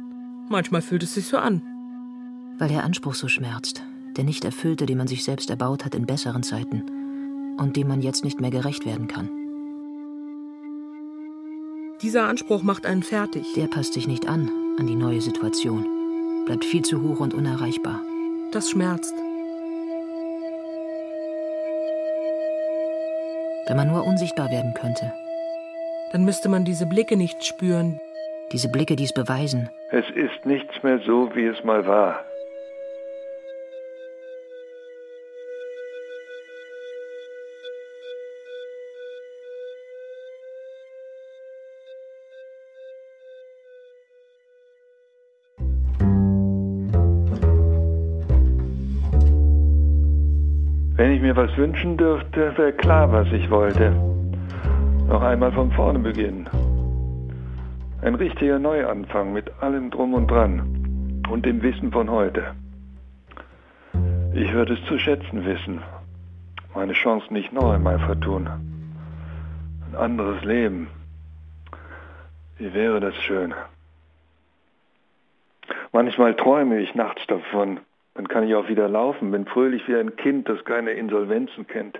Manchmal 0.49 0.83
fühlt 0.83 1.01
es 1.01 1.15
sich 1.15 1.25
so 1.25 1.39
an. 1.39 1.63
Weil 2.59 2.69
der 2.69 2.83
Anspruch 2.83 3.15
so 3.15 3.27
schmerzt. 3.27 3.83
Der 4.17 4.23
nicht 4.23 4.45
erfüllte, 4.45 4.85
den 4.85 4.99
man 4.99 5.07
sich 5.07 5.23
selbst 5.23 5.49
erbaut 5.49 5.83
hat 5.83 5.95
in 5.95 6.05
besseren 6.05 6.43
Zeiten. 6.43 7.55
Und 7.57 7.75
dem 7.75 7.87
man 7.87 8.03
jetzt 8.03 8.23
nicht 8.23 8.39
mehr 8.39 8.51
gerecht 8.51 8.85
werden 8.85 9.07
kann. 9.07 9.27
Dieser 12.03 12.27
Anspruch 12.27 12.61
macht 12.61 12.85
einen 12.85 13.01
fertig. 13.01 13.53
Der 13.55 13.65
passt 13.65 13.93
sich 13.93 14.07
nicht 14.07 14.29
an, 14.29 14.51
an 14.77 14.85
die 14.85 14.95
neue 14.95 15.21
Situation. 15.21 15.87
Bleibt 16.45 16.65
viel 16.65 16.83
zu 16.83 17.01
hoch 17.01 17.19
und 17.19 17.33
unerreichbar. 17.33 17.99
Das 18.51 18.69
schmerzt. 18.69 19.15
Wenn 23.67 23.77
man 23.77 23.89
nur 23.89 24.05
unsichtbar 24.05 24.49
werden 24.49 24.73
könnte. 24.73 25.11
Dann 26.11 26.23
müsste 26.23 26.47
man 26.47 26.63
diese 26.63 26.85
Blicke 26.85 27.17
nicht 27.17 27.45
spüren. 27.45 27.99
Diese 28.53 28.69
Blicke, 28.69 28.95
die 28.95 29.03
es 29.03 29.13
beweisen. 29.13 29.69
Es 29.91 30.09
ist 30.11 30.45
nichts 30.45 30.81
mehr 30.83 30.99
so, 30.99 31.29
wie 31.35 31.45
es 31.45 31.63
mal 31.63 31.85
war. 31.85 32.23
Ich 51.17 51.23
mir 51.23 51.35
was 51.35 51.57
wünschen 51.57 51.97
dürfte, 51.97 52.55
wäre 52.57 52.73
klar, 52.73 53.11
was 53.11 53.27
ich 53.31 53.49
wollte. 53.49 53.89
Noch 55.07 55.23
einmal 55.23 55.51
von 55.51 55.71
vorne 55.71 55.97
beginnen. 55.97 56.47
Ein 58.03 58.13
richtiger 58.13 58.59
Neuanfang 58.59 59.33
mit 59.33 59.51
allem 59.59 59.89
drum 59.89 60.13
und 60.13 60.29
dran 60.29 61.23
und 61.27 61.43
dem 61.43 61.63
Wissen 61.63 61.91
von 61.91 62.11
heute. 62.11 62.53
Ich 64.35 64.53
würde 64.53 64.75
es 64.75 64.85
zu 64.85 64.99
schätzen 64.99 65.43
wissen. 65.43 65.81
Meine 66.75 66.93
Chancen 66.93 67.33
nicht 67.33 67.51
noch 67.51 67.71
einmal 67.71 67.97
vertun. 67.97 68.47
Ein 69.87 69.95
anderes 69.95 70.43
Leben. 70.43 70.87
Wie 72.59 72.75
wäre 72.75 72.99
das 72.99 73.15
schön. 73.15 73.55
Manchmal 75.91 76.35
träume 76.35 76.79
ich 76.79 76.93
nachts 76.93 77.25
davon, 77.25 77.79
dann 78.17 78.27
kann 78.27 78.47
ich 78.47 78.55
auch 78.55 78.67
wieder 78.67 78.89
laufen, 78.89 79.31
bin 79.31 79.45
fröhlich 79.45 79.87
wie 79.87 79.95
ein 79.95 80.15
Kind, 80.15 80.49
das 80.49 80.65
keine 80.65 80.91
Insolvenzen 80.91 81.67
kennt. 81.67 81.99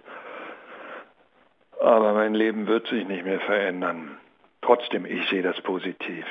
Aber 1.80 2.14
mein 2.14 2.34
Leben 2.34 2.66
wird 2.66 2.88
sich 2.88 3.08
nicht 3.08 3.24
mehr 3.24 3.40
verändern. 3.40 4.18
Trotzdem, 4.62 5.06
ich 5.06 5.30
sehe 5.30 5.44
das 5.44 5.62
positiv. 5.62 6.26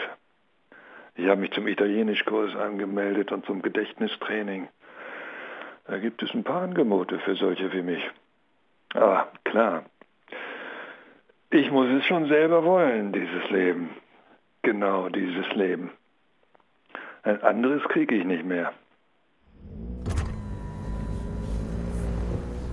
Ich 1.15 1.29
habe 1.29 1.41
mich 1.41 1.53
zum 1.53 1.69
Italienischkurs 1.69 2.57
angemeldet 2.57 3.31
und 3.31 3.47
zum 3.47 3.63
Gedächtnistraining. 3.63 4.69
Da 5.87 5.99
gibt 5.99 6.21
es 6.21 6.35
ein 6.35 6.43
paar 6.43 6.63
Angebote 6.63 7.21
für 7.21 7.37
solche 7.37 7.73
wie 7.73 7.83
mich. 7.83 8.03
Ah, 8.93 9.29
klar. 9.45 9.85
Ich 11.51 11.71
muss 11.71 11.89
es 11.91 12.05
schon 12.07 12.27
selber 12.27 12.65
wollen, 12.65 13.13
dieses 13.13 13.49
Leben. 13.51 13.91
Genau 14.63 15.11
dieses 15.11 15.49
Leben. 15.55 15.93
Ein 17.23 17.41
anderes 17.45 17.85
kriege 17.85 18.17
ich 18.17 18.25
nicht 18.25 18.45
mehr. 18.45 18.73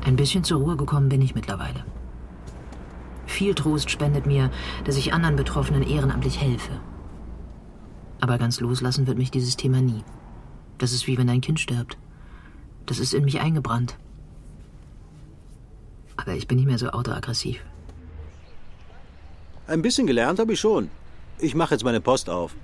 Ein 0.05 0.17
bisschen 0.17 0.43
zur 0.43 0.59
Ruhe 0.59 0.75
gekommen 0.75 1.09
bin 1.09 1.21
ich 1.21 1.35
mittlerweile. 1.35 1.85
Viel 3.25 3.55
Trost 3.55 3.89
spendet 3.89 4.25
mir, 4.25 4.51
dass 4.83 4.97
ich 4.97 5.13
anderen 5.13 5.37
Betroffenen 5.37 5.81
ehrenamtlich 5.81 6.39
helfe. 6.39 6.79
Aber 8.19 8.37
ganz 8.37 8.59
loslassen 8.59 9.07
wird 9.07 9.17
mich 9.17 9.31
dieses 9.31 9.55
Thema 9.55 9.81
nie. 9.81 10.03
Das 10.77 10.91
ist 10.91 11.07
wie 11.07 11.17
wenn 11.17 11.29
ein 11.29 11.41
Kind 11.41 11.59
stirbt. 11.59 11.97
Das 12.85 12.99
ist 12.99 13.13
in 13.13 13.23
mich 13.23 13.39
eingebrannt. 13.39 13.97
Aber 16.17 16.33
ich 16.33 16.47
bin 16.47 16.57
nicht 16.57 16.67
mehr 16.67 16.77
so 16.77 16.89
autoaggressiv. 16.89 17.63
Ein 19.67 19.81
bisschen 19.81 20.05
gelernt 20.05 20.39
habe 20.39 20.53
ich 20.53 20.59
schon. 20.59 20.89
Ich 21.39 21.55
mache 21.55 21.73
jetzt 21.73 21.85
meine 21.85 22.01
Post 22.01 22.29
auf. 22.29 22.55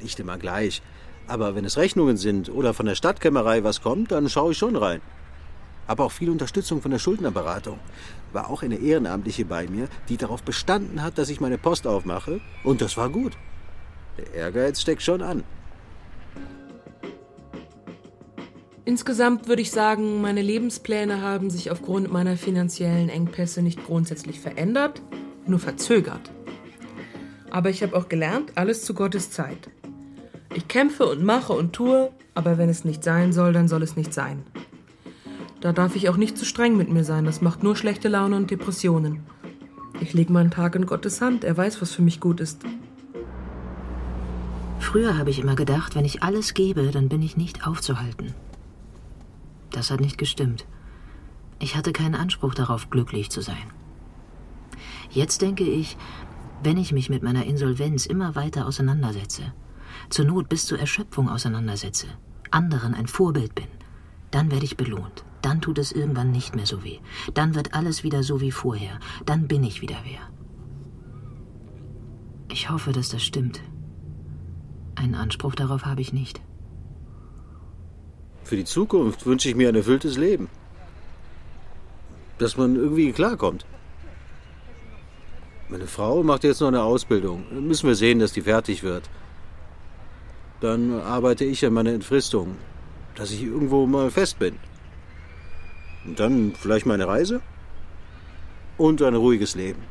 Nicht 0.00 0.20
immer 0.20 0.36
gleich. 0.36 0.82
Aber 1.26 1.54
wenn 1.54 1.64
es 1.64 1.78
Rechnungen 1.78 2.18
sind 2.18 2.50
oder 2.50 2.74
von 2.74 2.86
der 2.86 2.94
Stadtkämmerei 2.94 3.64
was 3.64 3.80
kommt, 3.80 4.12
dann 4.12 4.28
schaue 4.28 4.52
ich 4.52 4.58
schon 4.58 4.76
rein. 4.76 5.00
Habe 5.90 6.04
auch 6.04 6.12
viel 6.12 6.30
Unterstützung 6.30 6.80
von 6.80 6.92
der 6.92 7.00
Schuldnerberatung. 7.00 7.80
War 8.32 8.48
auch 8.48 8.62
eine 8.62 8.76
Ehrenamtliche 8.76 9.44
bei 9.44 9.66
mir, 9.66 9.88
die 10.08 10.16
darauf 10.16 10.44
bestanden 10.44 11.02
hat, 11.02 11.18
dass 11.18 11.30
ich 11.30 11.40
meine 11.40 11.58
Post 11.58 11.84
aufmache. 11.84 12.40
Und 12.62 12.80
das 12.80 12.96
war 12.96 13.08
gut. 13.08 13.36
Der 14.16 14.32
Ehrgeiz 14.34 14.80
steckt 14.80 15.02
schon 15.02 15.20
an. 15.20 15.42
Insgesamt 18.84 19.48
würde 19.48 19.62
ich 19.62 19.72
sagen, 19.72 20.20
meine 20.20 20.42
Lebenspläne 20.42 21.22
haben 21.22 21.50
sich 21.50 21.72
aufgrund 21.72 22.12
meiner 22.12 22.36
finanziellen 22.36 23.08
Engpässe 23.08 23.60
nicht 23.60 23.84
grundsätzlich 23.84 24.38
verändert, 24.38 25.02
nur 25.44 25.58
verzögert. 25.58 26.30
Aber 27.50 27.68
ich 27.68 27.82
habe 27.82 27.96
auch 27.96 28.08
gelernt, 28.08 28.52
alles 28.54 28.84
zu 28.84 28.94
Gottes 28.94 29.32
Zeit. 29.32 29.68
Ich 30.54 30.68
kämpfe 30.68 31.06
und 31.06 31.24
mache 31.24 31.52
und 31.52 31.72
tue, 31.72 32.12
aber 32.34 32.58
wenn 32.58 32.68
es 32.68 32.84
nicht 32.84 33.02
sein 33.02 33.32
soll, 33.32 33.52
dann 33.52 33.66
soll 33.66 33.82
es 33.82 33.96
nicht 33.96 34.14
sein. 34.14 34.44
Da 35.60 35.72
darf 35.72 35.94
ich 35.94 36.08
auch 36.08 36.16
nicht 36.16 36.38
zu 36.38 36.46
streng 36.46 36.76
mit 36.76 36.90
mir 36.90 37.04
sein, 37.04 37.24
das 37.24 37.42
macht 37.42 37.62
nur 37.62 37.76
schlechte 37.76 38.08
Laune 38.08 38.36
und 38.36 38.50
Depressionen. 38.50 39.20
Ich 40.00 40.14
lege 40.14 40.32
meinen 40.32 40.50
Tag 40.50 40.74
in 40.74 40.86
Gottes 40.86 41.20
Hand, 41.20 41.44
er 41.44 41.56
weiß, 41.56 41.82
was 41.82 41.92
für 41.92 42.02
mich 42.02 42.20
gut 42.20 42.40
ist. 42.40 42.62
Früher 44.78 45.18
habe 45.18 45.28
ich 45.28 45.38
immer 45.38 45.56
gedacht, 45.56 45.94
wenn 45.94 46.06
ich 46.06 46.22
alles 46.22 46.54
gebe, 46.54 46.90
dann 46.90 47.10
bin 47.10 47.20
ich 47.20 47.36
nicht 47.36 47.66
aufzuhalten. 47.66 48.34
Das 49.70 49.90
hat 49.90 50.00
nicht 50.00 50.16
gestimmt. 50.16 50.64
Ich 51.58 51.76
hatte 51.76 51.92
keinen 51.92 52.14
Anspruch 52.14 52.54
darauf, 52.54 52.88
glücklich 52.88 53.30
zu 53.30 53.42
sein. 53.42 53.70
Jetzt 55.10 55.42
denke 55.42 55.64
ich, 55.64 55.98
wenn 56.62 56.78
ich 56.78 56.92
mich 56.92 57.10
mit 57.10 57.22
meiner 57.22 57.44
Insolvenz 57.44 58.06
immer 58.06 58.34
weiter 58.34 58.66
auseinandersetze, 58.66 59.52
zur 60.08 60.24
Not 60.24 60.48
bis 60.48 60.64
zur 60.64 60.78
Erschöpfung 60.78 61.28
auseinandersetze, 61.28 62.06
anderen 62.50 62.94
ein 62.94 63.06
Vorbild 63.06 63.54
bin, 63.54 63.68
dann 64.30 64.50
werde 64.50 64.64
ich 64.64 64.78
belohnt. 64.78 65.24
Dann 65.42 65.60
tut 65.60 65.78
es 65.78 65.92
irgendwann 65.92 66.30
nicht 66.30 66.54
mehr 66.54 66.66
so 66.66 66.84
weh. 66.84 66.98
Dann 67.34 67.54
wird 67.54 67.74
alles 67.74 68.02
wieder 68.04 68.22
so 68.22 68.40
wie 68.40 68.52
vorher. 68.52 68.98
Dann 69.24 69.48
bin 69.48 69.64
ich 69.64 69.80
wieder 69.80 69.96
wer. 70.04 70.20
Ich 72.50 72.68
hoffe, 72.68 72.92
dass 72.92 73.08
das 73.08 73.22
stimmt. 73.22 73.60
Einen 74.96 75.14
Anspruch 75.14 75.54
darauf 75.54 75.84
habe 75.86 76.00
ich 76.00 76.12
nicht. 76.12 76.40
Für 78.44 78.56
die 78.56 78.64
Zukunft 78.64 79.26
wünsche 79.26 79.48
ich 79.48 79.54
mir 79.54 79.68
ein 79.68 79.76
erfülltes 79.76 80.18
Leben. 80.18 80.48
Dass 82.38 82.56
man 82.56 82.74
irgendwie 82.76 83.12
klarkommt. 83.12 83.64
Meine 85.68 85.86
Frau 85.86 86.24
macht 86.24 86.42
jetzt 86.42 86.60
noch 86.60 86.68
eine 86.68 86.82
Ausbildung. 86.82 87.44
Müssen 87.66 87.86
wir 87.86 87.94
sehen, 87.94 88.18
dass 88.18 88.32
die 88.32 88.42
fertig 88.42 88.82
wird. 88.82 89.08
Dann 90.60 91.00
arbeite 91.00 91.44
ich 91.44 91.64
an 91.64 91.72
meiner 91.72 91.92
Entfristung, 91.92 92.56
dass 93.14 93.30
ich 93.30 93.44
irgendwo 93.44 93.86
mal 93.86 94.10
fest 94.10 94.38
bin. 94.38 94.56
Und 96.04 96.18
dann 96.18 96.54
vielleicht 96.58 96.86
meine 96.86 97.06
Reise 97.06 97.40
und 98.78 99.02
ein 99.02 99.14
ruhiges 99.14 99.54
Leben. 99.54 99.82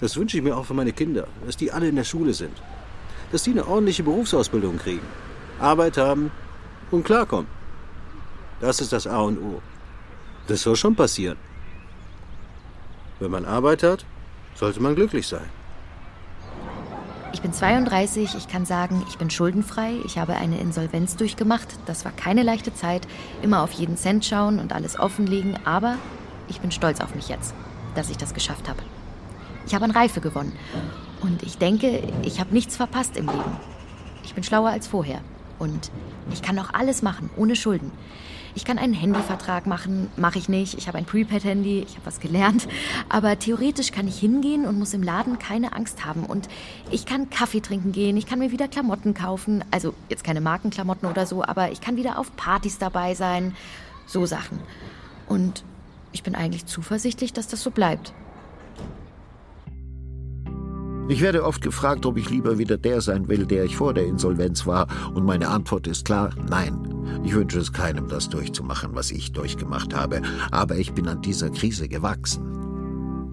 Das 0.00 0.16
wünsche 0.16 0.36
ich 0.36 0.42
mir 0.42 0.56
auch 0.56 0.64
für 0.64 0.74
meine 0.74 0.92
Kinder, 0.92 1.26
dass 1.44 1.56
die 1.56 1.72
alle 1.72 1.88
in 1.88 1.96
der 1.96 2.04
Schule 2.04 2.32
sind. 2.32 2.56
Dass 3.32 3.42
die 3.42 3.50
eine 3.50 3.66
ordentliche 3.66 4.02
Berufsausbildung 4.02 4.78
kriegen, 4.78 5.06
Arbeit 5.58 5.96
haben 5.96 6.30
und 6.90 7.04
klarkommen. 7.04 7.48
Das 8.60 8.80
ist 8.80 8.92
das 8.92 9.06
A 9.06 9.20
und 9.20 9.38
O. 9.38 9.62
Das 10.46 10.62
soll 10.62 10.76
schon 10.76 10.96
passieren. 10.96 11.38
Wenn 13.20 13.30
man 13.30 13.44
Arbeit 13.44 13.82
hat, 13.82 14.04
sollte 14.54 14.80
man 14.80 14.94
glücklich 14.94 15.26
sein. 15.26 15.59
Ich 17.40 17.42
bin 17.42 17.54
32, 17.54 18.34
ich 18.34 18.48
kann 18.48 18.66
sagen, 18.66 19.02
ich 19.08 19.16
bin 19.16 19.30
schuldenfrei, 19.30 19.94
ich 20.04 20.18
habe 20.18 20.34
eine 20.34 20.60
Insolvenz 20.60 21.16
durchgemacht. 21.16 21.68
Das 21.86 22.04
war 22.04 22.12
keine 22.12 22.42
leichte 22.42 22.74
Zeit, 22.74 23.08
immer 23.40 23.62
auf 23.62 23.72
jeden 23.72 23.96
Cent 23.96 24.26
schauen 24.26 24.58
und 24.58 24.74
alles 24.74 24.98
offenlegen, 24.98 25.58
aber 25.64 25.96
ich 26.48 26.60
bin 26.60 26.70
stolz 26.70 27.00
auf 27.00 27.14
mich 27.14 27.30
jetzt, 27.30 27.54
dass 27.94 28.10
ich 28.10 28.18
das 28.18 28.34
geschafft 28.34 28.68
habe. 28.68 28.82
Ich 29.66 29.74
habe 29.74 29.86
an 29.86 29.90
Reife 29.90 30.20
gewonnen 30.20 30.52
und 31.22 31.42
ich 31.42 31.56
denke, 31.56 32.02
ich 32.24 32.40
habe 32.40 32.52
nichts 32.52 32.76
verpasst 32.76 33.16
im 33.16 33.26
Leben. 33.26 33.56
Ich 34.22 34.34
bin 34.34 34.44
schlauer 34.44 34.68
als 34.68 34.86
vorher 34.86 35.22
und 35.58 35.90
ich 36.30 36.42
kann 36.42 36.58
auch 36.58 36.74
alles 36.74 37.00
machen, 37.00 37.30
ohne 37.38 37.56
Schulden. 37.56 37.90
Ich 38.54 38.64
kann 38.64 38.78
einen 38.78 38.94
Handyvertrag 38.94 39.66
machen, 39.66 40.10
mache 40.16 40.38
ich 40.38 40.48
nicht. 40.48 40.74
Ich 40.74 40.88
habe 40.88 40.98
ein 40.98 41.04
Prepaid-Handy, 41.04 41.84
ich 41.86 41.96
habe 41.96 42.06
was 42.06 42.20
gelernt. 42.20 42.66
Aber 43.08 43.38
theoretisch 43.38 43.92
kann 43.92 44.08
ich 44.08 44.18
hingehen 44.18 44.66
und 44.66 44.78
muss 44.78 44.94
im 44.94 45.02
Laden 45.02 45.38
keine 45.38 45.72
Angst 45.72 46.04
haben. 46.04 46.24
Und 46.24 46.48
ich 46.90 47.06
kann 47.06 47.30
Kaffee 47.30 47.60
trinken 47.60 47.92
gehen, 47.92 48.16
ich 48.16 48.26
kann 48.26 48.38
mir 48.38 48.50
wieder 48.50 48.68
Klamotten 48.68 49.14
kaufen. 49.14 49.64
Also 49.70 49.94
jetzt 50.08 50.24
keine 50.24 50.40
Markenklamotten 50.40 51.08
oder 51.08 51.26
so, 51.26 51.44
aber 51.44 51.70
ich 51.70 51.80
kann 51.80 51.96
wieder 51.96 52.18
auf 52.18 52.34
Partys 52.36 52.78
dabei 52.78 53.14
sein. 53.14 53.54
So 54.06 54.26
Sachen. 54.26 54.58
Und 55.28 55.62
ich 56.12 56.22
bin 56.22 56.34
eigentlich 56.34 56.66
zuversichtlich, 56.66 57.32
dass 57.32 57.46
das 57.46 57.62
so 57.62 57.70
bleibt. 57.70 58.12
Ich 61.08 61.20
werde 61.20 61.44
oft 61.44 61.60
gefragt, 61.62 62.06
ob 62.06 62.16
ich 62.16 62.30
lieber 62.30 62.58
wieder 62.58 62.78
der 62.78 63.00
sein 63.00 63.28
will, 63.28 63.46
der 63.46 63.64
ich 63.64 63.76
vor 63.76 63.94
der 63.94 64.06
Insolvenz 64.06 64.66
war, 64.66 64.86
und 65.14 65.24
meine 65.24 65.48
Antwort 65.48 65.86
ist 65.86 66.04
klar, 66.04 66.30
nein. 66.48 66.86
Ich 67.24 67.34
wünsche 67.34 67.58
es 67.58 67.72
keinem, 67.72 68.08
das 68.08 68.28
durchzumachen, 68.28 68.94
was 68.94 69.10
ich 69.10 69.32
durchgemacht 69.32 69.94
habe, 69.94 70.22
aber 70.52 70.76
ich 70.76 70.92
bin 70.92 71.08
an 71.08 71.20
dieser 71.22 71.50
Krise 71.50 71.88
gewachsen. 71.88 72.60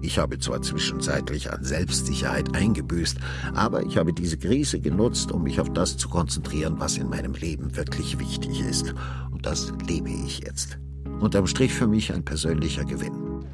Ich 0.00 0.18
habe 0.18 0.38
zwar 0.38 0.62
zwischenzeitlich 0.62 1.52
an 1.52 1.64
Selbstsicherheit 1.64 2.54
eingebüßt, 2.54 3.18
aber 3.54 3.82
ich 3.84 3.96
habe 3.96 4.12
diese 4.12 4.38
Krise 4.38 4.80
genutzt, 4.80 5.32
um 5.32 5.42
mich 5.42 5.60
auf 5.60 5.72
das 5.72 5.96
zu 5.96 6.08
konzentrieren, 6.08 6.76
was 6.78 6.96
in 6.96 7.08
meinem 7.08 7.34
Leben 7.34 7.76
wirklich 7.76 8.18
wichtig 8.18 8.60
ist. 8.60 8.94
Und 9.30 9.44
das 9.44 9.72
lebe 9.86 10.10
ich 10.10 10.40
jetzt. 10.40 10.78
Unterm 11.20 11.46
Strich 11.46 11.72
für 11.74 11.88
mich 11.88 12.12
ein 12.12 12.24
persönlicher 12.24 12.84
Gewinn. 12.84 13.44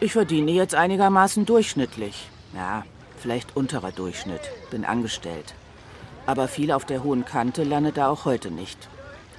Ich 0.00 0.12
verdiene 0.12 0.52
jetzt 0.52 0.74
einigermaßen 0.74 1.44
durchschnittlich. 1.44 2.28
Ja, 2.54 2.84
vielleicht 3.18 3.56
unterer 3.56 3.92
Durchschnitt. 3.92 4.40
Bin 4.70 4.84
angestellt. 4.84 5.54
Aber 6.26 6.48
viel 6.48 6.72
auf 6.72 6.84
der 6.84 7.02
hohen 7.02 7.24
Kante 7.24 7.64
landet 7.64 7.96
da 7.96 8.08
auch 8.08 8.24
heute 8.24 8.50
nicht. 8.50 8.88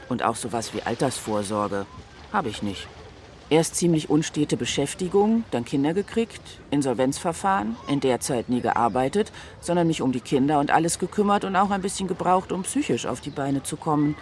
Und 0.07 0.24
auch 0.24 0.36
sowas 0.36 0.74
wie 0.74 0.82
Altersvorsorge 0.82 1.86
habe 2.32 2.49
ich 2.49 2.64
nicht. 2.64 2.88
Erst 3.51 3.76
ziemlich 3.76 4.12
unstete 4.12 4.57
Beschäftigung, 4.57 5.43
dann 5.49 5.66
Kinder 5.66 5.95
gekriegt, 5.95 6.41
Insolvenzverfahren, 6.70 7.78
in 7.88 7.99
der 7.99 8.20
Zeit 8.20 8.47
nie 8.47 8.62
gearbeitet, 8.62 9.32
sondern 9.60 9.88
mich 9.88 10.03
um 10.03 10.12
die 10.12 10.20
Kinder 10.20 10.60
und 10.60 10.70
alles 10.70 10.99
gekümmert 10.99 11.45
und 11.45 11.55
auch 11.55 11.72
ein 11.72 11.82
bisschen 11.82 12.07
gebraucht, 12.07 12.51
um 12.51 12.62
psychisch 12.62 13.07
auf 13.07 13.22
die 13.22 13.32
Beine 13.32 13.64
zu 13.64 13.76
kommen. 13.76 14.16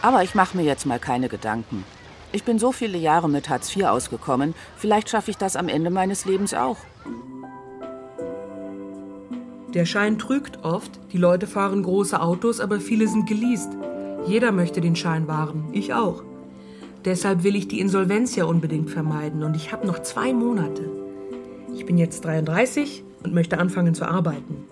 Aber 0.00 0.22
ich 0.22 0.34
mache 0.34 0.56
mir 0.56 0.62
jetzt 0.62 0.86
mal 0.86 0.98
keine 0.98 1.28
Gedanken. 1.28 1.84
Ich 2.32 2.42
bin 2.42 2.58
so 2.58 2.72
viele 2.72 2.96
Jahre 2.96 3.28
mit 3.28 3.50
Hartz 3.50 3.74
IV 3.76 3.84
ausgekommen, 3.84 4.54
vielleicht 4.76 5.10
schaffe 5.10 5.30
ich 5.30 5.36
das 5.36 5.54
am 5.54 5.68
Ende 5.68 5.90
meines 5.90 6.24
Lebens 6.24 6.54
auch. 6.54 6.78
Der 9.76 9.84
Schein 9.84 10.18
trügt 10.18 10.64
oft. 10.64 10.90
Die 11.12 11.18
Leute 11.18 11.46
fahren 11.46 11.82
große 11.82 12.18
Autos, 12.18 12.60
aber 12.60 12.80
viele 12.80 13.06
sind 13.08 13.26
geleast. 13.26 13.68
Jeder 14.26 14.50
möchte 14.50 14.80
den 14.80 14.96
Schein 14.96 15.28
wahren. 15.28 15.64
Ich 15.72 15.92
auch. 15.92 16.24
Deshalb 17.04 17.44
will 17.44 17.54
ich 17.54 17.68
die 17.68 17.80
Insolvenz 17.80 18.34
ja 18.36 18.46
unbedingt 18.46 18.88
vermeiden. 18.88 19.42
Und 19.42 19.54
ich 19.54 19.72
habe 19.72 19.86
noch 19.86 19.98
zwei 19.98 20.32
Monate. 20.32 20.90
Ich 21.74 21.84
bin 21.84 21.98
jetzt 21.98 22.24
33 22.24 23.04
und 23.22 23.34
möchte 23.34 23.58
anfangen 23.58 23.94
zu 23.94 24.06
arbeiten. 24.06 24.64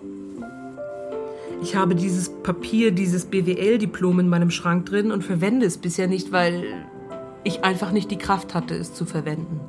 Ich 1.61 1.75
habe 1.75 1.93
dieses 1.93 2.29
Papier, 2.41 2.89
dieses 2.89 3.25
BWL-Diplom 3.25 4.21
in 4.21 4.27
meinem 4.27 4.49
Schrank 4.49 4.87
drin 4.87 5.11
und 5.11 5.23
verwende 5.23 5.67
es 5.67 5.77
bisher 5.77 6.07
nicht, 6.07 6.31
weil 6.31 6.63
ich 7.43 7.63
einfach 7.63 7.91
nicht 7.91 8.09
die 8.09 8.17
Kraft 8.17 8.55
hatte, 8.55 8.73
es 8.73 8.95
zu 8.95 9.05
verwenden. 9.05 9.59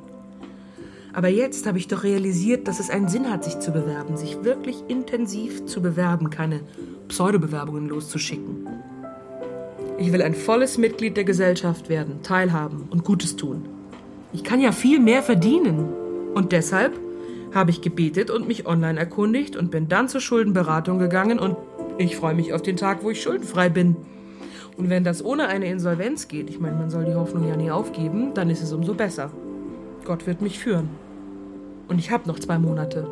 Aber 1.16 1.28
jetzt 1.28 1.66
habe 1.66 1.78
ich 1.78 1.88
doch 1.88 2.04
realisiert, 2.04 2.68
dass 2.68 2.78
es 2.78 2.90
einen 2.90 3.08
Sinn 3.08 3.30
hat, 3.30 3.42
sich 3.42 3.58
zu 3.58 3.72
bewerben, 3.72 4.18
sich 4.18 4.44
wirklich 4.44 4.84
intensiv 4.86 5.64
zu 5.64 5.80
bewerben, 5.80 6.28
keine 6.28 6.60
Pseudobewerbungen 7.08 7.88
loszuschicken. 7.88 8.66
Ich 9.96 10.12
will 10.12 10.20
ein 10.20 10.34
volles 10.34 10.76
Mitglied 10.76 11.16
der 11.16 11.24
Gesellschaft 11.24 11.88
werden, 11.88 12.20
teilhaben 12.22 12.86
und 12.90 13.02
Gutes 13.02 13.34
tun. 13.34 13.66
Ich 14.34 14.44
kann 14.44 14.60
ja 14.60 14.72
viel 14.72 15.00
mehr 15.00 15.22
verdienen. 15.22 15.88
Und 16.34 16.52
deshalb 16.52 17.00
habe 17.54 17.70
ich 17.70 17.80
gebetet 17.80 18.30
und 18.30 18.46
mich 18.46 18.66
online 18.66 19.00
erkundigt 19.00 19.56
und 19.56 19.70
bin 19.70 19.88
dann 19.88 20.10
zur 20.10 20.20
Schuldenberatung 20.20 20.98
gegangen 20.98 21.38
und 21.38 21.56
ich 21.96 22.14
freue 22.14 22.34
mich 22.34 22.52
auf 22.52 22.60
den 22.60 22.76
Tag, 22.76 23.02
wo 23.02 23.08
ich 23.08 23.22
schuldenfrei 23.22 23.70
bin. 23.70 23.96
Und 24.76 24.90
wenn 24.90 25.02
das 25.02 25.24
ohne 25.24 25.48
eine 25.48 25.70
Insolvenz 25.70 26.28
geht, 26.28 26.50
ich 26.50 26.60
meine, 26.60 26.76
man 26.76 26.90
soll 26.90 27.06
die 27.06 27.14
Hoffnung 27.14 27.48
ja 27.48 27.56
nie 27.56 27.70
aufgeben, 27.70 28.34
dann 28.34 28.50
ist 28.50 28.62
es 28.62 28.74
umso 28.74 28.92
besser. 28.92 29.30
Gott 30.04 30.26
wird 30.26 30.42
mich 30.42 30.58
führen. 30.58 31.05
Und 31.88 31.98
ich 31.98 32.10
habe 32.10 32.26
noch 32.26 32.38
zwei 32.38 32.58
Monate. 32.58 33.06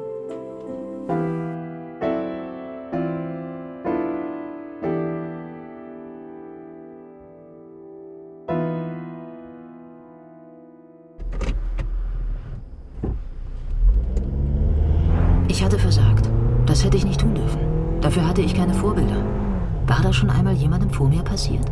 Ich 15.49 15.63
hatte 15.63 15.79
versagt. 15.79 16.29
Das 16.67 16.85
hätte 16.85 16.97
ich 16.97 17.05
nicht 17.05 17.21
tun 17.21 17.35
dürfen. 17.35 17.61
Dafür 18.01 18.27
hatte 18.27 18.43
ich 18.43 18.55
keine 18.55 18.75
Vorbilder. 18.75 19.25
War 19.87 20.03
das 20.03 20.17
schon 20.17 20.31
einmal 20.31 20.55
jemandem 20.55 20.91
vor 20.91 21.09
mir 21.09 21.23
passiert? 21.23 21.71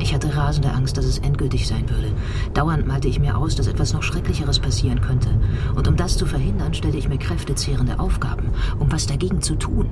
Ich 0.00 0.14
hatte 0.14 0.36
rasende 0.36 0.72
Angst, 0.72 0.96
dass 0.96 1.04
es 1.04 1.18
endgültig 1.18 1.66
sein 1.66 1.88
würde. 1.90 2.12
Dauernd 2.54 2.86
malte 2.86 3.08
ich 3.08 3.18
mir 3.18 3.36
aus, 3.36 3.56
dass 3.56 3.66
etwas 3.66 3.92
noch 3.92 4.02
Schrecklicheres 4.02 4.60
passieren 4.60 5.00
könnte. 5.00 5.28
Und 5.74 5.88
um 5.88 5.96
das 5.96 6.16
zu 6.16 6.24
verhindern, 6.24 6.72
stellte 6.72 6.98
ich 6.98 7.08
mir 7.08 7.18
kräftezehrende 7.18 7.98
Aufgaben, 7.98 8.50
um 8.78 8.90
was 8.92 9.06
dagegen 9.06 9.42
zu 9.42 9.56
tun. 9.56 9.88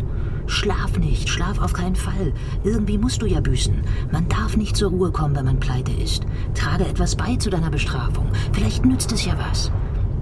Schlaf 0.47 0.97
nicht, 0.99 1.29
schlaf 1.29 1.61
auf 1.61 1.73
keinen 1.73 1.97
Fall. 1.97 2.33
Irgendwie 2.63 2.99
musst 2.99 3.21
du 3.21 3.27
ja 3.27 3.41
büßen. 3.41 3.83
Man 4.13 4.29
darf 4.29 4.57
nicht 4.57 4.77
zur 4.77 4.91
Ruhe 4.91 5.11
kommen, 5.11 5.35
wenn 5.35 5.45
man 5.45 5.59
pleite 5.59 5.93
ist. 5.93 6.25
Trage 6.55 6.87
etwas 6.87 7.17
bei 7.17 7.37
zu 7.37 7.51
deiner 7.51 7.71
Bestrafung. 7.71 8.31
Vielleicht 8.53 8.87
nützt 8.87 9.11
es 9.13 9.25
ja 9.25 9.35
was. 9.51 9.73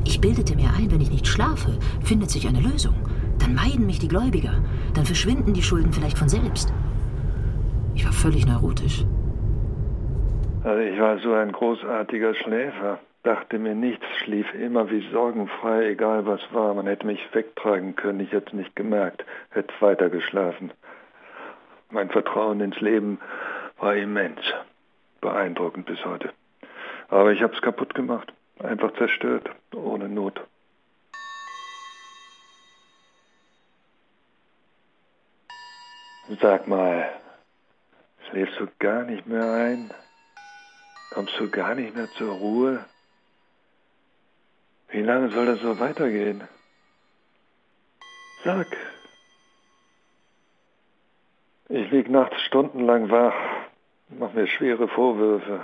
Ich 0.04 0.20
bildete 0.20 0.56
mir 0.56 0.70
ein, 0.78 0.90
wenn 0.90 1.02
ich 1.02 1.10
nicht 1.10 1.26
schlafe, 1.26 1.78
findet 2.00 2.30
sich 2.30 2.48
eine 2.48 2.60
Lösung. 2.60 2.94
Dann 3.38 3.54
meiden 3.54 3.86
mich 3.86 3.98
die 3.98 4.08
Gläubiger. 4.08 4.54
Dann 4.94 5.04
verschwinden 5.04 5.52
die 5.52 5.62
Schulden 5.62 5.92
vielleicht 5.92 6.16
von 6.16 6.28
selbst. 6.28 6.72
Ich 7.94 8.04
war 8.04 8.12
völlig 8.12 8.46
neurotisch. 8.46 9.04
Also 10.64 10.80
ich 10.80 10.98
war 10.98 11.18
so 11.18 11.34
ein 11.34 11.52
großartiger 11.52 12.34
Schläfer, 12.34 12.98
dachte 13.22 13.58
mir 13.58 13.74
nichts, 13.74 14.06
schlief 14.22 14.46
immer 14.54 14.90
wie 14.90 15.06
sorgenfrei, 15.12 15.90
egal 15.90 16.24
was 16.24 16.40
war. 16.54 16.72
Man 16.72 16.86
hätte 16.86 17.06
mich 17.06 17.20
wegtragen 17.34 17.96
können, 17.96 18.20
ich 18.20 18.32
hätte 18.32 18.46
es 18.46 18.52
nicht 18.54 18.74
gemerkt, 18.74 19.26
hätte 19.50 19.74
weiter 19.80 20.08
geschlafen. 20.08 20.72
Mein 21.90 22.08
Vertrauen 22.08 22.62
ins 22.62 22.80
Leben 22.80 23.20
war 23.78 23.94
immens, 23.94 24.40
beeindruckend 25.20 25.84
bis 25.84 26.02
heute. 26.02 26.30
Aber 27.10 27.30
ich 27.32 27.42
habe 27.42 27.52
es 27.54 27.60
kaputt 27.60 27.94
gemacht, 27.94 28.32
einfach 28.58 28.94
zerstört, 28.94 29.50
ohne 29.74 30.08
Not. 30.08 30.40
Sag 36.40 36.66
mal, 36.66 37.10
schläfst 38.30 38.58
du 38.58 38.66
gar 38.78 39.02
nicht 39.02 39.26
mehr 39.26 39.52
ein? 39.52 39.90
Kommst 41.14 41.38
du 41.38 41.48
gar 41.48 41.76
nicht 41.76 41.94
mehr 41.94 42.08
zur 42.18 42.32
Ruhe? 42.32 42.84
Wie 44.88 45.00
lange 45.00 45.30
soll 45.30 45.46
das 45.46 45.60
so 45.60 45.78
weitergehen? 45.78 46.42
Sag. 48.42 48.66
Ich 51.68 51.88
lieg 51.92 52.10
nachts 52.10 52.40
stundenlang 52.42 53.10
wach, 53.10 53.34
mach 54.08 54.32
mir 54.32 54.48
schwere 54.48 54.88
Vorwürfe, 54.88 55.60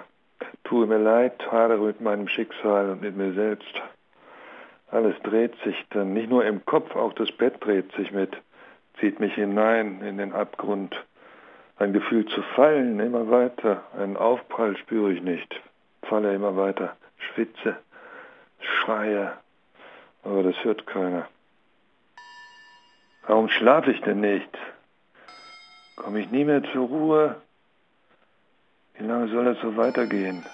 tue 0.62 0.86
mir 0.86 0.98
leid, 0.98 1.42
hadere 1.50 1.84
mit 1.84 2.00
meinem 2.00 2.28
Schicksal 2.28 2.90
und 2.90 3.02
mit 3.02 3.16
mir 3.16 3.32
selbst. 3.34 3.74
Alles 4.92 5.20
dreht 5.24 5.56
sich 5.64 5.76
dann, 5.90 6.14
nicht 6.14 6.30
nur 6.30 6.44
im 6.44 6.64
Kopf, 6.64 6.94
auch 6.94 7.12
das 7.14 7.30
Bett 7.32 7.56
dreht 7.58 7.90
sich 7.92 8.12
mit, 8.12 8.36
zieht 9.00 9.18
mich 9.18 9.34
hinein 9.34 10.00
in 10.02 10.16
den 10.16 10.32
Abgrund. 10.32 10.94
Ein 11.80 11.94
Gefühl 11.94 12.26
zu 12.26 12.42
fallen, 12.42 13.00
immer 13.00 13.30
weiter, 13.30 13.82
einen 13.96 14.18
Aufprall 14.18 14.76
spüre 14.76 15.14
ich 15.14 15.22
nicht, 15.22 15.62
falle 16.02 16.34
immer 16.34 16.54
weiter, 16.54 16.94
schwitze, 17.16 17.74
schreie, 18.60 19.32
aber 20.22 20.42
das 20.42 20.62
hört 20.62 20.86
keiner. 20.86 21.26
Warum 23.26 23.48
schlafe 23.48 23.92
ich 23.92 24.00
denn 24.02 24.20
nicht? 24.20 24.58
Komme 25.96 26.20
ich 26.20 26.30
nie 26.30 26.44
mehr 26.44 26.62
zur 26.64 26.86
Ruhe? 26.86 27.40
Wie 28.98 29.06
lange 29.06 29.28
soll 29.28 29.46
das 29.46 29.58
so 29.62 29.74
weitergehen? 29.78 30.44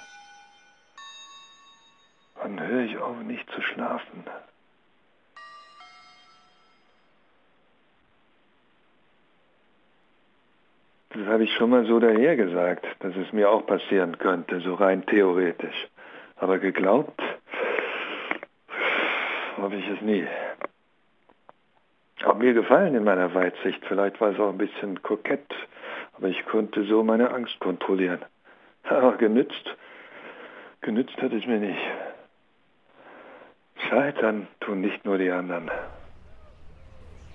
Wann 2.37 2.61
höre 2.65 2.85
ich 2.85 2.99
auf, 2.99 3.19
nicht 3.25 3.51
zu 3.51 3.63
schlafen? 3.63 4.23
Das 11.17 11.27
habe 11.29 11.45
ich 11.45 11.55
schon 11.55 11.71
mal 11.71 11.87
so 11.87 11.99
daher 11.99 12.37
gesagt, 12.37 12.85
dass 13.01 13.17
es 13.17 13.33
mir 13.33 13.51
auch 13.51 13.65
passieren 13.67 14.19
könnte, 14.19 14.61
so 14.61 14.75
rein 14.75 15.07
theoretisch. 15.07 15.89
Aber 16.37 16.59
geglaubt 16.59 17.23
habe 19.57 19.77
ich 19.77 19.89
es 19.89 20.03
nie. 20.03 20.27
Hat 22.23 22.39
mir 22.39 22.53
gefallen 22.53 22.95
in 22.95 23.05
meiner 23.05 23.33
Weitsicht. 23.35 23.83
Vielleicht 23.89 24.21
war 24.21 24.33
es 24.33 24.39
auch 24.39 24.51
ein 24.51 24.59
bisschen 24.59 25.03
kokett, 25.03 25.55
aber 26.19 26.29
ich 26.29 26.45
konnte 26.45 26.85
so 26.85 27.03
meine 27.03 27.31
Angst 27.31 27.59
kontrollieren. 27.61 28.21
Aber 28.85 29.17
genützt, 29.17 29.75
genützt 30.81 31.17
hat 31.17 31.33
es 31.33 31.47
mir 31.47 31.59
nicht. 31.59 31.81
Scheitern 33.89 34.47
tun 34.61 34.81
nicht 34.81 35.05
nur 35.05 35.19
die 35.19 35.31
anderen. 35.31 35.71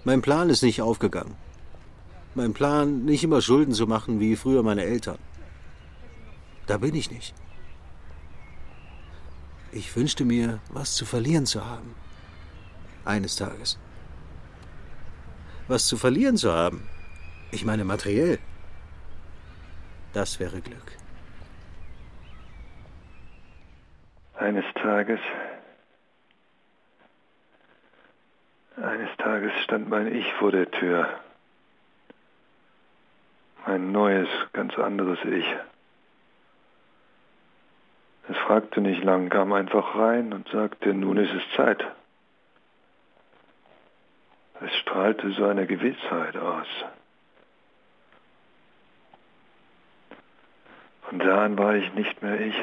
Mein 0.04 0.22
Plan 0.22 0.50
ist 0.50 0.62
nicht 0.62 0.82
aufgegangen. 0.82 1.36
Mein 2.34 2.54
Plan, 2.54 3.04
nicht 3.04 3.24
immer 3.24 3.42
Schulden 3.42 3.74
zu 3.74 3.88
machen 3.88 4.20
wie 4.20 4.36
früher 4.36 4.64
meine 4.64 4.84
Eltern. 4.84 5.18
Da 6.68 6.78
bin 6.78 6.96
ich 6.96 7.12
nicht. 7.12 7.34
Ich 9.72 9.96
wünschte 9.96 10.24
mir, 10.26 10.60
was 10.70 10.96
zu 10.96 11.06
verlieren 11.06 11.46
zu 11.46 11.66
haben. 11.66 11.96
Eines 13.04 13.36
Tages. 13.36 13.78
Was 15.68 15.88
zu 15.88 15.98
verlieren 15.98 16.38
zu 16.38 16.54
haben. 16.54 16.88
Ich 17.52 17.66
meine 17.66 17.84
materiell. 17.84 18.40
Das 20.14 20.40
wäre 20.40 20.62
Glück. 20.62 20.98
Eines 24.36 24.66
Tages 24.76 25.20
Eines 28.82 29.16
Tages 29.18 29.52
stand 29.64 29.90
mein 29.90 30.08
Ich 30.08 30.26
vor 30.34 30.52
der 30.52 30.70
Tür. 30.72 31.08
Ein 33.66 33.92
neues, 33.92 34.28
ganz 34.54 34.78
anderes 34.78 35.20
Ich. 35.24 35.46
Es 38.30 38.38
fragte 38.38 38.82
nicht 38.82 39.04
lang, 39.04 39.30
kam 39.30 39.54
einfach 39.54 39.96
rein 39.96 40.34
und 40.34 40.48
sagte, 40.50 40.94
nun 40.94 41.18
ist 41.18 41.34
es 41.34 41.56
Zeit. 41.56 41.84
Es 44.62 44.76
strahlte 44.78 45.32
so 45.32 45.46
eine 45.46 45.66
Gewissheit 45.66 46.38
aus. 46.38 46.68
Von 51.04 51.20
da 51.20 51.44
an 51.44 51.58
war 51.58 51.76
ich 51.76 51.94
nicht 51.94 52.22
mehr 52.22 52.40
ich. 52.40 52.56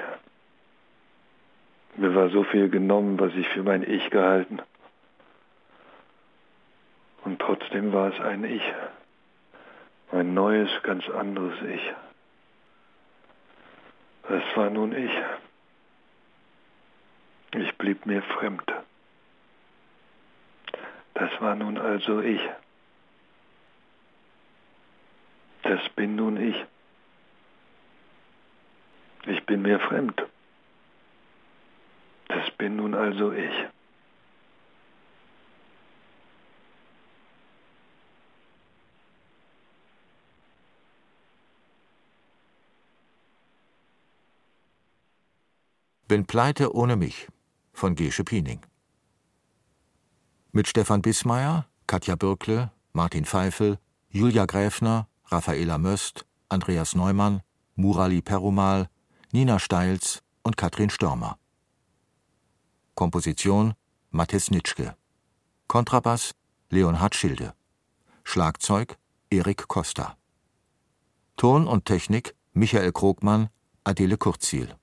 Mir 1.97 2.15
war 2.15 2.31
so 2.31 2.45
viel 2.45 2.69
genommen, 2.71 3.19
was 3.19 3.35
ich 3.35 3.49
für 3.49 3.63
mein 3.63 3.83
Ich 3.83 4.09
gehalten. 4.11 4.61
Und 7.25 7.41
trotzdem 7.41 7.93
war 7.93 8.13
es 8.13 8.21
ein 8.21 8.45
Ich, 8.45 8.63
ein 10.13 10.35
neues, 10.35 10.71
ganz 10.83 11.09
anderes 11.09 11.61
Ich. 11.63 11.93
Das 14.29 14.43
war 14.57 14.71
nun 14.71 14.95
ich. 14.95 15.11
Ich 17.55 17.75
blieb 17.79 18.05
mir 18.05 18.23
fremd. 18.23 18.71
Das 21.15 21.31
war 21.41 21.55
nun 21.55 21.79
also 21.79 22.21
ich. 22.21 22.41
Das 25.63 25.89
bin 25.91 26.17
nun 26.17 26.37
ich. 26.37 26.65
Ich 29.27 29.45
bin 29.47 29.63
mir 29.63 29.81
fremd. 29.81 30.23
Das 32.29 32.51
bin 32.53 32.77
nun 32.77 32.95
also 32.95 33.33
ich. 33.33 33.55
Bin 46.09 46.25
pleite 46.25 46.75
ohne 46.75 46.97
mich 46.97 47.29
von 47.75 47.95
Gesche 47.95 48.25
Piening. 48.25 48.61
Mit 50.53 50.67
Stefan 50.67 51.03
Bismeier, 51.03 51.67
Katja 51.87 52.17
Bürkle, 52.17 52.73
Martin 52.95 53.27
Pfeifel, 53.27 53.79
Julia 54.09 54.47
Gräfner, 54.47 55.07
Raffaela 55.27 55.77
Möst, 55.77 56.25
Andreas 56.49 56.95
Neumann, 56.95 57.43
Murali 57.75 58.23
Perumal, 58.23 58.89
Nina 59.33 59.59
Steils 59.59 60.23
und 60.43 60.57
Katrin 60.57 60.89
Störmer. 60.89 61.39
Komposition 62.95 63.75
Mathis 64.11 64.51
Nitschke. 64.51 64.97
Kontrabass 65.67 66.33
Leonhard 66.71 67.15
Schilde. 67.17 67.53
Schlagzeug 68.25 68.97
Erik 69.29 69.69
Costa. 69.69 70.17
Ton 71.37 71.67
und 71.67 71.85
Technik 71.85 72.35
Michael 72.55 72.93
Krogmann, 72.93 73.51
Adele 73.85 74.17
Kurzziel. 74.17 74.75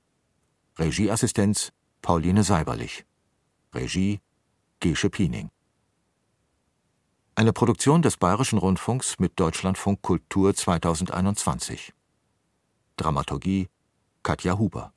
Regieassistenz 0.78 1.72
Pauline 2.02 2.44
Seiberlich. 2.44 3.06
Regie 3.74 4.20
Gesche 4.82 5.10
Piening. 5.10 5.50
Eine 7.36 7.54
Produktion 7.54 8.02
des 8.02 8.18
Bayerischen 8.18 8.60
Rundfunks 8.60 9.18
mit 9.18 9.40
Deutschlandfunk 9.40 10.02
Kultur 10.02 10.54
2021. 10.54 11.94
Dramaturgie 12.98 13.70
Katja 14.22 14.58
Huber 14.58 14.92